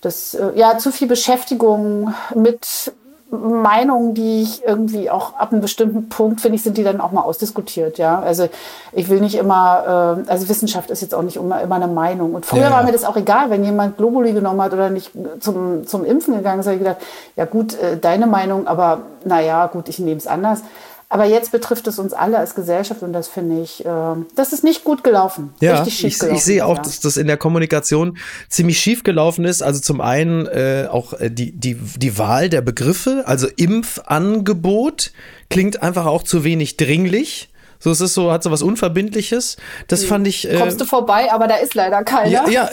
Das, 0.02 0.36
äh, 0.36 0.52
ja, 0.54 0.78
zu 0.78 0.92
viel 0.92 1.08
Beschäftigung 1.08 2.14
mit 2.36 2.94
Meinungen, 3.30 4.14
die 4.14 4.42
ich 4.44 4.64
irgendwie 4.66 5.10
auch 5.10 5.36
ab 5.36 5.52
einem 5.52 5.60
bestimmten 5.60 6.08
Punkt, 6.08 6.40
finde 6.40 6.56
ich, 6.56 6.64
sind 6.64 6.78
die 6.78 6.84
dann 6.84 7.02
auch 7.02 7.12
mal 7.12 7.22
ausdiskutiert, 7.22 7.98
ja. 7.98 8.20
Also 8.20 8.48
ich 8.94 9.10
will 9.10 9.20
nicht 9.20 9.36
immer, 9.36 10.24
äh, 10.26 10.30
also 10.30 10.48
Wissenschaft 10.48 10.90
ist 10.92 11.02
jetzt 11.02 11.14
auch 11.14 11.24
nicht 11.24 11.36
immer, 11.36 11.62
immer 11.62 11.76
eine 11.76 11.88
Meinung. 11.88 12.36
Und 12.36 12.46
früher 12.46 12.62
ja, 12.62 12.70
ja. 12.70 12.76
war 12.76 12.84
mir 12.84 12.94
das 12.94 13.04
auch 13.04 13.18
egal, 13.18 13.50
wenn 13.50 13.66
jemand 13.66 13.98
Globuli 13.98 14.32
genommen 14.32 14.62
hat 14.62 14.72
oder 14.72 14.90
nicht 14.90 15.12
zum, 15.42 15.86
zum 15.86 16.06
Impfen 16.06 16.36
gegangen 16.36 16.62
ist, 16.62 16.68
habe 16.68 16.76
ich 16.76 16.82
gedacht, 16.82 17.02
ja 17.36 17.44
gut, 17.44 17.78
äh, 17.80 17.98
deine 17.98 18.28
Meinung, 18.28 18.66
aber 18.66 19.02
naja, 19.26 19.68
gut, 19.68 19.90
ich 19.90 20.00
nehme 20.00 20.18
es 20.18 20.28
anders. 20.28 20.62
Aber 21.10 21.24
jetzt 21.24 21.54
betrifft 21.54 21.88
es 21.88 22.00
uns 22.00 22.12
alle 22.12 22.38
als 22.38 22.54
Gesellschaft 22.54 23.02
und 23.02 23.14
das 23.14 23.30
finde 23.30 23.62
ich, 23.62 23.86
äh, 23.86 24.16
das 24.36 24.52
ist 24.52 24.66
nicht 24.66 24.84
gut 24.84 25.06
gelaufen. 25.06 25.54
Ja, 25.62 25.78
richtig 25.78 26.00
schief 26.00 26.14
ich, 26.14 26.20
gelaufen. 26.20 26.38
Ich 26.38 26.44
sehe 26.44 26.66
auch, 26.66 26.76
ja. 26.76 26.82
dass 26.82 27.00
das 27.00 27.16
in 27.16 27.28
der 27.28 27.38
Kommunikation 27.38 28.18
ziemlich 28.50 28.80
schief 28.80 29.04
gelaufen 29.04 29.46
ist. 29.46 29.62
Also 29.62 29.80
zum 29.80 30.02
einen 30.02 30.48
äh, 30.48 30.88
auch 30.92 31.14
äh, 31.14 31.32
die, 31.32 31.54
die, 31.54 31.76
die 31.76 32.18
Wahl 32.18 32.50
der 32.50 32.62
Begriffe, 32.62 33.24
also 33.26 33.48
Impfangebot 33.48 35.14
klingt 35.50 35.82
einfach 35.82 36.06
auch 36.06 36.24
zu 36.24 36.44
wenig 36.44 36.76
dringlich. 36.76 37.50
So, 37.80 37.92
es 37.92 38.02
ist 38.02 38.14
so, 38.14 38.32
hat 38.32 38.44
so 38.44 38.52
was 38.52 38.62
Unverbindliches. 38.62 39.58
Das 39.88 40.02
hm. 40.02 40.08
fand 40.10 40.28
ich. 40.28 40.50
Äh, 40.50 40.56
Kommst 40.56 40.82
du 40.82 40.86
vorbei, 40.86 41.32
aber 41.32 41.48
da 41.48 41.56
ist 41.56 41.76
leider 41.76 42.04
keiner. 42.04 42.30
Ja, 42.30 42.50
ja, 42.50 42.70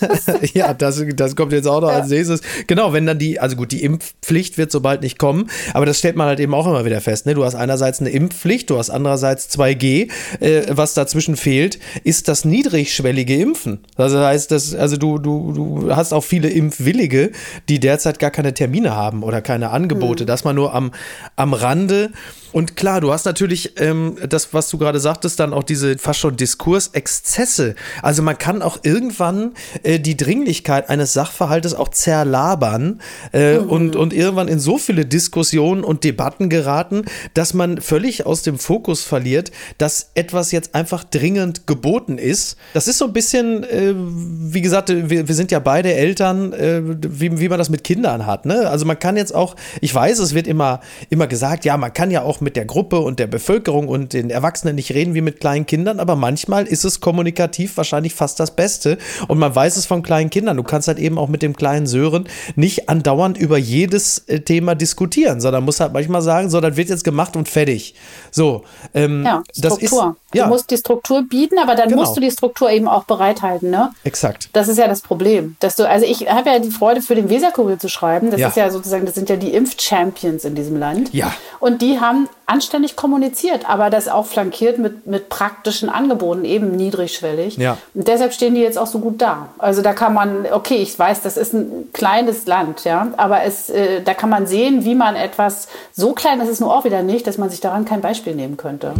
ja 0.52 0.74
das, 0.74 1.02
das 1.14 1.36
kommt 1.36 1.52
jetzt 1.52 1.66
auch 1.66 1.80
noch 1.80 1.90
ja. 1.90 1.96
als 1.96 2.08
nächstes. 2.08 2.40
Genau, 2.66 2.92
wenn 2.92 3.06
dann 3.06 3.18
die, 3.18 3.38
also 3.38 3.56
gut, 3.56 3.72
die 3.72 3.82
Impfpflicht 3.82 4.58
wird 4.58 4.72
sobald 4.72 5.02
nicht 5.02 5.18
kommen, 5.18 5.50
aber 5.74 5.86
das 5.86 5.98
stellt 5.98 6.16
man 6.16 6.26
halt 6.26 6.40
eben 6.40 6.54
auch 6.54 6.66
immer 6.66 6.84
wieder 6.84 7.00
fest. 7.00 7.26
Ne? 7.26 7.34
Du 7.34 7.44
hast 7.44 7.54
einerseits 7.54 8.00
eine 8.00 8.10
Impfpflicht, 8.10 8.70
du 8.70 8.78
hast 8.78 8.90
andererseits 8.90 9.48
2G. 9.50 10.10
Äh, 10.40 10.62
was 10.70 10.94
dazwischen 10.94 11.36
fehlt, 11.36 11.78
ist 12.04 12.28
das 12.28 12.44
niedrigschwellige 12.44 13.36
Impfen. 13.36 13.80
Das 13.96 14.12
heißt, 14.12 14.50
dass, 14.50 14.74
also 14.74 14.96
du, 14.96 15.18
du, 15.18 15.52
du 15.52 15.96
hast 15.96 16.12
auch 16.12 16.24
viele 16.24 16.48
Impfwillige, 16.48 17.30
die 17.68 17.80
derzeit 17.80 18.18
gar 18.18 18.30
keine 18.30 18.54
Termine 18.54 18.94
haben 18.94 19.22
oder 19.22 19.40
keine 19.40 19.70
Angebote. 19.70 20.24
Mhm. 20.24 20.26
Dass 20.26 20.44
man 20.44 20.56
nur 20.56 20.74
am, 20.74 20.92
am 21.36 21.54
Rande 21.54 22.10
und 22.52 22.76
klar, 22.76 23.00
du 23.00 23.12
hast 23.12 23.26
natürlich 23.26 23.78
ähm, 23.78 24.16
das, 24.26 24.47
das, 24.48 24.54
was 24.54 24.68
du 24.68 24.78
gerade 24.78 25.00
sagtest, 25.00 25.40
dann 25.40 25.52
auch 25.52 25.62
diese 25.62 25.98
fast 25.98 26.20
schon 26.20 26.36
Diskursexzesse. 26.36 27.74
Also 28.02 28.22
man 28.22 28.38
kann 28.38 28.62
auch 28.62 28.78
irgendwann 28.82 29.52
äh, 29.82 29.98
die 29.98 30.16
Dringlichkeit 30.16 30.88
eines 30.88 31.12
Sachverhaltes 31.12 31.74
auch 31.74 31.88
zerlabern 31.88 33.00
äh, 33.32 33.58
mhm. 33.58 33.70
und, 33.70 33.96
und 33.96 34.12
irgendwann 34.12 34.48
in 34.48 34.58
so 34.58 34.78
viele 34.78 35.06
Diskussionen 35.06 35.84
und 35.84 36.04
Debatten 36.04 36.48
geraten, 36.48 37.04
dass 37.34 37.54
man 37.54 37.80
völlig 37.80 38.26
aus 38.26 38.42
dem 38.42 38.58
Fokus 38.58 39.02
verliert, 39.02 39.50
dass 39.78 40.10
etwas 40.14 40.52
jetzt 40.52 40.74
einfach 40.74 41.04
dringend 41.04 41.66
geboten 41.66 42.18
ist. 42.18 42.56
Das 42.74 42.88
ist 42.88 42.98
so 42.98 43.06
ein 43.06 43.12
bisschen, 43.12 43.64
äh, 43.64 43.94
wie 43.96 44.60
gesagt, 44.60 44.88
wir, 44.88 45.28
wir 45.28 45.34
sind 45.34 45.50
ja 45.50 45.58
beide 45.58 45.92
Eltern, 45.92 46.52
äh, 46.52 46.80
wie, 46.84 47.38
wie 47.38 47.48
man 47.48 47.58
das 47.58 47.70
mit 47.70 47.84
Kindern 47.84 48.26
hat. 48.26 48.46
Ne? 48.46 48.68
Also 48.68 48.86
man 48.86 48.98
kann 48.98 49.16
jetzt 49.16 49.34
auch, 49.34 49.56
ich 49.80 49.94
weiß, 49.94 50.18
es 50.18 50.34
wird 50.34 50.46
immer, 50.46 50.80
immer 51.10 51.26
gesagt, 51.26 51.64
ja, 51.64 51.76
man 51.76 51.92
kann 51.92 52.10
ja 52.10 52.22
auch 52.22 52.40
mit 52.40 52.56
der 52.56 52.64
Gruppe 52.64 53.00
und 53.00 53.18
der 53.18 53.26
Bevölkerung 53.26 53.88
und 53.88 54.12
den 54.12 54.30
Erwachsenen 54.38 54.76
nicht 54.76 54.92
reden 54.92 55.14
wie 55.14 55.20
mit 55.20 55.40
kleinen 55.40 55.66
Kindern, 55.66 55.98
aber 55.98 56.14
manchmal 56.16 56.66
ist 56.66 56.84
es 56.84 57.00
kommunikativ 57.00 57.76
wahrscheinlich 57.76 58.14
fast 58.14 58.38
das 58.38 58.52
Beste. 58.52 58.98
Und 59.26 59.38
man 59.38 59.54
weiß 59.54 59.76
es 59.76 59.86
von 59.86 60.02
kleinen 60.02 60.30
Kindern. 60.30 60.56
Du 60.56 60.62
kannst 60.62 60.88
halt 60.88 60.98
eben 60.98 61.18
auch 61.18 61.28
mit 61.28 61.42
dem 61.42 61.56
kleinen 61.56 61.86
Sören 61.86 62.28
nicht 62.56 62.88
andauernd 62.88 63.36
über 63.36 63.58
jedes 63.58 64.18
äh, 64.28 64.40
Thema 64.40 64.74
diskutieren, 64.74 65.40
sondern 65.40 65.64
muss 65.64 65.80
halt 65.80 65.92
manchmal 65.92 66.22
sagen, 66.22 66.50
so, 66.50 66.60
das 66.60 66.76
wird 66.76 66.88
jetzt 66.88 67.04
gemacht 67.04 67.36
und 67.36 67.48
fertig. 67.48 67.94
So, 68.30 68.64
ähm, 68.94 69.24
ja, 69.24 69.42
Struktur. 69.56 70.16
Ist, 70.22 70.34
ja. 70.34 70.44
Du 70.44 70.50
musst 70.50 70.70
die 70.70 70.76
Struktur 70.76 71.22
bieten, 71.22 71.58
aber 71.58 71.74
dann 71.74 71.88
genau. 71.88 72.02
musst 72.02 72.16
du 72.16 72.20
die 72.20 72.30
Struktur 72.30 72.70
eben 72.70 72.86
auch 72.86 73.04
bereithalten, 73.04 73.70
ne? 73.70 73.92
Exakt. 74.04 74.50
Das 74.52 74.68
ist 74.68 74.78
ja 74.78 74.86
das 74.86 75.00
Problem, 75.00 75.56
dass 75.60 75.76
du, 75.76 75.88
also 75.88 76.06
ich 76.06 76.28
habe 76.28 76.50
ja 76.50 76.58
die 76.58 76.70
Freude 76.70 77.00
für 77.00 77.14
den 77.14 77.30
Weserkurier 77.30 77.78
zu 77.78 77.88
schreiben. 77.88 78.30
Das 78.30 78.40
ja. 78.40 78.48
ist 78.48 78.56
ja 78.56 78.70
sozusagen, 78.70 79.06
das 79.06 79.14
sind 79.14 79.28
ja 79.30 79.36
die 79.36 79.52
Impf-Champions 79.54 80.44
in 80.44 80.54
diesem 80.54 80.76
Land. 80.76 81.12
Ja. 81.12 81.32
Und 81.60 81.82
die 81.82 81.98
haben 81.98 82.28
anständig 82.46 82.96
kommuniziert, 82.96 83.68
aber 83.68 83.90
das 83.90 84.08
auch 84.08 84.26
flankiert 84.28 84.78
mit, 84.78 85.06
mit 85.06 85.28
praktischen 85.28 85.88
Angeboten, 85.88 86.44
eben 86.44 86.76
niedrigschwellig. 86.76 87.56
Ja. 87.56 87.78
Und 87.94 88.08
deshalb 88.08 88.32
stehen 88.32 88.54
die 88.54 88.60
jetzt 88.60 88.78
auch 88.78 88.86
so 88.86 88.98
gut 88.98 89.20
da. 89.20 89.48
Also 89.58 89.82
da 89.82 89.92
kann 89.92 90.14
man, 90.14 90.46
okay, 90.50 90.76
ich 90.76 90.98
weiß, 90.98 91.22
das 91.22 91.36
ist 91.36 91.54
ein 91.54 91.88
kleines 91.92 92.46
Land, 92.46 92.84
ja, 92.84 93.08
aber 93.16 93.42
es, 93.42 93.70
äh, 93.70 94.02
da 94.02 94.14
kann 94.14 94.30
man 94.30 94.46
sehen, 94.46 94.84
wie 94.84 94.94
man 94.94 95.16
etwas, 95.16 95.68
so 95.92 96.12
klein 96.12 96.40
ist 96.40 96.48
es 96.48 96.60
nur 96.60 96.74
auch 96.74 96.84
wieder 96.84 97.02
nicht, 97.02 97.26
dass 97.26 97.38
man 97.38 97.50
sich 97.50 97.60
daran 97.60 97.84
kein 97.84 98.00
Beispiel 98.00 98.34
nehmen 98.34 98.56
könnte. 98.56 98.94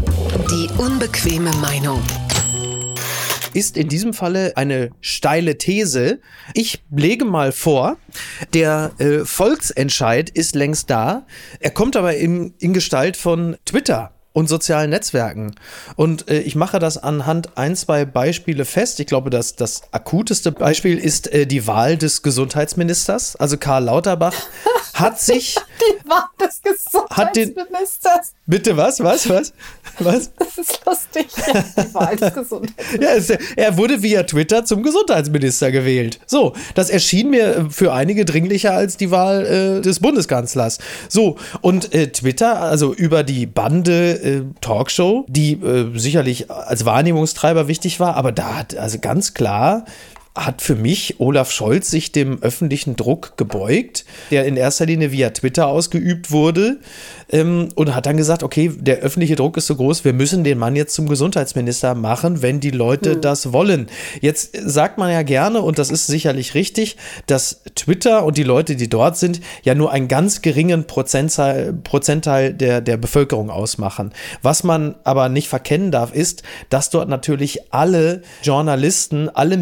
Die 0.51 0.69
unbequeme 0.79 1.51
Meinung 1.61 2.03
ist 3.55 3.77
in 3.77 3.89
diesem 3.89 4.15
Falle 4.15 4.57
eine 4.57 4.91
steile 5.01 5.59
These. 5.59 6.21
Ich 6.55 6.83
lege 6.91 7.25
mal 7.25 7.53
vor, 7.53 7.97
der 8.55 8.93
äh, 8.99 9.25
Volksentscheid 9.25 10.31
ist 10.31 10.55
längst 10.55 10.91
da. 10.91 11.27
Er 11.61 11.71
kommt 11.71 11.97
aber 11.97 12.17
in, 12.17 12.55
in 12.59 12.73
Gestalt 12.73 13.17
von 13.17 13.57
Twitter 13.65 14.13
und 14.39 14.49
sozialen 14.49 14.91
Netzwerken. 14.91 15.57
Und 15.97 16.31
äh, 16.31 16.39
ich 16.39 16.55
mache 16.55 16.79
das 16.79 16.97
anhand 16.97 17.59
ein, 17.59 17.75
zwei 17.75 18.05
Beispiele 18.05 18.65
fest. 18.65 19.01
Ich 19.01 19.09
glaube, 19.09 19.31
dass 19.31 19.57
das 19.57 19.83
akuteste 19.91 20.53
Beispiel 20.53 20.97
ist 20.97 21.33
äh, 21.33 21.45
die 21.45 21.67
Wahl 21.67 21.97
des 21.97 22.23
Gesundheitsministers. 22.23 23.35
Also 23.35 23.57
Karl 23.57 23.85
Lauterbach 23.85 24.35
hat 24.95 25.21
sich. 25.21 25.57
Die 25.81 26.09
Wahl 26.09 26.23
des 26.49 26.63
Gesundheitsministers. 26.63 28.33
bitte 28.47 28.77
was? 28.77 29.01
Was? 29.01 29.29
Was? 29.29 29.53
Was? 29.99 30.31
Das 30.39 30.59
ist 30.59 30.81
lustig. 30.87 31.27
Ja, 31.47 31.65
die 31.85 31.95
Wahl 31.95 32.17
des 32.17 32.35
Gesundheitsministers. 32.35 33.29
ja, 33.29 33.37
er 33.57 33.77
wurde 33.77 34.03
via 34.03 34.23
Twitter 34.23 34.65
zum 34.65 34.83
Gesundheitsminister 34.83 35.71
gewählt. 35.71 36.19
So, 36.27 36.55
das 36.75 36.91
erschien 36.91 37.31
mir 37.31 37.69
für 37.71 37.93
einige 37.93 38.25
dringlicher 38.25 38.73
als 38.73 38.97
die 38.97 39.11
Wahl 39.11 39.79
äh, 39.79 39.81
des 39.81 40.01
Bundeskanzlers. 40.01 40.79
So, 41.09 41.37
und 41.61 41.95
äh, 41.95 42.09
Twitter, 42.09 42.61
also 42.61 42.95
über 42.95 43.23
die 43.23 43.47
Bande 43.47 44.13
äh, 44.13 44.43
Talkshow, 44.61 45.27
die 45.29 45.53
äh, 45.53 45.99
sicherlich 45.99 46.51
als 46.51 46.85
Wahrnehmungstreiber 46.85 47.69
wichtig 47.69 48.01
war, 48.01 48.17
aber 48.17 48.33
da 48.33 48.57
hat 48.57 48.77
also 48.77 48.99
ganz 48.99 49.35
klar 49.35 49.85
hat 50.45 50.63
für 50.63 50.75
mich 50.75 51.17
Olaf 51.19 51.51
Scholz 51.51 51.91
sich 51.91 52.13
dem 52.13 52.43
öffentlichen 52.43 52.97
Druck 52.97 53.37
gebeugt, 53.37 54.05
der 54.31 54.47
in 54.47 54.57
erster 54.57 54.87
Linie 54.87 55.13
via 55.13 55.31
Twitter 55.31 55.67
ausgeübt 55.67 56.31
wurde 56.31 56.79
ähm, 57.31 57.69
und 57.75 57.95
hat 57.95 58.07
dann 58.07 58.17
gesagt, 58.17 58.43
okay, 58.43 58.73
der 58.75 58.99
öffentliche 58.99 59.37
Druck 59.37 59.57
ist 59.57 59.67
so 59.67 59.77
groß, 59.77 60.05
wir 60.05 60.13
müssen 60.13 60.45
den 60.45 60.59
Mann 60.59 60.77
jetzt 60.77 60.95
zum 60.95 61.09
Gesundheitsminister 61.09 61.95
machen, 61.95 62.43
wenn 62.43 62.61
die 62.61 62.71
Leute 62.71 63.15
hm. 63.15 63.21
das 63.21 63.53
wollen. 63.53 63.89
Jetzt 64.21 64.57
sagt 64.65 64.99
man 64.99 65.11
ja 65.11 65.23
gerne, 65.23 65.61
und 65.61 65.79
das 65.79 65.91
ist 65.91 66.07
sicherlich 66.07 66.55
richtig, 66.55 66.97
dass 67.27 67.63
Twitter 67.75 68.25
und 68.25 68.37
die 68.37 68.45
Leute, 68.45 68.77
die 68.77 68.89
dort 68.89 69.17
sind, 69.17 69.41
ja 69.63 69.75
nur 69.75 69.93
einen 69.93 70.09
ganz 70.09 70.43
geringen 70.43 70.87
Prozentteil, 70.87 71.73
Prozentteil 71.73 72.55
der, 72.55 72.81
der 72.81 72.97
Bevölkerung 72.97 73.51
ausmachen. 73.51 74.13
Was 74.43 74.65
man 74.65 74.95
aber 75.05 75.29
nicht 75.29 75.49
verkennen 75.49 75.91
darf, 75.91 76.15
ist, 76.15 76.43
dass 76.71 76.91
dort 76.91 77.09
natürlich 77.09 77.73
alle 77.73 78.23
Journalisten, 78.43 79.29
alle 79.29 79.57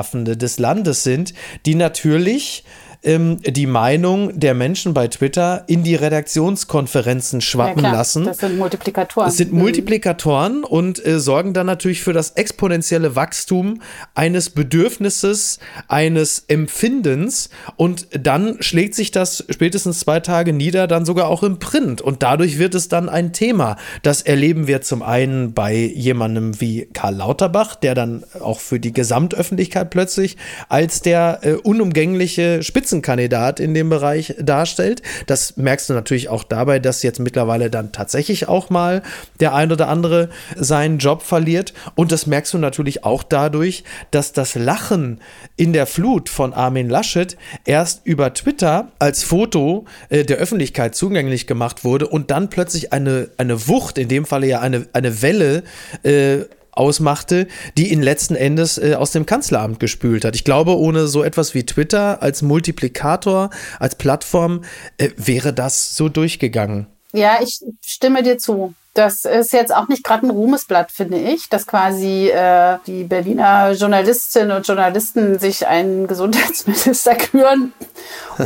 Medienschaffende 0.00 0.36
des 0.36 0.58
Landes 0.58 1.02
sind, 1.02 1.34
die 1.66 1.74
natürlich 1.74 2.64
ähm, 3.02 3.38
die 3.42 3.66
Meinung 3.66 4.38
der 4.38 4.54
Menschen 4.54 4.92
bei 4.92 5.08
Twitter 5.08 5.64
in 5.66 5.82
die 5.82 5.94
Redaktionskonferenzen 5.94 7.40
schwappen 7.40 7.82
ja, 7.82 7.92
lassen. 7.92 8.24
Das 8.24 8.38
sind 8.38 8.58
Multiplikatoren. 8.58 9.28
Das 9.28 9.36
sind 9.36 9.52
mhm. 9.52 9.60
Multiplikatoren 9.60 10.64
und 10.64 11.04
äh, 11.04 11.18
sorgen 11.18 11.54
dann 11.54 11.66
natürlich 11.66 12.02
für 12.02 12.12
das 12.12 12.32
exponentielle 12.32 13.16
Wachstum 13.16 13.80
eines 14.14 14.50
Bedürfnisses, 14.50 15.60
eines 15.88 16.44
Empfindens 16.48 17.48
und 17.76 18.08
dann 18.12 18.58
schlägt 18.60 18.94
sich 18.94 19.10
das 19.10 19.44
spätestens 19.48 20.00
zwei 20.00 20.20
Tage 20.20 20.52
nieder, 20.52 20.86
dann 20.86 21.06
sogar 21.06 21.28
auch 21.28 21.42
im 21.42 21.58
Print 21.58 22.02
und 22.02 22.22
dadurch 22.22 22.58
wird 22.58 22.74
es 22.74 22.88
dann 22.88 23.08
ein 23.08 23.32
Thema. 23.32 23.76
Das 24.02 24.22
erleben 24.22 24.66
wir 24.66 24.82
zum 24.82 25.02
einen 25.02 25.54
bei 25.54 25.74
jemandem 25.74 26.60
wie 26.60 26.88
Karl 26.92 27.14
Lauterbach, 27.14 27.76
der 27.76 27.94
dann 27.94 28.24
auch 28.40 28.60
für 28.60 28.78
die 28.78 28.92
Gesamtöffentlichkeit 28.92 29.90
plötzlich 29.90 30.36
als 30.68 31.00
der 31.00 31.40
äh, 31.42 31.52
unumgängliche 31.54 32.62
Spitze 32.62 32.89
Spitzenkandidat 32.90 33.60
in 33.60 33.72
dem 33.72 33.88
Bereich 33.88 34.34
darstellt. 34.40 35.02
Das 35.26 35.56
merkst 35.56 35.88
du 35.88 35.94
natürlich 35.94 36.28
auch 36.28 36.42
dabei, 36.42 36.80
dass 36.80 37.04
jetzt 37.04 37.20
mittlerweile 37.20 37.70
dann 37.70 37.92
tatsächlich 37.92 38.48
auch 38.48 38.68
mal 38.68 39.02
der 39.38 39.54
ein 39.54 39.70
oder 39.70 39.86
andere 39.86 40.28
seinen 40.56 40.98
Job 40.98 41.22
verliert. 41.22 41.72
Und 41.94 42.10
das 42.10 42.26
merkst 42.26 42.52
du 42.52 42.58
natürlich 42.58 43.04
auch 43.04 43.22
dadurch, 43.22 43.84
dass 44.10 44.32
das 44.32 44.56
Lachen 44.56 45.20
in 45.56 45.72
der 45.72 45.86
Flut 45.86 46.28
von 46.28 46.52
Armin 46.52 46.88
Laschet 46.88 47.36
erst 47.64 48.04
über 48.04 48.34
Twitter 48.34 48.88
als 48.98 49.22
Foto 49.22 49.84
äh, 50.08 50.24
der 50.24 50.38
Öffentlichkeit 50.38 50.96
zugänglich 50.96 51.46
gemacht 51.46 51.84
wurde 51.84 52.08
und 52.08 52.32
dann 52.32 52.50
plötzlich 52.50 52.92
eine, 52.92 53.28
eine 53.36 53.68
Wucht, 53.68 53.98
in 53.98 54.08
dem 54.08 54.24
Falle 54.24 54.48
ja 54.48 54.60
eine, 54.60 54.86
eine 54.92 55.22
Welle, 55.22 55.62
äh, 56.02 56.40
ausmachte, 56.72 57.46
die 57.76 57.92
ihn 57.92 58.02
letzten 58.02 58.34
Endes 58.34 58.78
äh, 58.78 58.94
aus 58.94 59.12
dem 59.12 59.26
Kanzleramt 59.26 59.80
gespült 59.80 60.24
hat. 60.24 60.34
Ich 60.34 60.44
glaube, 60.44 60.76
ohne 60.76 61.06
so 61.06 61.22
etwas 61.22 61.54
wie 61.54 61.64
Twitter 61.64 62.22
als 62.22 62.42
Multiplikator, 62.42 63.50
als 63.78 63.94
Plattform, 63.94 64.62
äh, 64.98 65.10
wäre 65.16 65.52
das 65.52 65.96
so 65.96 66.08
durchgegangen. 66.08 66.86
Ja, 67.12 67.38
ich 67.42 67.60
stimme 67.84 68.22
dir 68.22 68.38
zu. 68.38 68.74
Das 68.94 69.24
ist 69.24 69.52
jetzt 69.52 69.72
auch 69.74 69.86
nicht 69.86 70.02
gerade 70.02 70.26
ein 70.26 70.30
Ruhmesblatt, 70.30 70.90
finde 70.90 71.16
ich, 71.16 71.48
dass 71.48 71.66
quasi 71.66 72.28
äh, 72.28 72.78
die 72.88 73.04
Berliner 73.04 73.70
Journalistinnen 73.70 74.56
und 74.56 74.66
Journalisten 74.66 75.38
sich 75.38 75.66
einen 75.66 76.08
Gesundheitsminister 76.08 77.14
küren 77.30 77.72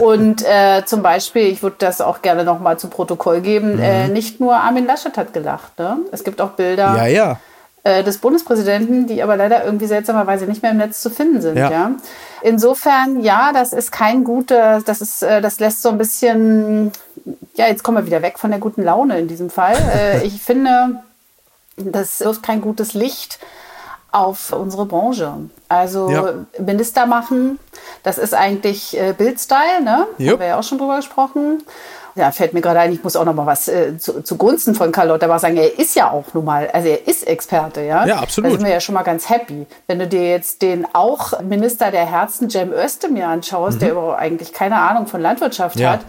und 0.01 0.45
äh, 0.47 0.85
zum 0.85 1.03
Beispiel, 1.03 1.45
ich 1.45 1.63
würde 1.63 1.77
das 1.79 2.03
auch 2.03 2.21
gerne 2.21 2.45
nochmal 2.45 2.79
zu 2.79 2.89
Protokoll 2.89 3.41
geben, 3.41 3.77
mhm. 3.77 3.83
äh, 3.83 4.09
nicht 4.09 4.39
nur 4.39 4.55
Armin 4.55 4.85
Laschet 4.85 5.17
hat 5.17 5.33
gelacht. 5.33 5.79
Ne? 5.79 5.97
Es 6.13 6.25
gibt 6.25 6.43
auch 6.43 6.51
Bilder. 6.51 6.95
Ja, 6.95 7.07
ja 7.07 7.33
äh, 7.33 7.37
des 7.85 8.19
Bundespräsidenten, 8.19 9.07
die 9.07 9.23
aber 9.23 9.37
leider 9.37 9.65
irgendwie 9.65 9.87
seltsamerweise 9.87 10.47
nicht 10.47 10.63
mehr 10.63 10.71
im 10.71 10.79
Netz 10.79 11.03
zu 11.03 11.11
finden 11.11 11.43
sind. 11.43 11.59
Ja. 11.59 11.71
ja. 11.71 11.91
Insofern, 12.43 13.21
ja, 13.21 13.53
das 13.53 13.73
ist 13.73 13.91
kein 13.91 14.25
guter, 14.25 14.83
das 14.85 15.01
ist, 15.01 15.23
äh, 15.23 15.41
das 15.41 15.61
lässt 15.61 15.83
so 15.83 15.89
ein 15.91 15.99
bisschen, 15.99 16.93
ja, 17.55 17.69
jetzt 17.69 17.83
kommen 17.83 17.99
wir 17.99 18.07
wieder 18.07 18.23
weg 18.23 18.39
von 18.39 18.51
der 18.51 18.61
guten 18.61 18.83
Laune 18.83 19.19
in 19.19 19.29
diesem 19.29 19.51
Fall. 19.51 19.77
Äh, 19.95 20.27
ich 20.27 20.43
finde, 20.43 21.03
das 21.77 22.21
wirft 22.21 22.43
kein 22.43 22.61
gutes 22.61 22.95
Licht 22.95 23.39
auf 24.13 24.53
unsere 24.53 24.87
Branche. 24.87 25.35
Also 25.69 26.11
ja. 26.11 26.35
Minister 26.59 27.07
machen, 27.07 27.59
das 28.03 28.19
ist 28.19 28.35
eigentlich 28.35 28.99
äh, 28.99 29.13
Bildstyle, 29.13 29.83
ne? 29.83 30.07
Yep. 30.19 30.33
Haben 30.33 30.41
wir 30.41 30.47
ja 30.47 30.59
auch 30.59 30.63
schon 30.63 30.79
drüber 30.79 30.97
gesprochen. 30.97 31.63
Ja, 32.17 32.31
fällt 32.31 32.55
mir 32.55 32.61
gerade 32.61 32.81
ein, 32.81 32.93
ich 32.93 33.03
muss 33.03 33.17
auch 33.17 33.25
noch 33.25 33.35
mal 33.35 33.47
was 33.47 33.67
äh, 33.69 33.99
zu, 33.99 34.23
zugunsten 34.23 34.75
von 34.75 34.93
Karl 34.93 35.09
Lauterbach 35.09 35.41
sagen. 35.41 35.57
Er 35.57 35.79
ist 35.79 35.97
ja 35.97 36.11
auch 36.11 36.33
nun 36.33 36.45
mal, 36.45 36.69
also 36.73 36.89
er 36.89 37.07
ist 37.09 37.27
Experte, 37.27 37.83
ja. 37.83 38.07
Ja, 38.07 38.17
absolut. 38.19 38.51
Da 38.51 38.57
sind 38.57 38.67
wir 38.67 38.73
ja 38.73 38.81
schon 38.81 38.95
mal 38.95 39.03
ganz 39.03 39.29
happy. 39.29 39.67
Wenn 39.87 39.99
du 39.99 40.07
dir 40.07 40.31
jetzt 40.31 40.63
den 40.63 40.87
auch 40.93 41.41
Minister 41.41 41.91
der 41.91 42.07
Herzen, 42.07 42.49
Cem 42.49 42.73
Özdemir, 42.73 43.29
anschaust, 43.29 43.77
mhm. 43.77 43.81
der 43.81 43.91
aber 43.93 44.19
eigentlich 44.19 44.53
keine 44.53 44.77
Ahnung 44.77 45.07
von 45.07 45.21
Landwirtschaft 45.21 45.79
ja. 45.81 45.93
hat, 45.93 46.01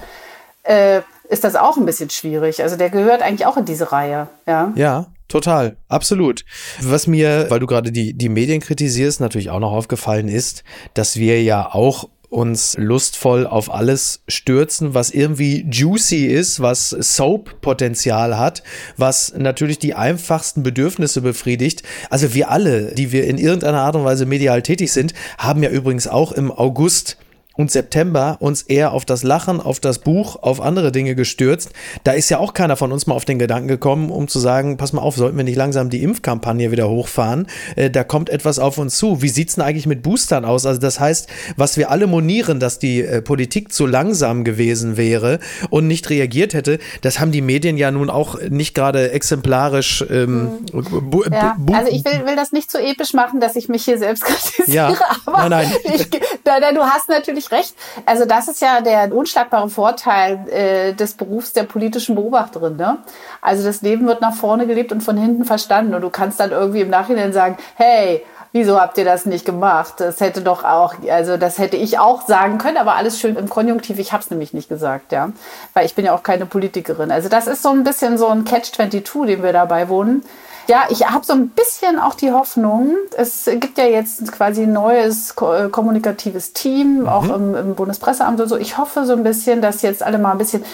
äh, 0.64 1.02
ist 1.28 1.44
das 1.44 1.56
auch 1.56 1.78
ein 1.78 1.86
bisschen 1.86 2.12
schwierig. 2.12 2.62
Also 2.62 2.76
der 2.76 2.90
gehört 2.90 3.22
eigentlich 3.22 3.48
auch 3.48 3.58
in 3.58 3.66
diese 3.66 3.92
Reihe, 3.92 4.28
ja. 4.46 4.72
Ja, 4.76 5.08
Total, 5.28 5.76
absolut. 5.88 6.46
Was 6.82 7.08
mir, 7.08 7.48
weil 7.50 7.60
du 7.60 7.66
gerade 7.66 7.92
die, 7.92 8.14
die 8.14 8.30
Medien 8.30 8.62
kritisierst, 8.62 9.20
natürlich 9.20 9.50
auch 9.50 9.60
noch 9.60 9.72
aufgefallen 9.72 10.28
ist, 10.28 10.64
dass 10.94 11.16
wir 11.16 11.42
ja 11.42 11.74
auch 11.74 12.10
uns 12.30 12.76
lustvoll 12.78 13.48
auf 13.48 13.74
alles 13.74 14.22
stürzen, 14.28 14.94
was 14.94 15.12
irgendwie 15.12 15.66
juicy 15.70 16.26
ist, 16.26 16.60
was 16.60 16.90
Soap-Potenzial 16.90 18.38
hat, 18.38 18.64
was 18.98 19.34
natürlich 19.38 19.80
die 19.80 19.96
einfachsten 19.96 20.64
Bedürfnisse 20.64 21.22
befriedigt. 21.22 21.84
Also 22.10 22.34
wir 22.34 22.50
alle, 22.50 22.94
die 22.94 23.12
wir 23.12 23.26
in 23.26 23.38
irgendeiner 23.38 23.82
Art 23.82 23.96
und 23.96 24.06
Weise 24.06 24.26
medial 24.26 24.62
tätig 24.62 24.92
sind, 24.92 25.14
haben 25.38 25.64
ja 25.64 25.70
übrigens 25.70 26.08
auch 26.08 26.32
im 26.32 26.52
August 26.52 27.18
und 27.58 27.72
September 27.72 28.38
uns 28.40 28.64
eher 28.64 28.92
auf 28.92 29.06
das 29.06 29.24
Lachen, 29.24 29.62
auf 29.62 29.80
das 29.80 30.00
Buch, 30.00 30.38
auf 30.42 30.62
andere 30.62 30.92
Dinge 30.92 31.16
gestürzt. 31.16 31.72
Da 32.04 32.12
ist 32.12 32.30
ja 32.30 32.40
auch 32.40 32.54
keiner 32.54 32.76
von 32.76 32.92
uns 32.92 33.08
mal 33.08 33.16
auf 33.16 33.26
den 33.26 33.40
Gedanken 33.40 33.68
gekommen, 33.68 34.10
um 34.10 34.28
zu 34.28 34.40
sagen, 34.40 34.78
pass 34.78 34.94
mal 34.94 35.02
auf, 35.02 35.16
sollten 35.16 35.38
wir 35.38 35.44
nicht 35.44 35.56
langsam 35.56 35.90
die 35.90 36.04
Impfkampagne 36.04 36.72
wieder 36.72 36.90
hochfahren? 36.90 37.48
Äh, 37.76 37.90
da 37.90 38.04
kommt 38.04 38.30
etwas 38.30 38.60
auf 38.60 38.78
uns 38.78 38.98
zu. 38.98 39.22
Wie 39.22 39.30
sieht's 39.30 39.56
denn 39.56 39.64
eigentlich 39.64 39.88
mit 39.88 40.04
Boostern 40.04 40.46
aus? 40.46 40.66
Also 40.66 40.80
das 40.80 41.00
heißt, 41.00 41.30
was 41.56 41.78
wir 41.78 41.92
alle 41.92 42.08
monieren, 42.08 42.60
dass 42.60 42.80
die 42.80 43.02
äh, 43.02 43.22
Politik 43.22 43.72
zu 43.72 43.86
langsam 43.86 44.44
gewesen 44.44 44.98
wäre 44.98 45.40
und 45.70 45.88
nicht 45.88 46.10
reagiert 46.10 46.54
hätte, 46.54 46.80
das 47.02 47.20
haben 47.20 47.32
die 47.32 47.42
Medien 47.42 47.78
ja 47.78 47.92
nun 47.92 48.10
auch 48.10 48.40
nicht 48.50 48.76
gerade 48.76 49.12
exemplarisch. 49.12 50.06
Ähm, 50.10 50.60
mhm. 50.74 51.24
ja, 51.32 51.58
also 51.74 51.92
ich 51.92 52.04
will, 52.06 52.26
will 52.26 52.36
das 52.36 52.52
nicht 52.52 52.72
so 52.72 52.78
episch 52.78 53.14
machen, 53.14 53.40
dass 53.40 53.56
ich 53.56 53.70
mich 53.70 53.86
hier 53.86 53.98
selbst 53.98 54.24
kritisiere. 54.26 54.76
Ja, 54.76 54.96
aber 55.26 55.50
nein, 55.50 55.72
nein. 55.84 55.96
Ich, 55.96 56.08
nein, 56.46 56.76
du 56.76 56.82
hast 56.82 57.10
natürlich 57.10 57.45
recht. 57.52 57.76
Also 58.06 58.26
das 58.26 58.48
ist 58.48 58.62
ja 58.62 58.82
der 58.82 59.14
unschlagbare 59.14 59.70
Vorteil 59.70 60.48
äh, 60.50 60.94
des 60.94 61.14
Berufs 61.14 61.54
der 61.54 61.64
politischen 61.64 62.16
Beobachterin. 62.16 62.76
Ne? 62.76 62.98
Also 63.42 63.64
das 63.64 63.82
Leben 63.82 64.08
wird 64.08 64.22
nach 64.22 64.36
vorne 64.36 64.68
gelebt 64.68 64.92
und 64.92 65.02
von 65.02 65.18
hinten 65.18 65.46
verstanden. 65.46 65.94
Und 65.94 66.02
du 66.02 66.10
kannst 66.10 66.40
dann 66.40 66.52
irgendwie 66.52 66.82
im 66.82 66.90
Nachhinein 66.90 67.34
sagen, 67.34 67.58
hey, 67.76 68.24
wieso 68.56 68.80
habt 68.80 68.98
ihr 68.98 69.04
das 69.04 69.26
nicht 69.26 69.46
gemacht? 69.46 69.96
Das 69.98 70.22
hätte 70.22 70.42
doch 70.42 70.64
auch, 70.64 70.96
also 71.10 71.36
das 71.36 71.58
hätte 71.58 71.76
ich 71.76 72.00
auch 72.00 72.26
sagen 72.26 72.58
können, 72.58 72.78
aber 72.78 72.96
alles 72.96 73.20
schön 73.20 73.36
im 73.36 73.50
Konjunktiv. 73.50 74.00
Ich 74.00 74.14
habe 74.14 74.24
es 74.24 74.32
nämlich 74.32 74.54
nicht 74.54 74.70
gesagt, 74.70 75.12
ja, 75.12 75.32
weil 75.74 75.86
ich 75.86 75.94
bin 75.94 76.06
ja 76.06 76.16
auch 76.16 76.24
keine 76.24 76.46
Politikerin. 76.46 77.12
Also 77.12 77.28
das 77.28 77.48
ist 77.48 77.62
so 77.62 77.70
ein 77.72 77.84
bisschen 77.84 78.18
so 78.18 78.28
ein 78.30 78.46
Catch-22, 78.46 79.26
dem 79.26 79.44
wir 79.44 79.52
dabei 79.52 79.90
wohnen. 79.90 80.24
Ja, 80.68 80.86
ich 80.90 81.08
habe 81.08 81.24
so 81.26 81.34
ein 81.34 81.50
bisschen 81.50 82.00
auch 82.00 82.16
die 82.16 82.32
Hoffnung, 82.32 82.96
es 83.16 83.46
gibt 83.46 83.78
ja 83.78 83.86
jetzt 83.86 84.32
quasi 84.32 84.64
ein 84.64 84.74
neues 84.74 85.36
äh, 85.42 85.70
kommunikatives 85.70 86.54
Team, 86.54 87.02
mhm. 87.02 87.08
auch 87.08 87.30
im, 87.30 87.56
im 87.56 87.76
Bundespresseamt 87.76 88.42
und 88.42 88.50
so. 88.50 88.58
Ich 88.58 88.78
hoffe 88.78 89.06
so 89.06 89.14
ein 89.14 89.24
bisschen, 89.24 89.62
dass 89.62 89.84
jetzt 89.84 90.02
alle 90.02 90.18
mal 90.18 90.32
ein 90.32 90.40
bisschen 90.40 90.66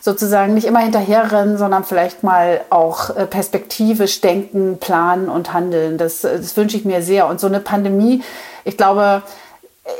sozusagen 0.00 0.54
nicht 0.54 0.66
immer 0.66 0.80
hinterherrennen, 0.80 1.58
sondern 1.58 1.84
vielleicht 1.84 2.22
mal 2.22 2.60
auch 2.70 3.10
äh, 3.16 3.26
perspektivisch 3.26 4.20
denken, 4.20 4.78
planen 4.78 5.28
und 5.28 5.52
handeln. 5.52 5.98
Das, 5.98 6.22
das 6.22 6.56
wünsche 6.56 6.76
ich 6.76 6.84
mir 6.84 7.02
sehr. 7.02 7.26
Und 7.26 7.40
so 7.40 7.48
eine 7.48 7.60
Pandemie, 7.60 8.22
ich 8.64 8.76
glaube, 8.76 9.22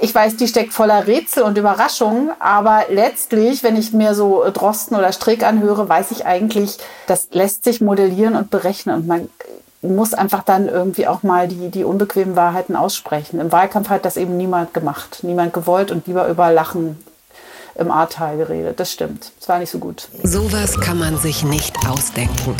ich 0.00 0.14
weiß, 0.14 0.36
die 0.36 0.48
steckt 0.48 0.72
voller 0.72 1.06
Rätsel 1.06 1.42
und 1.42 1.58
Überraschungen, 1.58 2.30
aber 2.38 2.84
letztlich, 2.90 3.62
wenn 3.62 3.76
ich 3.76 3.92
mir 3.92 4.14
so 4.14 4.44
Drosten 4.52 4.96
oder 4.96 5.12
Strick 5.12 5.44
anhöre, 5.44 5.88
weiß 5.88 6.10
ich 6.12 6.26
eigentlich, 6.26 6.78
das 7.06 7.28
lässt 7.32 7.64
sich 7.64 7.80
modellieren 7.80 8.36
und 8.36 8.50
berechnen 8.50 8.94
und 8.94 9.06
man 9.06 9.28
muss 9.82 10.14
einfach 10.14 10.42
dann 10.42 10.68
irgendwie 10.68 11.06
auch 11.06 11.22
mal 11.22 11.48
die, 11.48 11.70
die 11.70 11.84
unbequemen 11.84 12.36
Wahrheiten 12.36 12.76
aussprechen. 12.76 13.40
Im 13.40 13.50
Wahlkampf 13.50 13.88
hat 13.88 14.04
das 14.04 14.16
eben 14.16 14.36
niemand 14.36 14.74
gemacht, 14.74 15.20
niemand 15.22 15.52
gewollt 15.52 15.90
und 15.90 16.06
lieber 16.06 16.28
über 16.28 16.52
Lachen 16.52 17.02
im 17.76 17.90
Ahrtal 17.90 18.36
geredet. 18.36 18.78
Das 18.78 18.92
stimmt. 18.92 19.32
Es 19.40 19.48
war 19.48 19.58
nicht 19.58 19.70
so 19.70 19.78
gut. 19.78 20.08
Sowas 20.22 20.78
kann 20.80 20.98
man 20.98 21.16
sich 21.16 21.44
nicht 21.44 21.76
ausdenken 21.88 22.56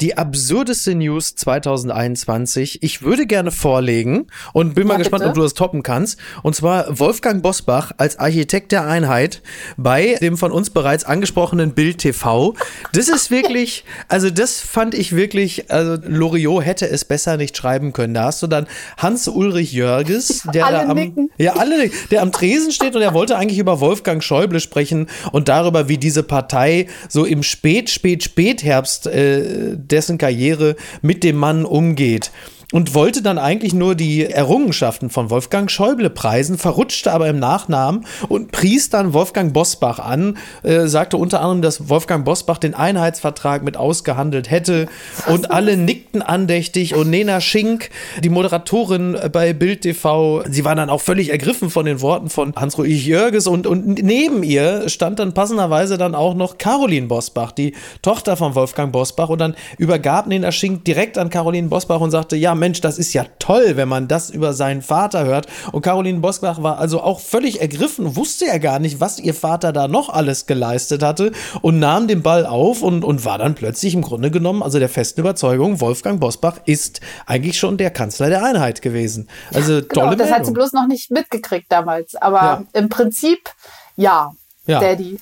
die 0.00 0.16
absurdeste 0.16 0.94
News 0.94 1.34
2021. 1.34 2.82
Ich 2.82 3.02
würde 3.02 3.26
gerne 3.26 3.50
vorlegen 3.50 4.28
und 4.52 4.74
bin 4.74 4.86
mal 4.86 4.94
ja, 4.94 4.98
gespannt, 4.98 5.22
bitte? 5.22 5.30
ob 5.30 5.34
du 5.34 5.42
das 5.42 5.54
toppen 5.54 5.82
kannst. 5.82 6.18
Und 6.42 6.56
zwar 6.56 6.98
Wolfgang 6.98 7.42
Bosbach 7.42 7.92
als 7.98 8.18
Architekt 8.18 8.72
der 8.72 8.86
Einheit 8.86 9.42
bei 9.76 10.16
dem 10.20 10.36
von 10.36 10.52
uns 10.52 10.70
bereits 10.70 11.04
angesprochenen 11.04 11.72
Bild 11.72 11.98
TV. 11.98 12.54
Das 12.92 13.08
ist 13.08 13.30
wirklich, 13.30 13.84
also 14.08 14.30
das 14.30 14.60
fand 14.60 14.94
ich 14.94 15.14
wirklich, 15.14 15.70
also 15.70 15.98
Loriot 16.06 16.64
hätte 16.64 16.88
es 16.88 17.04
besser 17.04 17.36
nicht 17.36 17.56
schreiben 17.56 17.92
können. 17.92 18.14
Da 18.14 18.24
hast 18.24 18.42
du 18.42 18.46
dann 18.46 18.66
Hans-Ulrich 18.96 19.72
Jörges, 19.72 20.46
der 20.54 20.66
alle 20.66 20.78
da 20.78 20.88
am, 20.88 20.96
nicken. 20.96 21.30
ja, 21.36 21.54
alle, 21.56 21.90
der 22.10 22.22
am 22.22 22.32
Tresen 22.32 22.72
steht 22.72 22.96
und 22.96 23.02
er 23.02 23.12
wollte 23.12 23.36
eigentlich 23.36 23.58
über 23.58 23.80
Wolfgang 23.80 24.22
Schäuble 24.22 24.60
sprechen 24.60 25.08
und 25.32 25.48
darüber, 25.48 25.88
wie 25.88 25.98
diese 25.98 26.22
Partei 26.22 26.86
so 27.08 27.24
im 27.24 27.42
Spät, 27.42 27.90
Spät, 27.90 28.22
Spätherbst 28.22 29.06
äh, 29.06 29.76
dessen 29.90 30.18
Karriere 30.18 30.76
mit 31.02 31.24
dem 31.24 31.36
Mann 31.36 31.64
umgeht 31.64 32.30
und 32.72 32.94
wollte 32.94 33.22
dann 33.22 33.38
eigentlich 33.38 33.74
nur 33.74 33.94
die 33.94 34.24
Errungenschaften 34.24 35.10
von 35.10 35.30
Wolfgang 35.30 35.70
Schäuble 35.70 36.10
preisen, 36.10 36.56
verrutschte 36.56 37.12
aber 37.12 37.28
im 37.28 37.38
Nachnamen 37.38 38.06
und 38.28 38.52
pries 38.52 38.90
dann 38.90 39.12
Wolfgang 39.12 39.52
Bosbach 39.52 39.98
an, 39.98 40.38
äh, 40.62 40.86
sagte 40.86 41.16
unter 41.16 41.40
anderem, 41.40 41.62
dass 41.62 41.88
Wolfgang 41.88 42.24
Bosbach 42.24 42.58
den 42.58 42.74
Einheitsvertrag 42.74 43.64
mit 43.64 43.76
ausgehandelt 43.76 44.50
hätte. 44.50 44.86
Und 45.26 45.50
alle 45.50 45.76
nickten 45.76 46.22
andächtig. 46.22 46.94
Und 46.94 47.10
Nena 47.10 47.40
Schink, 47.40 47.90
die 48.22 48.28
Moderatorin 48.28 49.16
bei 49.32 49.52
Bild 49.52 49.82
TV, 49.82 50.44
sie 50.48 50.64
war 50.64 50.74
dann 50.74 50.90
auch 50.90 51.00
völlig 51.00 51.30
ergriffen 51.30 51.70
von 51.70 51.86
den 51.86 52.00
Worten 52.00 52.30
von 52.30 52.54
Hans-Ruhig 52.54 53.04
Jörges. 53.04 53.46
Und, 53.46 53.66
und 53.66 54.02
neben 54.02 54.42
ihr 54.42 54.88
stand 54.88 55.18
dann 55.18 55.34
passenderweise 55.34 55.98
dann 55.98 56.14
auch 56.14 56.34
noch 56.34 56.58
Caroline 56.58 57.08
Bosbach, 57.08 57.52
die 57.52 57.74
Tochter 58.02 58.36
von 58.36 58.54
Wolfgang 58.54 58.92
Bosbach. 58.92 59.28
Und 59.28 59.40
dann 59.40 59.56
übergab 59.78 60.26
Nena 60.26 60.52
Schink 60.52 60.84
direkt 60.84 61.18
an 61.18 61.30
Caroline 61.30 61.68
Bosbach 61.68 62.00
und 62.00 62.10
sagte, 62.10 62.36
ja, 62.36 62.54
Mensch, 62.60 62.80
das 62.80 62.98
ist 62.98 63.12
ja 63.12 63.24
toll, 63.40 63.72
wenn 63.74 63.88
man 63.88 64.06
das 64.06 64.30
über 64.30 64.52
seinen 64.52 64.82
Vater 64.82 65.24
hört. 65.24 65.48
Und 65.72 65.82
Caroline 65.82 66.20
Bosbach 66.20 66.62
war 66.62 66.78
also 66.78 67.00
auch 67.00 67.18
völlig 67.18 67.60
ergriffen, 67.60 68.14
wusste 68.14 68.46
ja 68.46 68.58
gar 68.58 68.78
nicht, 68.78 69.00
was 69.00 69.18
ihr 69.18 69.34
Vater 69.34 69.72
da 69.72 69.88
noch 69.88 70.08
alles 70.08 70.46
geleistet 70.46 71.02
hatte 71.02 71.32
und 71.62 71.80
nahm 71.80 72.06
den 72.06 72.22
Ball 72.22 72.46
auf 72.46 72.82
und, 72.82 73.04
und 73.04 73.24
war 73.24 73.38
dann 73.38 73.56
plötzlich 73.56 73.94
im 73.94 74.02
Grunde 74.02 74.30
genommen, 74.30 74.62
also 74.62 74.78
der 74.78 74.88
festen 74.88 75.20
Überzeugung, 75.20 75.80
Wolfgang 75.80 76.20
Bosbach 76.20 76.58
ist 76.66 77.00
eigentlich 77.26 77.58
schon 77.58 77.76
der 77.76 77.90
Kanzler 77.90 78.28
der 78.28 78.44
Einheit 78.44 78.82
gewesen. 78.82 79.28
Also 79.52 79.80
genau, 79.80 79.86
tolle 79.88 80.16
Das 80.16 80.28
Meldung. 80.28 80.34
hat 80.34 80.46
sie 80.46 80.52
bloß 80.52 80.72
noch 80.72 80.86
nicht 80.86 81.10
mitgekriegt 81.10 81.66
damals. 81.72 82.14
Aber 82.14 82.40
ja. 82.40 82.64
im 82.74 82.88
Prinzip 82.88 83.50
ja, 83.96 84.30
ja. 84.66 84.80
Daddy. 84.80 85.18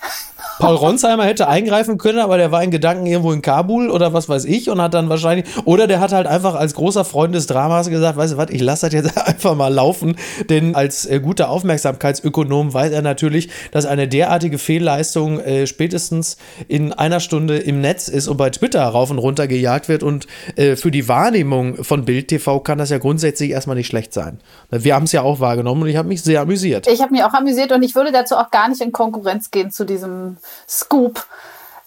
Paul 0.59 0.75
Ronsheimer 0.75 1.25
hätte 1.25 1.47
eingreifen 1.47 1.99
können, 1.99 2.19
aber 2.19 2.37
der 2.37 2.51
war 2.51 2.63
in 2.65 2.73
Gedanken 2.73 3.07
irgendwo 3.07 3.33
in 3.33 3.43
Kabul 3.43 3.91
oder 3.91 4.13
was 4.13 4.29
weiß 4.29 4.45
ich 4.45 4.69
und 4.71 4.83
hat 4.83 4.93
dann 4.93 5.09
wahrscheinlich, 5.09 5.47
oder 5.65 5.87
der 5.87 6.01
hat 6.01 6.13
halt 6.13 6.27
einfach 6.27 6.57
als 6.57 6.75
großer 6.75 7.05
Freund 7.05 7.35
des 7.35 7.47
Dramas 7.47 7.89
gesagt, 7.89 8.17
weißt 8.17 8.33
du 8.33 8.37
was, 8.37 8.51
ich 8.51 8.61
lasse 8.61 8.87
das 8.87 8.93
jetzt 8.93 9.17
einfach 9.29 9.55
mal 9.55 9.73
laufen, 9.73 10.17
denn 10.51 10.75
als 10.75 11.07
äh, 11.07 11.21
guter 11.21 11.51
Aufmerksamkeitsökonom 11.51 12.75
weiß 12.75 12.93
er 12.93 13.03
natürlich, 13.03 13.51
dass 13.71 13.87
eine 13.87 14.09
derartige 14.09 14.59
Fehlleistung 14.59 15.39
äh, 15.39 15.67
spätestens 15.69 16.39
in 16.67 16.93
einer 16.93 17.21
Stunde 17.21 17.59
im 17.59 17.81
Netz 17.81 18.09
ist 18.09 18.27
und 18.27 18.37
bei 18.37 18.51
Twitter 18.51 18.83
rauf 18.83 19.11
und 19.11 19.19
runter 19.19 19.47
gejagt 19.47 19.89
wird 19.89 20.03
und 20.03 20.27
äh, 20.57 20.75
für 20.75 20.91
die 20.91 21.07
Wahrnehmung 21.07 21.85
von 21.85 22.05
Bild 22.05 22.29
TV 22.29 22.59
kann 22.61 22.79
das 22.79 22.91
ja 22.91 22.99
grundsätzlich 22.99 23.51
erstmal 23.51 23.77
nicht 23.77 23.87
schlecht 23.87 24.13
sein. 24.13 24.41
Wir 24.71 24.97
haben 24.97 25.05
es 25.05 25.13
ja 25.13 25.23
auch 25.23 25.39
wahrgenommen 25.39 25.83
und 25.83 25.89
ich 25.89 25.97
habe 25.97 26.09
mich 26.09 26.23
sehr 26.23 26.41
amüsiert. 26.41 26.89
Ich 26.89 27.01
habe 27.01 27.13
mich 27.13 27.23
auch 27.23 27.33
amüsiert 27.33 27.71
und 27.71 27.85
ich 27.85 27.95
würde 27.95 28.11
dazu 28.11 28.37
auch 28.37 28.51
gar 28.51 28.69
nicht 28.69 28.81
in 28.81 28.91
Konkurrenz 28.91 29.38
gehen 29.51 29.71
zu 29.71 29.85
diesem 29.85 30.39
Scoop. 30.69 31.27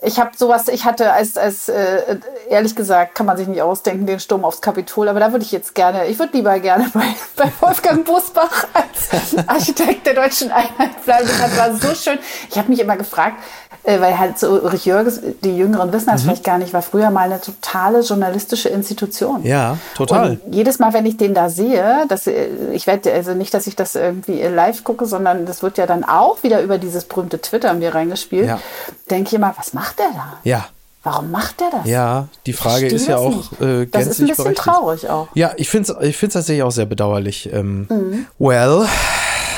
Ich 0.03 0.19
habe 0.19 0.31
sowas, 0.35 0.67
ich 0.67 0.85
hatte 0.85 1.13
als, 1.13 1.37
als 1.37 1.69
äh, 1.69 2.17
ehrlich 2.49 2.75
gesagt, 2.75 3.13
kann 3.13 3.27
man 3.27 3.37
sich 3.37 3.47
nicht 3.47 3.61
ausdenken, 3.61 4.07
den 4.07 4.19
Sturm 4.19 4.43
aufs 4.43 4.59
Kapitol, 4.59 5.07
aber 5.07 5.19
da 5.19 5.31
würde 5.31 5.45
ich 5.45 5.51
jetzt 5.51 5.75
gerne, 5.75 6.07
ich 6.07 6.17
würde 6.17 6.35
lieber 6.35 6.57
gerne 6.59 6.89
bei, 6.91 7.05
bei 7.35 7.51
Wolfgang 7.59 8.03
Busbach 8.03 8.65
als 8.73 9.37
Architekt 9.47 10.07
der 10.07 10.15
deutschen 10.15 10.51
Einheit 10.51 11.03
bleiben. 11.05 11.29
Das 11.39 11.57
war 11.57 11.75
so 11.75 11.93
schön. 11.93 12.17
Ich 12.49 12.57
habe 12.57 12.69
mich 12.69 12.79
immer 12.79 12.97
gefragt, 12.97 13.35
äh, 13.83 13.99
weil 13.99 14.17
halt 14.17 14.37
so 14.37 14.49
Ulrich 14.49 14.85
Jörges, 14.85 15.21
die 15.43 15.55
Jüngeren 15.55 15.91
wissen 15.91 16.07
das 16.07 16.21
mhm. 16.21 16.25
vielleicht 16.25 16.43
gar 16.43 16.57
nicht, 16.57 16.73
war 16.73 16.81
früher 16.81 17.09
mal 17.09 17.31
eine 17.31 17.41
totale 17.41 18.01
journalistische 18.01 18.69
Institution. 18.69 19.43
Ja, 19.43 19.77
total. 19.95 20.31
Und 20.31 20.53
jedes 20.53 20.79
Mal, 20.79 20.93
wenn 20.93 21.05
ich 21.05 21.17
den 21.17 21.33
da 21.33 21.49
sehe, 21.49 22.05
dass 22.07 22.27
äh, 22.27 22.47
ich 22.73 22.87
werde 22.87 23.11
also 23.13 23.33
nicht, 23.33 23.53
dass 23.53 23.67
ich 23.67 23.75
das 23.75 23.95
irgendwie 23.95 24.41
live 24.41 24.83
gucke, 24.83 25.05
sondern 25.05 25.45
das 25.45 25.63
wird 25.63 25.77
ja 25.77 25.85
dann 25.85 26.03
auch 26.03 26.43
wieder 26.43 26.61
über 26.61 26.77
dieses 26.77 27.05
berühmte 27.05 27.39
Twitter 27.39 27.73
mir 27.73 27.93
reingespielt, 27.95 28.47
ja. 28.47 28.59
denke 29.09 29.29
ich 29.29 29.33
immer, 29.33 29.53
was 29.57 29.73
macht 29.73 29.90
der 29.99 30.11
da? 30.13 30.37
Ja. 30.43 30.67
Warum 31.03 31.31
macht 31.31 31.59
der 31.59 31.71
das? 31.71 31.87
Ja, 31.87 32.27
die 32.45 32.53
Frage 32.53 32.87
ist 32.87 33.07
ja 33.07 33.17
auch 33.17 33.51
äh, 33.59 33.87
Das 33.87 34.05
ist 34.05 34.19
ein 34.19 34.27
bisschen 34.27 34.43
berechtigt. 34.43 34.57
traurig 34.57 35.09
auch. 35.09 35.29
Ja, 35.33 35.51
ich 35.57 35.67
finde 35.67 35.93
es 35.93 36.07
ich 36.07 36.15
find's 36.15 36.33
tatsächlich 36.33 36.61
auch 36.61 36.71
sehr 36.71 36.85
bedauerlich. 36.85 37.49
Ähm, 37.51 37.87
mhm. 37.89 38.27
Well, 38.37 38.85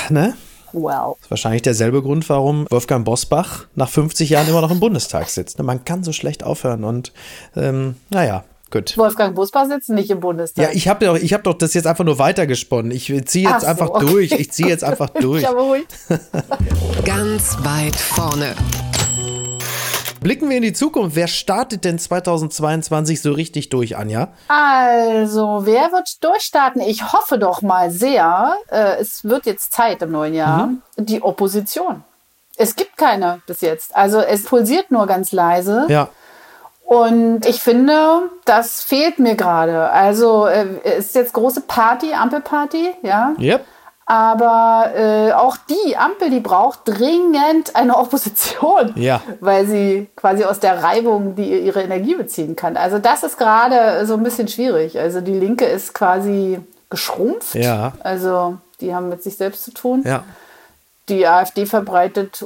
ne? 0.10 0.36
Well. 0.72 1.16
Das 1.18 1.26
ist 1.26 1.32
wahrscheinlich 1.32 1.62
derselbe 1.62 2.02
Grund, 2.02 2.28
warum 2.30 2.66
Wolfgang 2.70 3.04
Bosbach 3.04 3.66
nach 3.76 3.90
50 3.90 4.30
Jahren 4.30 4.48
immer 4.48 4.62
noch 4.62 4.72
im 4.72 4.80
Bundestag 4.80 5.30
sitzt. 5.30 5.58
Ne, 5.60 5.66
man 5.66 5.84
kann 5.84 6.04
so 6.04 6.14
schlecht 6.14 6.44
aufhören 6.44 6.84
und 6.84 7.12
ähm, 7.56 7.96
naja. 8.10 8.46
Gut. 8.72 8.98
Wolfgang 8.98 9.36
Bosbach 9.36 9.68
sitzt 9.68 9.90
nicht 9.90 10.10
im 10.10 10.20
Bundestag. 10.20 10.66
Ja, 10.66 10.72
ich 10.74 10.88
habe 10.88 11.06
doch, 11.06 11.16
hab 11.16 11.44
doch 11.44 11.54
das 11.54 11.76
jetzt 11.76 11.86
einfach 11.86 12.04
nur 12.04 12.18
weitergesponnen. 12.18 12.92
Ich 12.92 13.14
ziehe 13.26 13.48
jetzt 13.48 13.62
so, 13.62 13.68
einfach 13.68 13.90
okay. 13.90 14.06
durch. 14.08 14.32
Ich 14.32 14.52
ziehe 14.52 14.68
jetzt 14.68 14.84
einfach 14.84 15.10
durch. 15.22 15.46
Ganz 17.06 17.58
weit 17.64 17.96
vorne. 17.96 18.56
Blicken 20.24 20.50
wir 20.50 20.56
in 20.56 20.64
die 20.64 20.72
Zukunft. 20.72 21.18
Wer 21.18 21.28
startet 21.28 21.84
denn 21.84 22.00
2022 22.00 23.22
so 23.22 23.34
richtig 23.34 23.68
durch, 23.68 23.98
Anja? 23.98 24.30
Also, 24.48 25.66
wer 25.66 25.92
wird 25.92 26.24
durchstarten? 26.24 26.82
Ich 26.82 27.12
hoffe 27.12 27.38
doch 27.38 27.62
mal 27.62 27.92
sehr, 27.92 28.56
äh, 28.70 28.96
es 29.02 29.26
wird 29.26 29.46
jetzt 29.46 29.74
Zeit 29.74 30.02
im 30.02 30.12
neuen 30.12 30.34
Jahr, 30.34 30.68
mhm. 30.68 30.82
die 30.96 31.22
Opposition. 31.22 32.04
Es 32.56 32.78
gibt 32.78 32.96
keine 32.96 33.42
bis 33.48 33.60
jetzt. 33.62 33.96
Also 33.96 34.20
es 34.20 34.46
pulsiert 34.46 34.92
nur 34.92 35.08
ganz 35.08 35.34
leise. 35.34 35.88
Ja. 35.90 36.08
Und 36.86 37.46
ich 37.46 37.62
finde, 37.62 38.30
das 38.46 38.82
fehlt 38.82 39.20
mir 39.20 39.36
gerade. 39.36 39.90
Also 39.90 40.46
äh, 40.46 40.68
es 40.84 41.08
ist 41.08 41.16
jetzt 41.16 41.34
große 41.34 41.62
Party, 41.62 42.14
Ampelparty, 42.14 42.92
ja. 43.02 43.34
Yep. 43.40 43.66
Aber 44.06 44.92
äh, 44.96 45.32
auch 45.32 45.56
die 45.58 45.96
Ampel, 45.96 46.30
die 46.30 46.42
braucht 46.42 46.80
dringend 46.86 47.76
eine 47.76 47.98
Opposition, 47.98 48.94
ja. 48.96 49.22
weil 49.40 49.66
sie 49.66 50.08
quasi 50.16 50.44
aus 50.44 50.60
der 50.60 50.84
Reibung 50.84 51.36
die 51.36 51.62
ihre 51.62 51.84
Energie 51.84 52.16
beziehen 52.16 52.56
kann. 52.56 52.76
Also 52.76 53.00
das 53.00 53.24
ist 53.24 53.38
gerade 53.38 54.06
so 54.06 54.16
ein 54.16 54.24
bisschen 54.24 54.48
schwierig. 54.48 55.00
Also 55.00 55.22
die 55.22 55.34
Linke 55.34 55.66
ist 55.66 55.94
quasi 55.94 56.60
geschrumpft. 56.90 57.56
Ja. 57.56 57.94
Also 58.02 58.58
die 58.82 58.94
haben 58.94 59.10
mit 59.10 59.24
sich 59.24 59.38
selbst 59.38 59.64
zu 59.64 59.72
tun. 59.72 60.04
Ja. 60.06 60.24
Die 61.10 61.26
AfD 61.28 61.66
verbreitet 61.66 62.46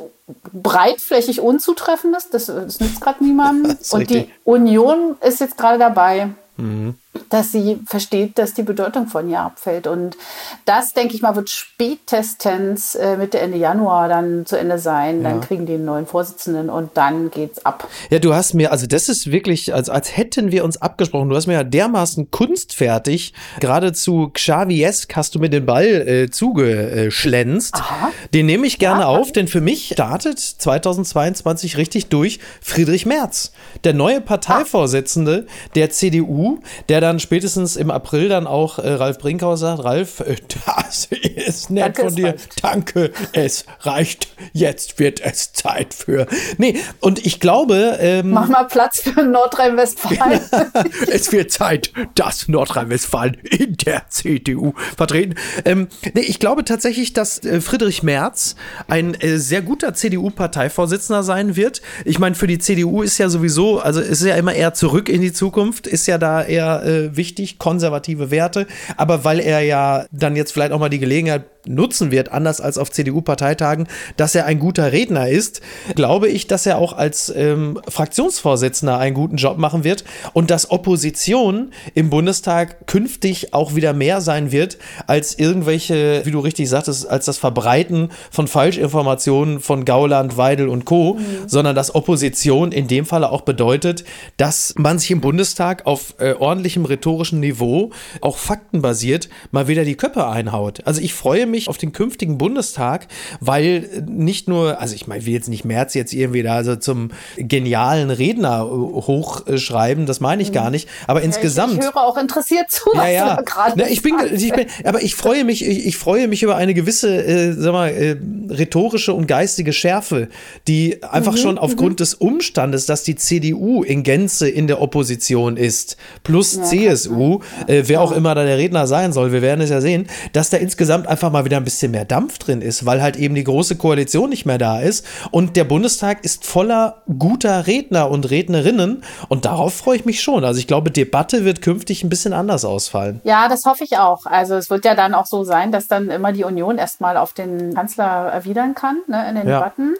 breitflächig 0.52 1.42
Unzutreffendes. 1.42 2.30
Das, 2.30 2.48
das 2.48 2.80
nützt 2.80 3.02
gerade 3.02 3.24
niemandem. 3.24 3.78
Und 3.92 4.00
richtig. 4.00 4.28
die 4.28 4.34
Union 4.44 5.16
ist 5.22 5.40
jetzt 5.40 5.58
gerade 5.58 5.80
dabei, 5.80 6.30
mhm 6.58 6.96
dass 7.30 7.52
sie 7.52 7.80
versteht, 7.86 8.38
dass 8.38 8.54
die 8.54 8.64
Bedeutung 8.64 9.08
von 9.08 9.30
ihr 9.30 9.40
abfällt. 9.40 9.88
Und 9.88 10.18
das, 10.66 10.94
denke 10.94 11.16
ich 11.16 11.22
mal, 11.22 11.36
wird 11.36 11.50
spätestens 11.50 12.96
äh, 12.96 13.18
Mitte, 13.18 13.40
Ende 13.40 13.58
Januar 13.58 14.08
dann 14.08 14.46
zu 14.46 14.58
Ende 14.58 14.80
sein. 14.80 15.24
Dann 15.24 15.36
ja. 15.36 15.46
kriegen 15.46 15.66
die 15.66 15.74
einen 15.74 15.86
neuen 15.86 16.06
Vorsitzenden 16.06 16.70
und 16.70 16.92
dann 16.96 17.32
geht's 17.32 17.66
ab. 17.66 17.88
Ja, 18.10 18.20
du 18.20 18.34
hast 18.34 18.54
mir, 18.54 18.72
also 18.72 18.88
das 18.88 19.10
ist 19.10 19.32
wirklich, 19.32 19.74
also 19.74 19.92
als 19.92 20.16
hätten 20.16 20.52
wir 20.52 20.64
uns 20.64 20.82
abgesprochen. 20.82 21.30
Du 21.30 21.36
hast 21.36 21.48
mir 21.48 21.54
ja 21.54 21.64
dermaßen 21.64 22.32
kunstfertig, 22.32 23.34
geradezu 23.60 24.30
Xaviesk 24.34 25.16
hast 25.16 25.36
du 25.36 25.40
mir 25.40 25.50
den 25.50 25.66
Ball 25.66 25.86
äh, 25.86 26.30
zugeschlänzt. 26.30 27.76
Aha. 27.76 28.12
Den 28.34 28.46
nehme 28.46 28.68
ich 28.68 28.80
gerne 28.80 29.02
ja. 29.02 29.08
auf, 29.08 29.32
denn 29.32 29.48
für 29.48 29.62
mich 29.62 29.90
startet 29.94 30.40
2022 30.40 31.78
richtig 31.78 32.08
durch 32.08 32.40
Friedrich 32.62 33.06
Merz, 33.06 33.52
der 33.84 33.94
neue 33.94 34.22
Parteivorsitzende 34.22 35.46
ah. 35.48 35.70
der 35.76 35.90
CDU, 35.90 36.60
der 36.90 37.02
dann 37.08 37.20
spätestens 37.20 37.78
im 37.78 37.90
April 37.90 38.28
dann 38.28 38.48
auch 38.48 38.80
äh, 38.80 38.92
Ralf 38.92 39.18
Brinkhaus 39.18 39.62
sagt, 39.62 39.84
Ralf, 39.84 40.20
äh, 40.20 40.36
das 40.66 41.08
ist 41.46 41.70
nett 41.70 41.98
Danke, 41.98 42.02
von 42.02 42.16
dir. 42.16 42.36
Danke, 42.62 43.12
es 43.32 43.66
reicht. 43.82 44.28
Jetzt 44.52 45.00
wird 45.00 45.22
es 45.22 45.54
Zeit 45.54 45.94
für. 45.94 46.28
Nee, 46.58 46.80
und 47.00 47.26
ich 47.26 47.40
glaube. 47.40 47.98
Ähm, 48.00 48.32
Mach 48.32 48.50
mal 48.50 48.66
Platz 48.66 49.02
für 49.02 49.24
Nordrhein-Westfalen. 49.24 50.42
es 51.12 51.32
wird 51.32 51.52
Zeit, 51.52 51.94
dass 52.16 52.50
Nordrhein-Westfalen 52.50 53.36
in 53.36 53.78
der 53.78 54.10
CDU 54.10 54.74
vertreten. 54.98 55.36
Ähm, 55.64 55.88
nee, 56.14 56.22
ich 56.22 56.40
glaube 56.40 56.66
tatsächlich, 56.66 57.14
dass 57.14 57.40
äh, 57.46 57.62
Friedrich 57.62 58.04
Merz 58.04 58.56
ein 58.88 59.14
äh, 59.16 59.38
sehr 59.38 59.62
guter 59.62 59.94
CDU-Parteivorsitzender 59.94 61.24
sein 61.24 61.56
wird. 61.56 61.82
Ich 62.04 62.20
meine, 62.20 62.36
für 62.36 62.48
die 62.48 62.60
CDU 62.60 63.02
ist 63.02 63.18
ja 63.18 63.30
sowieso, 63.30 63.80
also 63.80 64.02
ist 64.02 64.24
ja 64.24 64.36
immer 64.36 64.54
eher 64.54 64.74
zurück 64.74 65.08
in 65.08 65.22
die 65.22 65.32
Zukunft, 65.32 65.88
ist 65.88 66.06
ja 66.08 66.18
da 66.18 66.44
eher 66.44 66.84
äh, 66.88 67.16
wichtig, 67.16 67.60
konservative 67.60 68.32
Werte, 68.32 68.68
aber 68.96 69.24
weil 69.24 69.40
er 69.40 69.62
ja 69.62 70.06
dann 70.12 70.36
jetzt 70.36 70.52
vielleicht 70.52 70.72
auch 70.72 70.80
mal 70.80 70.90
die 70.90 71.00
Gelegenheit 71.00 71.44
nutzen 71.68 72.12
wird, 72.12 72.32
anders 72.32 72.62
als 72.62 72.78
auf 72.78 72.92
CDU-Parteitagen, 72.92 73.88
dass 74.16 74.36
er 74.36 74.46
ein 74.46 74.60
guter 74.60 74.92
Redner 74.92 75.30
ist, 75.30 75.62
glaube 75.96 76.28
ich, 76.30 76.48
dass 76.48 76.66
er 76.66 76.78
auch 76.78 76.94
als 76.94 77.34
ähm, 77.36 77.80
Fraktionsvorsitzender 77.88 78.98
einen 78.98 79.14
guten 79.14 79.38
Job 79.38 79.58
machen 79.58 79.84
wird 79.84 80.04
und 80.34 80.52
dass 80.52 80.72
Opposition 80.72 81.72
im 81.94 82.10
Bundestag 82.10 82.88
künftig 82.88 83.54
auch 83.54 83.76
wieder 83.76 83.94
mehr 83.94 84.22
sein 84.22 84.52
wird 84.52 84.78
als 85.06 85.38
irgendwelche, 85.38 86.22
wie 86.26 86.32
du 86.32 86.40
richtig 86.40 86.70
sagtest, 86.70 87.10
als 87.10 87.26
das 87.26 87.38
Verbreiten 87.38 88.10
von 88.32 88.48
Falschinformationen 88.48 89.60
von 89.60 89.86
Gauland, 89.86 90.38
Weidel 90.38 90.70
und 90.70 90.86
Co., 90.86 91.16
mhm. 91.16 91.48
sondern 91.48 91.76
dass 91.76 91.94
Opposition 91.96 92.72
in 92.72 92.88
dem 92.88 93.06
Falle 93.06 93.32
auch 93.32 93.42
bedeutet, 93.42 94.04
dass 94.38 94.74
man 94.78 95.00
sich 95.00 95.12
im 95.12 95.22
Bundestag 95.22 95.86
auf 95.86 96.16
äh, 96.20 96.34
ordentlichem 96.34 96.86
rhetorischen 96.86 97.40
Niveau, 97.40 97.92
auch 98.22 98.38
faktenbasiert, 98.38 99.30
mal 99.52 99.68
wieder 99.68 99.84
die 99.84 99.96
Köpfe 99.96 100.28
einhaut. 100.28 100.82
Also 100.86 101.02
ich 101.02 101.14
freue 101.14 101.46
mich 101.46 101.57
mich 101.58 101.68
auf 101.68 101.78
den 101.78 101.92
künftigen 101.92 102.38
Bundestag, 102.38 103.08
weil 103.40 103.90
nicht 104.08 104.48
nur, 104.48 104.80
also 104.80 104.96
ich 104.96 105.08
meine, 105.08 105.26
will 105.26 105.34
jetzt 105.34 105.50
nicht 105.50 105.66
Merz 105.66 105.94
jetzt 105.94 106.14
irgendwie 106.14 106.44
da 106.44 106.64
so 106.64 106.76
zum 106.76 107.10
genialen 107.38 108.10
Redner 108.10 108.62
äh, 108.62 108.68
hochschreiben, 108.68 110.06
das 110.06 110.20
meine 110.20 110.42
ich 110.42 110.52
gar 110.52 110.70
nicht, 110.70 110.88
aber 111.08 111.22
insgesamt. 111.22 111.74
Ich, 111.74 111.80
ich, 111.80 111.86
höre 111.86 111.98
auch 111.98 112.18
interessiert 112.18 112.70
zu, 112.70 112.90
was 112.94 113.06
ja, 113.06 113.12
ja. 113.12 113.36
du 113.36 113.44
gerade 113.44 113.74
Na, 113.76 113.90
ich, 113.90 114.02
bin, 114.02 114.16
ich 114.34 114.52
bin, 114.52 114.68
aber 114.84 115.02
ich 115.02 115.16
freue 115.16 115.44
mich, 115.44 115.66
ich, 115.66 115.86
ich 115.86 115.98
freue 115.98 116.28
mich 116.28 116.44
über 116.44 116.56
eine 116.56 116.74
gewisse, 116.74 117.24
äh, 117.24 117.54
sag 117.54 117.74
mal, 117.74 117.90
äh, 117.90 118.18
rhetorische 118.50 119.14
und 119.14 119.28
geistige 119.28 119.74
Schärfe, 119.74 120.30
die 120.68 121.04
einfach 121.04 121.34
mhm, 121.34 121.38
schon 121.38 121.58
aufgrund 121.58 121.94
mhm. 121.94 121.98
des 121.98 122.14
Umstandes, 122.14 122.86
dass 122.86 123.04
die 123.04 123.16
CDU 123.16 123.84
in 123.84 124.04
Gänze 124.04 124.48
in 124.48 124.68
der 124.68 124.82
Opposition 124.82 125.58
ist, 125.58 125.98
plus 126.24 126.56
ja, 126.56 126.64
CSU, 126.64 127.40
äh, 127.68 127.84
wer 127.88 128.02
auch 128.02 128.12
immer 128.12 128.36
da 128.36 128.46
der 128.46 128.58
Redner 128.58 128.88
sein 128.88 129.14
soll, 129.14 129.32
wir 129.32 129.42
werden 129.42 129.62
es 129.62 129.70
ja 129.70 129.82
sehen, 129.82 130.08
dass 130.34 130.50
da 130.50 130.58
insgesamt 130.58 131.08
einfach 131.08 131.32
mal 131.32 131.46
wieder 131.48 131.58
ein 131.58 131.64
bisschen 131.64 131.94
mehr 131.94 132.04
Dampf 132.04 132.40
drin 132.40 132.62
ist, 132.62 132.86
weil 132.86 133.02
halt 133.02 133.16
eben 133.16 133.34
die 133.34 133.46
große 133.46 133.78
Koalition 133.78 134.30
nicht 134.30 134.46
mehr 134.46 134.58
da 134.58 134.82
ist 134.82 135.06
und 135.32 135.56
der 135.56 135.64
Bundestag 135.64 136.26
ist 136.26 136.46
voller 136.46 137.02
guter 137.18 137.68
Redner 137.68 138.12
und 138.12 138.30
Rednerinnen 138.30 139.02
und 139.30 139.46
darauf 139.46 139.74
freue 139.74 139.96
ich 139.96 140.06
mich 140.06 140.22
schon. 140.22 140.44
Also 140.44 140.60
ich 140.60 140.68
glaube, 140.68 140.92
Debatte 140.92 141.46
wird 141.46 141.62
künftig 141.62 142.04
ein 142.04 142.10
bisschen 142.10 142.34
anders 142.34 142.66
ausfallen. 142.66 143.22
Ja, 143.24 143.48
das 143.48 143.64
hoffe 143.64 143.86
ich 143.86 143.98
auch. 143.98 144.26
Also 144.26 144.56
es 144.56 144.70
wird 144.70 144.84
ja 144.84 144.94
dann 144.94 145.14
auch 145.14 145.26
so 145.26 145.46
sein, 145.46 145.72
dass 145.72 145.88
dann 145.88 146.10
immer 146.10 146.34
die 146.34 146.44
Union 146.44 146.78
erstmal 146.78 147.16
auf 147.16 147.32
den 147.32 147.74
Kanzler 147.74 148.30
erwidern 148.34 148.76
kann 148.76 148.98
ne, 149.08 149.30
in 149.30 149.36
den 149.36 149.48
ja. 149.48 149.60
Debatten. 149.60 149.96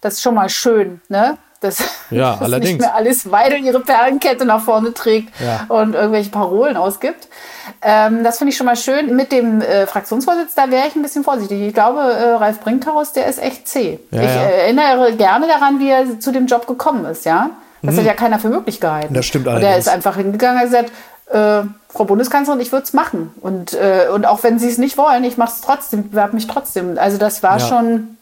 Das 0.00 0.14
ist 0.14 0.22
schon 0.22 0.34
mal 0.34 0.48
schön, 0.48 1.00
ne? 1.08 1.38
Dass, 1.64 1.78
ja, 2.10 2.32
dass 2.32 2.42
allerdings. 2.42 2.72
nicht 2.72 2.80
mehr 2.80 2.94
alles 2.94 3.30
Weidel 3.30 3.64
ihre 3.64 3.80
Perlenkette 3.80 4.44
nach 4.44 4.62
vorne 4.62 4.94
trägt 4.94 5.32
ja. 5.40 5.64
und 5.68 5.94
irgendwelche 5.94 6.30
Parolen 6.30 6.76
ausgibt. 6.76 7.28
Ähm, 7.82 8.22
das 8.22 8.38
finde 8.38 8.50
ich 8.52 8.56
schon 8.56 8.66
mal 8.66 8.76
schön. 8.76 9.16
Mit 9.16 9.32
dem 9.32 9.60
äh, 9.60 9.86
Fraktionsvorsitz, 9.86 10.54
da 10.54 10.70
wäre 10.70 10.86
ich 10.86 10.94
ein 10.94 11.02
bisschen 11.02 11.24
vorsichtig. 11.24 11.60
Ich 11.62 11.74
glaube, 11.74 12.00
äh, 12.00 12.34
Ralf 12.34 12.60
Brinkhaus, 12.60 13.12
der 13.12 13.26
ist 13.26 13.42
echt 13.42 13.66
zäh. 13.66 13.98
Ja, 14.10 14.22
ich 14.22 14.28
äh, 14.28 14.60
erinnere 14.62 15.14
gerne 15.14 15.46
daran, 15.46 15.80
wie 15.80 15.88
er 15.88 16.20
zu 16.20 16.30
dem 16.30 16.46
Job 16.46 16.66
gekommen 16.66 17.04
ist, 17.06 17.24
ja. 17.24 17.50
Das 17.82 17.94
mhm. 17.94 17.98
hat 17.98 18.06
ja 18.06 18.14
keiner 18.14 18.38
für 18.38 18.48
möglich 18.48 18.80
gehalten. 18.80 19.12
Das 19.12 19.26
stimmt 19.26 19.46
allerdings. 19.46 19.66
Und 19.66 19.70
der 19.72 19.78
ist 19.78 19.88
einfach 19.88 20.16
hingegangen 20.16 20.62
und 20.62 20.70
gesagt, 20.70 20.90
äh, 21.30 21.66
Frau 21.88 22.04
Bundeskanzlerin, 22.04 22.60
ich 22.60 22.72
würde 22.72 22.84
es 22.84 22.92
machen. 22.92 23.32
Und, 23.40 23.74
äh, 23.74 24.08
und 24.12 24.26
auch 24.26 24.42
wenn 24.42 24.58
Sie 24.58 24.68
es 24.68 24.78
nicht 24.78 24.96
wollen, 24.96 25.24
ich 25.24 25.36
mache 25.36 25.52
es 25.52 25.60
trotzdem, 25.60 26.10
bewerbe 26.10 26.34
mich 26.34 26.46
trotzdem. 26.46 26.98
Also 26.98 27.18
das 27.18 27.42
war 27.42 27.58
ja. 27.58 27.66
schon 27.66 28.16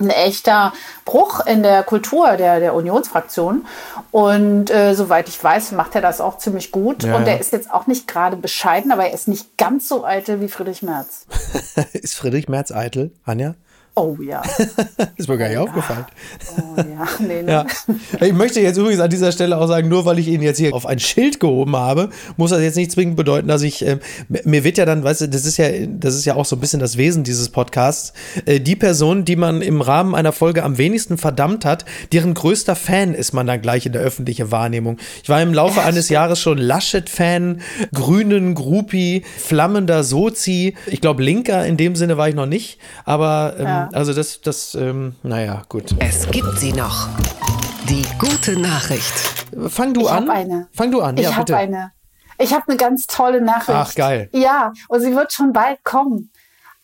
ein 0.00 0.10
echter 0.10 0.72
Bruch 1.04 1.46
in 1.46 1.62
der 1.62 1.84
Kultur 1.84 2.36
der, 2.36 2.58
der 2.58 2.74
Unionsfraktion. 2.74 3.64
Und 4.10 4.70
äh, 4.70 4.94
soweit 4.94 5.28
ich 5.28 5.42
weiß, 5.42 5.72
macht 5.72 5.94
er 5.94 6.00
das 6.00 6.20
auch 6.20 6.38
ziemlich 6.38 6.72
gut. 6.72 7.04
Ja, 7.04 7.16
und 7.16 7.26
er 7.26 7.40
ist 7.40 7.52
jetzt 7.52 7.70
auch 7.70 7.86
nicht 7.86 8.08
gerade 8.08 8.36
bescheiden, 8.36 8.90
aber 8.90 9.06
er 9.06 9.14
ist 9.14 9.28
nicht 9.28 9.56
ganz 9.56 9.88
so 9.88 10.04
eitel 10.04 10.40
wie 10.40 10.48
Friedrich 10.48 10.82
Merz. 10.82 11.26
ist 11.92 12.14
Friedrich 12.14 12.48
Merz 12.48 12.72
eitel, 12.72 13.12
Anja? 13.24 13.54
Oh 13.96 14.16
ja. 14.20 14.42
ist 15.16 15.28
mir 15.28 15.38
gar 15.38 15.48
nicht 15.48 15.58
oh, 15.58 15.62
aufgefallen. 15.62 16.04
Oh 16.58 16.76
ja, 16.76 17.08
nee, 17.20 17.42
nee. 17.42 17.50
Ja. 17.50 17.64
Ich 18.20 18.32
möchte 18.32 18.60
jetzt 18.60 18.76
übrigens 18.76 19.00
an 19.00 19.08
dieser 19.08 19.30
Stelle 19.30 19.56
auch 19.56 19.68
sagen, 19.68 19.88
nur 19.88 20.04
weil 20.04 20.18
ich 20.18 20.26
ihn 20.26 20.42
jetzt 20.42 20.58
hier 20.58 20.74
auf 20.74 20.84
ein 20.84 20.98
Schild 20.98 21.38
gehoben 21.38 21.76
habe, 21.76 22.08
muss 22.36 22.50
das 22.50 22.60
jetzt 22.60 22.74
nicht 22.74 22.90
zwingend 22.90 23.14
bedeuten, 23.14 23.46
dass 23.46 23.62
ich, 23.62 23.86
äh, 23.86 23.98
mir 24.28 24.64
wird 24.64 24.78
ja 24.78 24.84
dann, 24.84 25.04
weißt 25.04 25.22
du, 25.22 25.28
das 25.28 25.44
ist 25.44 25.58
ja, 25.58 25.68
das 25.86 26.16
ist 26.16 26.24
ja 26.24 26.34
auch 26.34 26.44
so 26.44 26.56
ein 26.56 26.60
bisschen 26.60 26.80
das 26.80 26.96
Wesen 26.96 27.22
dieses 27.22 27.50
Podcasts, 27.50 28.12
äh, 28.46 28.58
die 28.58 28.74
Person, 28.74 29.24
die 29.24 29.36
man 29.36 29.62
im 29.62 29.80
Rahmen 29.80 30.16
einer 30.16 30.32
Folge 30.32 30.64
am 30.64 30.76
wenigsten 30.76 31.16
verdammt 31.16 31.64
hat, 31.64 31.84
deren 32.12 32.34
größter 32.34 32.74
Fan 32.74 33.14
ist 33.14 33.32
man 33.32 33.46
dann 33.46 33.62
gleich 33.62 33.86
in 33.86 33.92
der 33.92 34.02
öffentlichen 34.02 34.50
Wahrnehmung. 34.50 34.98
Ich 35.22 35.28
war 35.28 35.40
im 35.40 35.54
Laufe 35.54 35.82
eines 35.82 36.08
Jahres 36.08 36.40
schon 36.40 36.58
Laschet-Fan, 36.58 37.60
Grünen, 37.94 38.56
Groupie, 38.56 39.24
flammender 39.38 40.02
Sozi. 40.02 40.74
Ich 40.86 41.00
glaube, 41.00 41.22
Linker 41.22 41.64
in 41.64 41.76
dem 41.76 41.94
Sinne 41.94 42.16
war 42.16 42.28
ich 42.28 42.34
noch 42.34 42.46
nicht, 42.46 42.78
aber 43.04 43.54
ähm, 43.56 43.64
ja 43.64 43.83
also 43.92 44.12
das, 44.12 44.40
das, 44.40 44.74
ähm, 44.74 45.14
naja, 45.22 45.62
gut. 45.68 45.94
Es 45.98 46.30
gibt 46.30 46.58
sie 46.58 46.72
noch. 46.72 47.08
Die 47.88 48.04
gute 48.18 48.58
Nachricht. 48.58 49.12
Fang 49.68 49.92
du 49.92 50.02
ich 50.02 50.10
an. 50.10 50.30
Eine. 50.30 50.68
Fang 50.72 50.90
du 50.90 51.00
an. 51.00 51.16
Ich 51.16 51.24
ja, 51.24 51.36
habe 51.36 51.56
eine. 51.56 51.92
Ich 52.38 52.52
habe 52.52 52.64
eine 52.66 52.76
ganz 52.76 53.06
tolle 53.06 53.40
Nachricht. 53.40 53.70
Ach, 53.70 53.94
geil. 53.94 54.28
Ja, 54.32 54.72
und 54.88 55.00
sie 55.00 55.14
wird 55.14 55.32
schon 55.32 55.52
bald 55.52 55.84
kommen. 55.84 56.30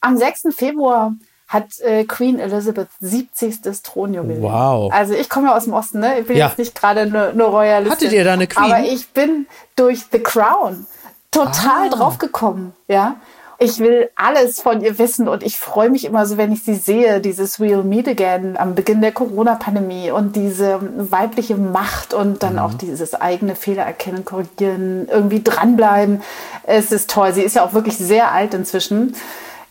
Am 0.01 0.17
6. 0.17 0.49
Februar 0.55 1.15
hat 1.49 1.81
äh, 1.81 2.05
Queen 2.05 2.39
Elizabeth 2.39 2.89
70. 3.01 3.61
Thronjubiläum. 3.83 4.43
Wow. 4.43 4.93
Also 4.93 5.15
ich 5.15 5.29
komme 5.29 5.49
ja 5.49 5.57
aus 5.57 5.65
dem 5.65 5.73
Osten, 5.73 5.99
ne? 5.99 6.21
Ich 6.21 6.27
bin 6.27 6.37
ja. 6.37 6.47
jetzt 6.47 6.59
nicht 6.59 6.75
gerade 6.75 7.01
eine, 7.01 7.29
eine 7.29 7.43
Royalistin. 7.43 7.93
Hattet 7.93 8.13
ihr 8.13 8.25
da 8.25 8.35
eine 8.35 8.47
Queen? 8.47 8.65
Aber 8.65 8.85
ich 8.85 9.09
bin 9.09 9.47
durch 9.75 10.05
The 10.13 10.21
Crown 10.21 10.87
total 11.31 11.89
ah. 11.89 11.89
draufgekommen, 11.89 12.73
ja. 12.87 13.17
Ich 13.63 13.79
will 13.79 14.09
alles 14.17 14.63
von 14.63 14.81
ihr 14.81 14.99
wissen 14.99 15.29
und 15.29 15.43
ich 15.43 15.59
freue 15.59 15.91
mich 15.91 16.07
immer 16.07 16.25
so, 16.25 16.39
wenn 16.39 16.51
ich 16.51 16.63
sie 16.63 16.77
sehe, 16.77 17.21
dieses 17.21 17.61
We'll 17.61 17.83
Meet 17.83 18.09
Again 18.09 18.57
am 18.57 18.75
Beginn 18.75 19.03
der 19.03 19.13
Corona-Pandemie 19.13 20.11
und 20.13 20.35
diese 20.35 20.79
weibliche 20.97 21.57
Macht 21.57 22.15
und 22.15 22.43
dann 22.43 22.55
mhm. 22.55 22.59
auch 22.61 22.73
dieses 22.73 23.13
eigene 23.15 23.55
Fehler 23.55 23.83
erkennen, 23.83 24.25
korrigieren, 24.25 25.09
irgendwie 25.11 25.43
dranbleiben. 25.43 26.23
Es 26.63 26.91
ist 26.91 27.11
toll. 27.11 27.35
Sie 27.35 27.43
ist 27.43 27.55
ja 27.55 27.63
auch 27.63 27.75
wirklich 27.75 27.99
sehr 27.99 28.33
alt 28.33 28.55
inzwischen. 28.55 29.15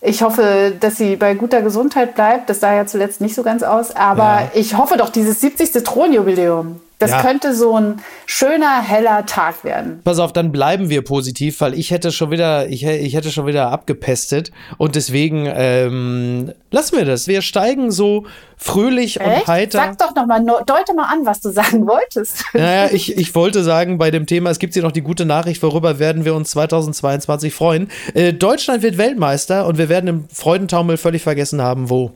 Ich 0.01 0.21
hoffe, 0.21 0.71
dass 0.79 0.97
sie 0.97 1.15
bei 1.15 1.33
guter 1.33 1.63
Gesundheit 1.63 2.13
bleibt. 2.13 2.47
Das 2.47 2.59
sah 2.59 2.75
ja 2.75 2.85
zuletzt 2.85 3.21
nicht 3.21 3.33
so 3.33 3.41
ganz 3.41 3.63
aus. 3.63 3.95
Aber 3.95 4.41
ja. 4.41 4.51
ich 4.53 4.77
hoffe 4.77 4.97
doch, 4.97 5.09
dieses 5.09 5.41
70. 5.41 5.83
Thronjubiläum, 5.83 6.79
das 6.99 7.11
ja. 7.11 7.21
könnte 7.21 7.55
so 7.55 7.79
ein 7.79 8.01
schöner, 8.25 8.81
heller 8.81 9.25
Tag 9.25 9.63
werden. 9.63 10.01
Pass 10.03 10.19
auf, 10.19 10.33
dann 10.33 10.51
bleiben 10.51 10.89
wir 10.89 11.01
positiv, 11.01 11.61
weil 11.61 11.73
ich 11.73 11.91
hätte 11.91 12.11
schon 12.11 12.29
wieder, 12.29 12.67
ich, 12.67 12.85
ich 12.85 13.15
hätte 13.15 13.31
schon 13.31 13.47
wieder 13.47 13.71
abgepestet. 13.71 14.51
Und 14.77 14.95
deswegen 14.95 15.47
ähm, 15.49 16.51
lassen 16.71 16.97
wir 16.97 17.05
das. 17.05 17.29
Wir 17.29 17.41
steigen 17.41 17.89
so 17.89 18.25
fröhlich 18.57 19.21
Echt? 19.21 19.25
und 19.25 19.47
heiter. 19.47 19.77
Sag 19.77 19.97
doch 19.97 20.13
nochmal, 20.13 20.45
deute 20.65 20.93
mal 20.93 21.05
an, 21.05 21.25
was 21.25 21.39
du 21.39 21.51
sagen 21.51 21.87
wolltest. 21.87 22.43
Naja, 22.53 22.89
ich, 22.91 23.17
ich 23.17 23.33
wollte 23.33 23.63
sagen, 23.63 23.97
bei 23.97 24.11
dem 24.11 24.25
Thema, 24.25 24.49
es 24.49 24.59
gibt 24.59 24.73
hier 24.73 24.83
noch 24.83 24.91
die 24.91 25.01
gute 25.01 25.25
Nachricht, 25.25 25.63
worüber 25.63 25.99
werden 25.99 26.25
wir 26.25 26.35
uns 26.35 26.51
2022 26.51 27.53
freuen. 27.53 27.87
Äh, 28.13 28.33
Deutschland 28.33 28.83
wird 28.83 28.97
Weltmeister 28.97 29.67
und 29.67 29.77
wir 29.77 29.87
werden 29.87 30.07
im 30.07 30.29
Freudentaumel 30.33 30.97
völlig 30.97 31.23
vergessen 31.23 31.61
haben, 31.61 31.89
wo. 31.89 32.11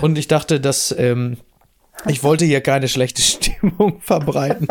Und 0.00 0.16
ich 0.16 0.26
dachte, 0.26 0.58
dass. 0.58 0.94
Ähm, 0.98 1.36
ich 2.08 2.24
wollte 2.24 2.44
hier 2.44 2.60
keine 2.60 2.88
schlechte 2.88 3.22
Stimmung 3.22 4.00
verbreiten. 4.00 4.66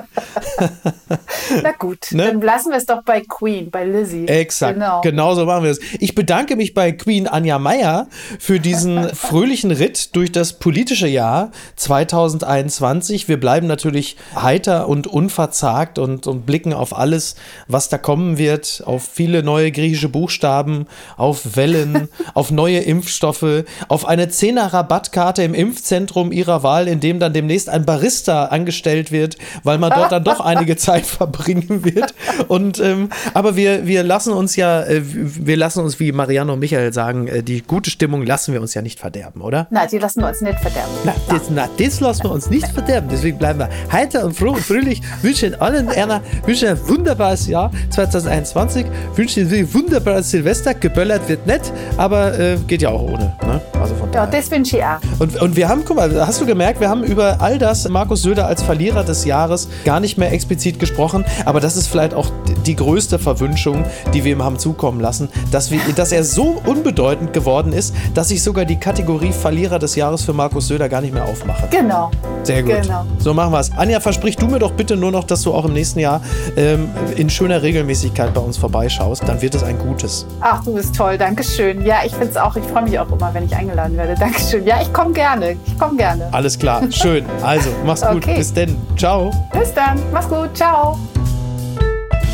Na 1.63 1.71
gut, 1.71 2.07
ne? 2.11 2.25
dann 2.25 2.41
lassen 2.41 2.71
wir 2.71 2.77
es 2.77 2.85
doch 2.85 3.03
bei 3.03 3.21
Queen, 3.21 3.71
bei 3.71 3.85
Lizzie. 3.85 4.27
Exakt, 4.27 4.73
genau. 4.73 5.01
genau 5.01 5.35
so 5.35 5.45
machen 5.45 5.63
wir 5.63 5.71
es. 5.71 5.79
Ich 5.99 6.13
bedanke 6.13 6.57
mich 6.57 6.73
bei 6.73 6.91
Queen 6.91 7.27
Anja 7.27 7.57
Meyer 7.57 8.07
für 8.37 8.59
diesen 8.59 9.09
fröhlichen 9.15 9.71
Ritt 9.71 10.15
durch 10.15 10.31
das 10.33 10.59
politische 10.59 11.07
Jahr 11.07 11.51
2021. 11.77 13.29
Wir 13.29 13.39
bleiben 13.39 13.67
natürlich 13.67 14.17
heiter 14.35 14.89
und 14.89 15.07
unverzagt 15.07 15.99
und, 15.99 16.27
und 16.27 16.45
blicken 16.45 16.73
auf 16.73 16.97
alles, 16.97 17.35
was 17.67 17.87
da 17.87 17.97
kommen 17.97 18.37
wird, 18.37 18.83
auf 18.85 19.03
viele 19.03 19.41
neue 19.41 19.71
griechische 19.71 20.09
Buchstaben, 20.09 20.85
auf 21.15 21.55
Wellen, 21.55 22.09
auf 22.33 22.51
neue 22.51 22.79
Impfstoffe, 22.79 23.63
auf 23.87 24.05
eine 24.05 24.25
10er 24.25 24.73
Rabattkarte 24.73 25.43
im 25.43 25.53
Impfzentrum 25.53 26.33
ihrer 26.33 26.61
Wahl, 26.63 26.89
in 26.89 26.99
dem 26.99 27.10
dann 27.19 27.33
demnächst 27.33 27.69
ein 27.69 27.85
Barista 27.85 28.45
angestellt 28.45 29.11
wird, 29.11 29.37
weil 29.63 29.77
man 29.77 29.91
dort 29.91 30.11
dann 30.11 30.23
doch 30.23 30.39
einige 30.45 30.77
Zeit 30.77 31.05
verbringen 31.05 31.83
wird. 31.83 32.13
Und 32.47 32.79
ähm, 32.79 33.09
aber 33.33 33.55
wir, 33.55 33.87
wir 33.87 34.03
lassen 34.03 34.33
uns 34.33 34.55
ja, 34.55 34.83
äh, 34.83 35.01
wir 35.03 35.57
lassen 35.57 35.83
uns, 35.83 35.99
wie 35.99 36.11
Mariano 36.11 36.53
und 36.53 36.59
Michael 36.59 36.93
sagen, 36.93 37.27
äh, 37.27 37.43
die 37.43 37.61
gute 37.61 37.89
Stimmung 37.89 38.25
lassen 38.25 38.53
wir 38.53 38.61
uns 38.61 38.73
ja 38.73 38.81
nicht 38.81 38.99
verderben, 38.99 39.41
oder? 39.41 39.67
Na, 39.69 39.85
die 39.85 39.97
lassen 39.97 40.21
wir 40.21 40.29
uns 40.29 40.41
nicht 40.41 40.59
verderben. 40.59 40.91
Na, 41.03 41.13
das, 41.29 41.49
na, 41.49 41.69
das 41.77 41.99
lassen 41.99 42.23
wir 42.23 42.31
uns 42.31 42.49
nicht 42.49 42.67
verderben. 42.67 43.09
Deswegen 43.11 43.37
bleiben 43.37 43.59
wir 43.59 43.69
heiter 43.91 44.25
und 44.25 44.33
froh 44.33 44.51
und 44.51 44.61
fröhlich. 44.61 45.01
Wünschen 45.21 45.59
allen 45.59 45.89
einer, 45.89 46.21
wünschen 46.45 46.69
ein 46.69 46.87
wunderbares 46.87 47.47
Jahr 47.47 47.71
2021. 47.89 48.85
Wünschen 49.15 49.51
ein 49.51 49.73
wunderbares 49.73 50.31
Silvester. 50.31 50.73
Geböllert 50.73 51.27
wird 51.27 51.45
nett, 51.47 51.71
aber 51.97 52.37
äh, 52.39 52.57
geht 52.67 52.81
ja 52.81 52.89
auch 52.89 53.01
ohne. 53.01 53.35
Ne? 53.45 53.61
Also 53.79 53.95
von 53.95 54.11
ja, 54.13 54.25
das 54.25 54.49
wünsche 54.51 54.77
ich 54.77 54.83
auch. 54.83 54.99
Und, 55.19 55.41
und 55.41 55.55
wir 55.55 55.67
haben, 55.67 55.83
guck 55.85 55.97
mal, 55.97 56.27
hast 56.27 56.41
du 56.41 56.45
gemerkt, 56.45 56.79
wir 56.79 56.89
haben 56.89 57.00
über 57.03 57.41
all 57.41 57.57
das 57.57 57.87
Markus 57.89 58.21
Söder 58.21 58.47
als 58.47 58.61
Verlierer 58.61 59.03
des 59.03 59.25
Jahres 59.25 59.67
gar 59.85 59.99
nicht 59.99 60.17
mehr 60.17 60.31
explizit 60.31 60.79
gesprochen, 60.79 61.25
aber 61.45 61.59
das 61.59 61.77
ist 61.77 61.87
vielleicht 61.87 62.13
auch 62.13 62.31
die 62.65 62.75
größte 62.75 63.19
Verwünschung, 63.19 63.83
die 64.13 64.23
wir 64.23 64.33
ihm 64.33 64.43
haben 64.43 64.59
zukommen 64.59 64.99
lassen, 64.99 65.29
dass, 65.51 65.71
wir, 65.71 65.79
dass 65.95 66.11
er 66.11 66.23
so 66.23 66.61
unbedeutend 66.65 67.33
geworden 67.33 67.73
ist, 67.73 67.95
dass 68.13 68.31
ich 68.31 68.43
sogar 68.43 68.65
die 68.65 68.77
Kategorie 68.77 69.31
Verlierer 69.31 69.79
des 69.79 69.95
Jahres 69.95 70.23
für 70.23 70.33
Markus 70.33 70.67
Söder 70.67 70.89
gar 70.89 71.01
nicht 71.01 71.13
mehr 71.13 71.25
aufmache. 71.25 71.67
Genau. 71.69 72.11
Sehr 72.43 72.63
gut. 72.63 72.81
Genau. 72.81 73.05
So 73.19 73.33
machen 73.33 73.51
wir 73.51 73.59
es. 73.59 73.71
Anja, 73.77 73.99
versprich 73.99 74.35
du 74.35 74.47
mir 74.47 74.59
doch 74.59 74.71
bitte 74.71 74.97
nur 74.97 75.11
noch, 75.11 75.23
dass 75.23 75.41
du 75.43 75.53
auch 75.53 75.65
im 75.65 75.73
nächsten 75.73 75.99
Jahr 75.99 76.21
ähm, 76.57 76.89
in 77.15 77.29
schöner 77.29 77.61
Regelmäßigkeit 77.61 78.33
bei 78.33 78.41
uns 78.41 78.57
vorbeischaust. 78.57 79.23
Dann 79.27 79.41
wird 79.41 79.55
es 79.55 79.63
ein 79.63 79.77
gutes. 79.77 80.25
Ach, 80.39 80.63
du 80.63 80.73
bist 80.73 80.95
toll. 80.95 81.17
Dankeschön. 81.17 81.85
Ja, 81.85 81.97
ich 82.05 82.11
finde 82.11 82.29
es 82.29 82.37
auch. 82.37 82.55
Ich 82.55 82.63
freue 82.63 82.83
mich 82.83 82.97
auch 82.99 83.11
immer, 83.11 83.33
wenn 83.33 83.45
ich 83.45 83.55
eingeladen 83.55 83.95
werde. 83.97 84.15
Dankeschön. 84.15 84.65
Ja, 84.65 84.81
ich 84.81 84.91
komme 84.91 85.13
gerne. 85.13 85.57
Ich 85.65 85.77
komme 85.77 85.97
gerne. 85.97 86.29
Alles 86.31 86.57
klar. 86.57 86.81
Schön. 86.91 87.25
Also, 87.41 87.69
mach's 87.85 88.01
gut. 88.01 88.17
Okay. 88.17 88.37
Bis 88.37 88.53
denn. 88.53 88.75
Ciao. 88.97 89.31
Bis 89.53 89.73
dann. 89.73 89.99
Mach's 90.11 90.27
gut. 90.27 90.55
Ciao. 90.55 90.97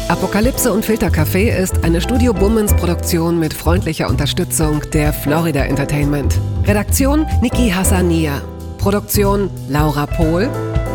Apokalypse 0.09 0.71
und 0.71 0.85
Filtercafé 0.85 1.49
ist 1.49 1.83
eine 1.83 1.99
Studio 1.99 2.33
Bummens 2.33 2.73
Produktion 2.73 3.39
mit 3.39 3.53
freundlicher 3.53 4.07
Unterstützung 4.07 4.81
der 4.93 5.11
Florida 5.11 5.65
Entertainment. 5.65 6.39
Redaktion 6.65 7.25
Niki 7.41 7.69
Hassania. 7.69 8.41
Produktion 8.77 9.49
Laura 9.67 10.05
Pohl. 10.05 10.49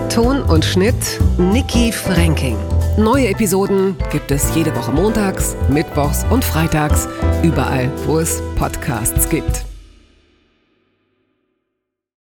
Ton 0.09 0.43
und 0.43 0.65
Schnitt 0.65 1.21
Niki 1.39 1.93
Franking. 1.93 2.57
Neue 2.99 3.29
Episoden 3.29 3.97
gibt 4.11 4.31
es 4.31 4.55
jede 4.55 4.75
Woche 4.77 4.93
montags, 4.93 5.57
mittwochs 5.71 6.27
und 6.29 6.45
freitags, 6.45 7.09
überall, 7.43 7.91
wo 8.07 8.19
es 8.19 8.43
Podcasts 8.57 9.29
gibt. 9.31 9.72